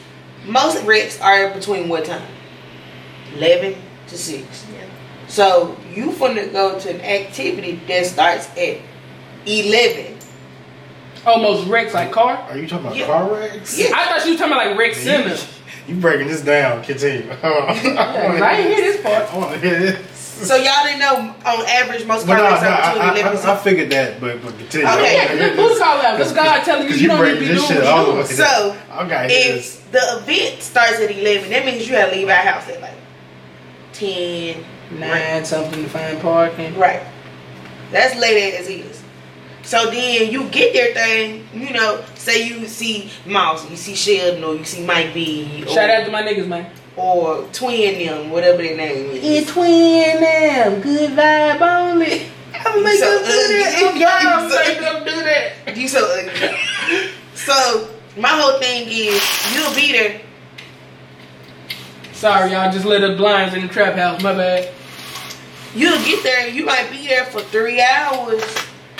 most 0.45 0.83
reps 0.83 1.19
are 1.19 1.51
between 1.53 1.89
what 1.89 2.05
time? 2.05 2.21
Eleven 3.35 3.75
to 4.07 4.17
six. 4.17 4.65
So 5.27 5.75
you 5.93 6.11
finna 6.11 6.51
go 6.51 6.77
to 6.77 6.89
an 6.93 7.01
activity 7.01 7.79
that 7.87 8.05
starts 8.05 8.49
at 8.57 8.77
eleven. 9.47 10.17
Oh, 11.25 11.33
Almost 11.33 11.67
wrecks 11.67 11.93
like 11.93 12.11
car. 12.11 12.35
Are 12.49 12.57
you 12.57 12.67
talking 12.67 12.87
about 12.87 12.97
Yeah. 12.97 13.05
car 13.05 13.31
wrecks? 13.33 13.77
Yeah. 13.77 13.91
I 13.95 14.05
thought 14.05 14.25
you 14.25 14.31
were 14.33 14.37
talking 14.37 14.53
about 14.53 14.67
like 14.67 14.77
Rick 14.77 14.95
Simmons. 14.95 15.47
You 15.87 15.95
breaking 15.95 16.27
this 16.27 16.41
down. 16.41 16.83
Continue. 16.83 17.29
I 17.43 17.47
I 17.47 18.53
ain't 18.57 18.75
hear 18.75 18.81
this 18.91 19.01
part. 19.01 19.33
I 19.33 19.37
want 19.37 19.53
to 19.53 19.59
hear 19.59 19.79
this. 19.79 19.97
So 20.45 20.55
y'all 20.55 20.83
didn't 20.83 20.99
know 20.99 21.15
on 21.45 21.65
average 21.67 22.05
most 22.05 22.25
But 22.27 22.37
car 22.37 22.43
no, 22.43 22.49
no, 22.49 22.55
wrecks 22.55 22.63
are 22.63 22.93
between 22.93 23.01
I, 23.01 23.05
I, 23.05 23.11
eleven 23.13 23.41
to 23.41 23.47
I, 23.47 23.53
I 23.53 23.57
figured 23.57 23.89
that, 23.91 24.19
but, 24.21 24.41
but 24.41 24.57
continue. 24.57 24.87
Okay. 24.87 24.93
I 24.93 24.95
wanna 24.95 25.07
Yeah, 25.13 25.27
hear 25.35 25.55
who's 25.55 25.69
this. 25.69 25.79
call 25.79 26.01
out? 26.01 26.17
This 26.17 26.31
God 26.31 26.63
telling 26.63 26.87
you 26.89 26.95
you 26.95 27.07
don't 27.07 27.23
need 27.23 27.29
to 27.31 27.37
breaking 27.37 27.47
be 27.49 27.55
doing 27.55 27.67
shit 27.67 27.83
all 27.83 28.05
the 28.05 28.11
way 28.11 28.23
doing. 28.23 28.37
down. 28.37 28.47
So, 28.47 28.77
I 28.91 29.07
got 29.09 29.27
this. 29.29 29.77
If 29.77 29.91
the 29.91 30.17
event 30.17 30.61
starts 30.61 30.99
at 30.99 31.11
eleven, 31.11 31.49
that 31.51 31.65
means 31.65 31.87
you 31.87 31.93
gotta 31.93 32.11
leave 32.11 32.27
our 32.27 32.35
house 32.35 32.67
at 32.69 32.81
like 32.81 32.95
ten. 33.93 34.63
Nine 34.91 35.45
something 35.45 35.83
to 35.83 35.89
find 35.89 36.19
parking. 36.21 36.77
Right. 36.77 37.01
That's 37.91 38.15
late 38.17 38.55
as 38.55 38.67
is. 38.67 39.01
So 39.63 39.89
then 39.91 40.31
you 40.31 40.49
get 40.49 40.73
there 40.73 40.93
thing, 40.93 41.47
you 41.53 41.71
know, 41.71 42.03
say 42.15 42.47
you 42.47 42.65
see 42.67 43.09
Mouse, 43.25 43.69
you 43.69 43.77
see 43.77 43.95
Sheldon, 43.95 44.43
or 44.43 44.55
you 44.55 44.65
see 44.65 44.83
Mike 44.83 45.13
B, 45.13 45.63
or, 45.65 45.69
Shout 45.69 45.89
out 45.89 46.05
to 46.05 46.11
my 46.11 46.23
niggas, 46.23 46.47
man. 46.47 46.69
Or 46.95 47.47
Twin 47.53 48.05
them, 48.05 48.29
whatever 48.29 48.61
their 48.61 48.75
name 48.75 49.11
is. 49.11 49.19
It's 49.23 49.51
twin 49.51 50.21
them, 50.21 50.81
good 50.81 51.11
vibe 51.11 51.61
only. 51.61 52.25
I'm 52.53 52.83
make 52.83 52.99
them 52.99 53.23
do 53.23 53.99
that. 53.99 54.33
I'm 54.33 54.49
make 54.49 54.79
them 54.79 55.03
do 55.05 55.23
that. 55.23 55.77
You 55.77 55.87
so 55.87 56.05
ugly. 56.05 57.09
so 57.33 57.89
my 58.17 58.29
whole 58.29 58.59
thing 58.59 58.87
is 58.87 59.55
you'll 59.55 59.73
be 59.73 59.93
there. 59.93 60.21
Sorry, 62.11 62.51
y'all 62.51 62.71
just 62.71 62.85
lit 62.85 63.03
up 63.03 63.17
blinds 63.17 63.55
in 63.55 63.61
the 63.61 63.67
trap 63.67 63.95
house. 63.95 64.21
My 64.21 64.33
bad. 64.33 64.71
You'll 65.73 66.03
get 66.03 66.21
there. 66.23 66.49
You 66.49 66.65
might 66.65 66.91
be 66.91 67.07
there 67.07 67.25
for 67.25 67.39
three 67.39 67.81
hours. 67.81 68.43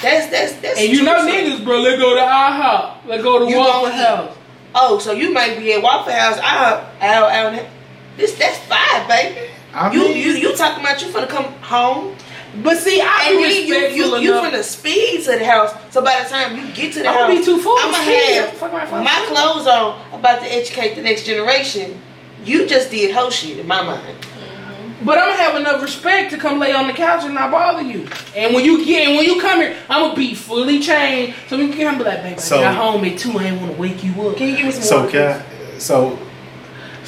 That's 0.01 0.31
that's 0.31 0.53
that's. 0.55 0.79
And 0.79 0.89
you 0.89 1.03
know 1.03 1.27
niggas, 1.27 1.63
bro. 1.63 1.81
Let's 1.81 2.01
go 2.01 2.15
to 2.15 2.21
IHOP. 2.21 3.05
Let's 3.05 3.23
go 3.23 3.45
to 3.45 3.51
You 3.51 3.57
Waffle. 3.57 3.91
House. 3.91 4.37
Oh, 4.73 4.97
so 4.99 5.11
you 5.11 5.33
might 5.33 5.59
be 5.59 5.73
at 5.73 5.83
Waffle 5.83 6.13
House. 6.13 6.39
Out, 6.39 6.89
out, 7.01 7.31
out. 7.31 7.65
This 8.17 8.33
that's 8.35 8.57
five, 8.59 9.07
baby. 9.07 9.49
I 9.73 9.91
You 9.93 9.99
mean- 9.99 10.17
you 10.17 10.31
you 10.33 10.55
talking 10.55 10.83
about 10.83 11.01
you 11.01 11.07
finna 11.09 11.29
come 11.29 11.45
home 11.61 12.15
But 12.63 12.77
see, 12.77 12.99
I 13.01 13.29
and 13.29 13.37
be 13.37 13.43
then 13.43 13.67
you 13.67 13.73
respectful 13.73 14.19
you 14.19 14.25
you 14.33 14.37
enough. 14.39 14.53
finna 14.53 14.63
speed 14.63 15.23
to 15.23 15.31
the 15.39 15.45
house. 15.45 15.73
So 15.91 16.01
by 16.01 16.21
the 16.21 16.29
time 16.29 16.57
you 16.57 16.67
get 16.73 16.91
to 16.93 16.99
the 16.99 17.07
I'm 17.07 17.13
house, 17.15 17.27
gonna 17.29 17.39
be 17.39 17.45
too 17.45 17.57
full. 17.61 17.77
I'ma 17.79 17.93
have 17.97 18.49
Fuck 18.53 18.73
my 18.73 19.25
clothes 19.29 19.67
on, 19.67 19.97
about 20.11 20.41
to 20.41 20.47
educate 20.53 20.95
the 20.95 21.01
next 21.01 21.23
generation. 21.25 21.99
You 22.43 22.67
just 22.67 22.91
did 22.91 23.13
whole 23.15 23.29
shit 23.29 23.59
in 23.59 23.67
my 23.67 23.81
mind. 23.83 24.01
Mm-hmm. 24.19 25.05
But 25.05 25.17
I'm 25.19 25.29
gonna 25.29 25.41
have 25.41 25.55
enough 25.55 25.81
respect 25.81 26.31
to 26.31 26.37
come 26.37 26.59
lay 26.59 26.73
on 26.73 26.87
the 26.87 26.93
couch 26.93 27.23
and 27.23 27.33
not 27.35 27.51
bother 27.51 27.83
you. 27.83 28.07
And 28.35 28.53
when 28.53 28.65
you 28.65 28.83
get, 28.83 29.07
and 29.07 29.15
when 29.15 29.25
you 29.25 29.39
come 29.39 29.61
here, 29.61 29.75
I'm 29.89 30.01
gonna 30.01 30.15
be 30.15 30.35
fully 30.35 30.79
chained. 30.79 31.33
So 31.47 31.57
when 31.57 31.67
you 31.69 31.73
can 31.73 31.97
be 31.97 32.03
like, 32.03 32.21
baby, 32.23 32.39
So- 32.41 32.57
I 32.59 32.63
got 32.63 32.75
home 32.75 33.05
at 33.05 33.17
two. 33.17 33.31
I 33.39 33.43
ain't 33.45 33.61
wanna 33.61 33.73
wake 33.73 34.03
you 34.03 34.11
up. 34.27 34.35
Can 34.35 34.49
you 34.49 34.57
give 34.57 34.65
me 34.65 34.71
some 34.73 34.83
So 34.83 34.97
water? 35.05 35.11
can 35.11 35.21
I, 35.75 35.79
so 35.79 36.19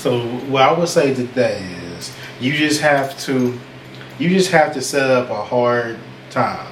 so 0.04 0.20
what 0.52 0.64
I 0.64 0.74
would 0.78 0.90
say 0.90 1.14
today 1.14 1.64
is 1.98 2.14
you 2.42 2.52
just 2.52 2.82
have 2.82 3.18
to 3.22 3.58
you 4.20 4.30
just 4.30 4.52
have 4.52 4.74
to 4.74 4.82
set 4.82 5.10
up 5.10 5.30
a 5.30 5.42
hard 5.44 5.98
time. 6.30 6.68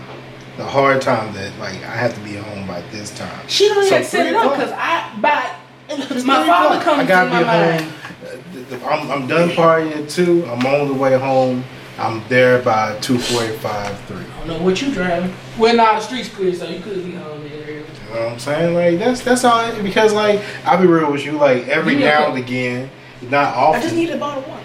The 0.58 0.65
hard 0.65 1.02
time 1.02 1.34
that 1.34 1.58
like 1.60 1.76
I 1.78 1.96
have 1.96 2.13
to 2.13 2.20
be 2.22 2.36
home 2.36 2.67
by 2.67 2.82
this 2.91 3.10
time. 3.17 3.48
She 3.48 3.70
don't 3.70 3.88
So 3.88 3.96
even 3.96 4.06
set 4.08 4.28
it 4.28 4.36
up 4.36 4.52
because 4.52 4.74
I 4.74 5.17
by 5.22 5.56
It's 5.88 6.26
my 6.26 6.39
three 6.44 6.48
father 6.52 6.80
o'clock. 6.80 6.84
comes 6.84 7.00
I 7.00 7.06
gotta 7.06 7.30
be 7.39 7.46
mind. 7.46 7.82
home. 7.84 8.84
I'm, 8.84 9.12
I'm 9.12 9.28
done 9.28 9.50
partying 9.50 9.96
at 10.04 10.10
two. 10.10 10.46
I'm 10.48 10.65
on 10.65 10.89
the 10.89 10.94
way 10.94 11.17
home. 11.17 11.63
I'm 11.98 12.22
there 12.28 12.62
by 12.62 12.98
two 13.00 13.17
forty 13.17 13.54
five, 13.60 13.98
three. 14.08 14.17
I 14.17 14.38
don't 14.39 14.48
know 14.48 14.62
what 14.65 14.82
you 14.82 14.94
driving. 14.94 15.34
Well, 15.58 15.76
nah, 15.76 15.96
the 15.96 16.00
streets 16.02 16.28
clear, 16.30 16.54
so 16.54 16.67
you 16.67 16.82
could 16.82 17.06
be 17.06 17.13
home 17.13 17.44
there. 17.48 17.72
You 17.72 17.80
know 18.13 18.24
what 18.24 18.32
I'm 18.34 18.39
saying? 18.39 18.74
Like 18.76 19.00
that's 19.00 19.22
that's 19.22 19.44
all. 19.46 19.82
Because 19.82 20.12
like 20.13 20.41
I'll 20.65 20.82
be 20.82 20.88
real 20.88 21.10
with 21.12 21.26
you. 21.26 21.34
Like 21.34 21.67
every 21.70 21.94
Give 21.94 22.02
me 22.02 22.08
a 22.08 22.12
now 22.12 22.28
and 22.30 22.38
again, 22.38 22.89
not 23.30 23.56
often. 23.56 23.80
I 23.80 23.84
just 23.84 23.94
often, 23.94 24.00
need 24.00 24.10
a 24.10 24.18
bottle 24.18 24.44
of 24.44 24.50
water. 24.50 24.64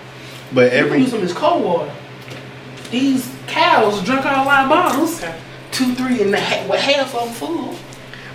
but 0.53 0.65
You 0.65 0.71
can 0.71 0.79
every 0.79 0.99
use 1.01 1.11
them 1.11 1.23
of 1.23 1.29
this 1.29 1.37
cold 1.37 1.65
water. 1.65 1.93
These 2.91 3.35
cows 3.47 4.03
drunk 4.05 4.25
all 4.27 4.49
our 4.49 4.69
bottles. 4.69 5.25
Two, 5.73 5.95
three, 5.95 6.23
and 6.23 6.35
a 6.35 6.41
ha- 6.41 6.67
with 6.71 6.81
half 6.81 7.15
of 7.15 7.25
them 7.25 7.33
full. 7.35 7.75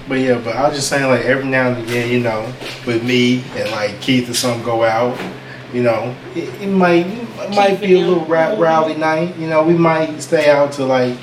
But 0.08 0.16
yeah, 0.16 0.40
but 0.44 0.56
I 0.56 0.68
was 0.68 0.76
just 0.78 0.90
saying 0.90 1.08
like 1.10 1.26
every 1.26 1.46
now 1.46 1.70
and 1.70 1.88
again, 1.88 2.12
you 2.12 2.20
know, 2.20 2.52
with 2.86 3.04
me 3.04 3.44
and 3.56 3.72
like 3.72 4.02
Keith 4.02 4.30
or 4.30 4.34
something 4.34 4.64
go 4.64 4.84
out, 4.84 5.18
you 5.74 5.84
know, 5.84 6.14
it, 6.36 6.50
it 6.62 6.68
might 6.68 7.06
it 7.08 7.56
might 7.56 7.80
be 7.80 7.94
a 7.96 8.00
little 8.00 8.20
them. 8.24 8.32
rap 8.32 8.60
rowdy 8.60 8.96
night. 8.96 9.38
You 9.38 9.48
know, 9.48 9.64
we 9.64 9.74
might 9.74 10.20
stay 10.22 10.50
out 10.50 10.74
till 10.74 10.88
like 10.88 11.18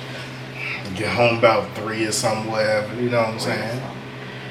get 0.97 1.09
home 1.15 1.39
about 1.39 1.73
three 1.77 2.05
or 2.07 2.13
something, 2.13 2.51
whatever. 2.51 2.95
You 3.01 3.11
know 3.11 3.19
what 3.19 3.29
I'm 3.29 3.39
saying? 3.41 3.83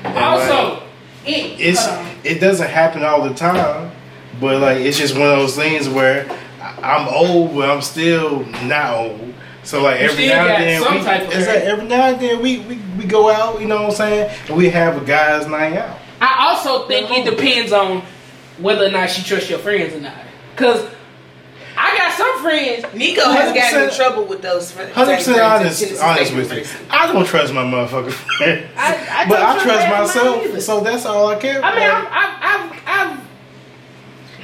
And, 0.03 0.15
like, 0.15 0.23
Also, 0.23 0.83
it, 1.25 1.59
it's 1.59 1.85
hold 1.85 2.07
it 2.23 2.39
doesn't 2.39 2.69
happen 2.69 3.03
all 3.03 3.27
the 3.27 3.33
time, 3.33 3.91
but 4.39 4.59
like 4.61 4.77
it's 4.79 4.97
just 4.97 5.13
one 5.17 5.27
of 5.29 5.37
those 5.39 5.55
things 5.55 5.87
where 5.89 6.29
I- 6.61 6.95
I'm 6.97 7.07
old, 7.07 7.55
but 7.55 7.69
I'm 7.69 7.81
still 7.81 8.45
not 8.63 8.93
old. 8.95 9.33
So 9.63 9.81
like 9.83 9.99
every 9.99 10.27
now 10.27 10.47
and 10.47 10.63
then, 10.63 10.81
we, 10.81 10.97
it's 10.97 11.45
hair. 11.45 11.55
like 11.55 11.63
every 11.65 11.85
now 11.85 12.05
and 12.07 12.19
then 12.21 12.41
we, 12.41 12.59
we 12.59 12.75
we 12.97 13.03
go 13.05 13.29
out, 13.29 13.59
you 13.59 13.67
know 13.67 13.81
what 13.83 13.89
I'm 13.91 13.95
saying, 13.95 14.31
and 14.47 14.55
we 14.57 14.69
have 14.69 15.01
a 15.01 15.05
guys' 15.05 15.45
night 15.47 15.75
out. 15.77 15.97
I 16.21 16.47
also 16.49 16.87
think 16.87 17.11
it 17.11 17.29
depends 17.29 17.71
on 17.73 18.01
whether 18.59 18.85
or 18.85 18.89
not 18.91 19.09
she 19.09 19.23
trusts 19.23 19.49
your 19.49 19.59
friends 19.59 19.93
or 19.93 19.99
not. 20.01 20.15
Cause 20.55 20.87
I 21.79 21.95
got 21.95 22.13
some 22.17 22.41
friends. 22.41 22.85
Nico 22.95 23.21
has 23.29 23.53
gotten 23.53 23.89
in 23.89 23.95
trouble 23.95 24.23
with 24.25 24.41
those 24.41 24.71
friends. 24.71 24.93
Hundred 24.95 25.17
percent 25.17 25.39
honest, 25.39 26.01
honest 26.01 26.33
with 26.33 26.51
you. 26.53 26.65
I 26.89 27.11
don't 27.11 27.25
trust 27.27 27.53
my 27.53 27.63
motherfucker 27.63 28.11
friends, 28.37 28.71
I- 28.77 29.25
I 29.25 29.29
but 29.29 29.41
I 29.41 29.61
trust 29.61 29.85
trust 29.85 30.15
myself. 30.15 30.61
So 30.61 30.79
that's 30.79 31.05
all 31.05 31.27
I 31.27 31.35
care. 31.35 31.61
I 31.63 31.75
mean, 31.75 31.83
about. 31.87 32.07
I've, 32.11 32.71
I've, 32.71 32.71
I've, 32.87 33.11
I've 33.19 33.26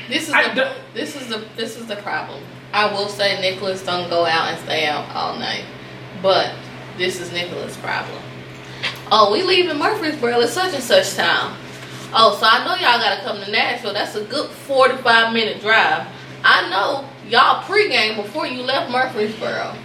This 0.10 0.28
is 0.28 0.34
the 0.34 0.74
this 0.94 1.16
is 1.16 1.28
the 1.28 1.46
this 1.56 1.78
is 1.78 1.88
the 1.88 1.96
problem. 1.98 2.44
I 2.74 2.92
will 2.92 3.08
say 3.08 3.40
Nicholas 3.40 3.84
don't 3.86 4.10
go 4.10 4.26
out 4.26 4.50
and 4.50 4.60
stay 4.64 4.86
out 4.86 5.08
all 5.16 5.38
night, 5.38 5.64
but 6.22 6.54
this 6.98 7.22
is 7.22 7.32
Nicholas' 7.32 7.78
problem. 7.78 8.22
Oh, 9.12 9.32
we 9.32 9.44
leaving 9.44 9.78
Murfreesboro 9.78 10.42
at 10.42 10.50
such 10.50 10.74
and 10.74 10.84
such 10.84 11.16
time. 11.16 11.56
Oh, 12.14 12.36
so 12.40 12.46
I 12.46 12.66
know 12.66 12.74
y'all 12.76 13.00
gotta 13.00 13.22
come 13.22 13.44
to 13.44 13.52
Nashville. 13.52 13.94
That's 13.94 14.16
a 14.16 14.24
good 14.26 14.50
forty-five 14.50 15.34
minute 15.34 15.62
drive. 15.62 16.08
I 16.44 16.70
know 16.70 17.08
y'all 17.30 17.64
pregame 17.64 18.16
before 18.16 18.46
you 18.46 18.62
left 18.62 18.92
Murfreesboro, 18.92 19.76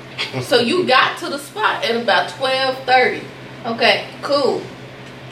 so 0.42 0.58
you 0.58 0.86
got 0.86 1.18
to 1.18 1.28
the 1.28 1.38
spot 1.38 1.84
at 1.84 1.94
about 1.94 2.30
twelve 2.30 2.76
thirty. 2.84 3.22
Okay, 3.66 4.06
cool. 4.22 4.62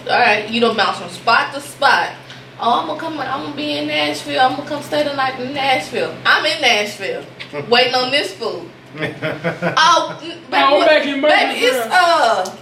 All 0.08 0.20
right, 0.20 0.48
you 0.48 0.60
don't 0.60 0.76
bounce 0.76 0.98
from 0.98 1.08
spot 1.10 1.52
to 1.54 1.60
spot. 1.60 2.12
Oh, 2.58 2.80
I'm 2.80 2.86
gonna 2.86 2.98
come. 3.00 3.18
I'm 3.18 3.42
gonna 3.44 3.56
be 3.56 3.76
in 3.78 3.86
Nashville. 3.86 4.40
I'm 4.40 4.56
gonna 4.56 4.68
come 4.68 4.82
stay 4.82 5.02
the 5.04 5.14
night 5.14 5.38
in 5.40 5.52
Nashville. 5.52 6.16
I'm 6.24 6.44
in 6.46 6.60
Nashville, 6.62 7.24
waiting 7.68 7.94
on 7.94 8.10
this 8.10 8.32
food. 8.34 8.70
Oh, 9.78 10.16
baby, 10.22 10.36
I'm 10.52 10.72
what- 10.72 10.86
back 10.88 11.06
in 11.06 11.20
baby, 11.20 11.60
it's 11.66 11.86
uh 11.92 12.56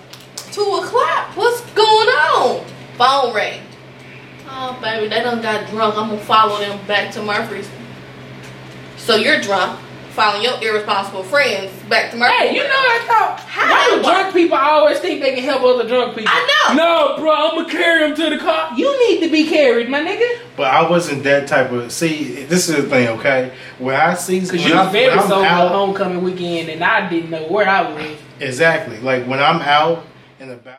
two 0.50 0.62
o'clock. 0.62 1.36
What's 1.36 1.60
going 1.72 2.08
on? 2.08 2.64
Phone 2.98 3.34
ring. 3.34 3.60
Oh, 4.48 4.76
baby, 4.82 5.08
they 5.08 5.20
done 5.22 5.40
got 5.42 5.68
drunk. 5.70 5.96
I'm 5.96 6.10
gonna 6.10 6.18
follow 6.24 6.58
them 6.58 6.84
back 6.86 7.12
to 7.12 7.22
Murphy's. 7.22 7.68
So 8.96 9.14
you're 9.16 9.40
drunk, 9.40 9.78
following 10.14 10.42
your 10.44 10.62
irresponsible 10.62 11.24
friends 11.24 11.70
back 11.88 12.10
to 12.12 12.16
Murphy's. 12.16 12.38
hey, 12.38 12.54
you 12.54 12.62
know, 12.62 12.68
I 12.70 13.04
thought, 13.06 13.40
How 13.40 13.70
why 13.70 13.90
do 13.90 14.02
do 14.02 14.08
I- 14.08 14.12
drunk 14.22 14.34
people 14.34 14.56
always 14.56 14.98
think 15.00 15.20
they 15.20 15.34
can 15.34 15.42
help 15.44 15.62
other 15.62 15.86
drunk 15.88 16.14
people? 16.16 16.32
I 16.34 16.46
know. 16.68 16.74
No, 16.74 17.16
bro, 17.18 17.32
I'm 17.32 17.56
gonna 17.56 17.68
carry 17.70 18.06
them 18.08 18.16
to 18.16 18.30
the 18.30 18.38
car. 18.42 18.70
You 18.76 18.96
need 19.08 19.20
to 19.26 19.30
be 19.30 19.46
carried, 19.48 19.88
my 19.88 20.00
nigga. 20.00 20.38
But 20.56 20.68
I 20.72 20.88
wasn't 20.88 21.24
that 21.24 21.48
type 21.48 21.72
of. 21.72 21.90
See, 21.92 22.44
this 22.44 22.68
is 22.68 22.76
the 22.76 22.82
thing, 22.84 23.08
okay? 23.18 23.52
When 23.78 23.96
I 23.96 24.14
see, 24.14 24.40
Because 24.40 24.64
you 24.64 24.74
I- 24.74 24.84
was 24.84 24.92
very 24.92 25.08
when 25.10 25.18
I'm 25.18 25.28
sober 25.28 25.44
out- 25.46 25.72
homecoming 25.72 26.22
weekend, 26.22 26.68
and 26.68 26.82
I 26.84 27.08
didn't 27.08 27.30
know 27.30 27.42
where 27.48 27.68
I 27.68 27.82
was. 27.92 28.16
Exactly. 28.40 28.98
Like 29.00 29.26
when 29.26 29.40
I'm 29.40 29.60
out 29.60 30.06
and 30.40 30.50
about. 30.52 30.72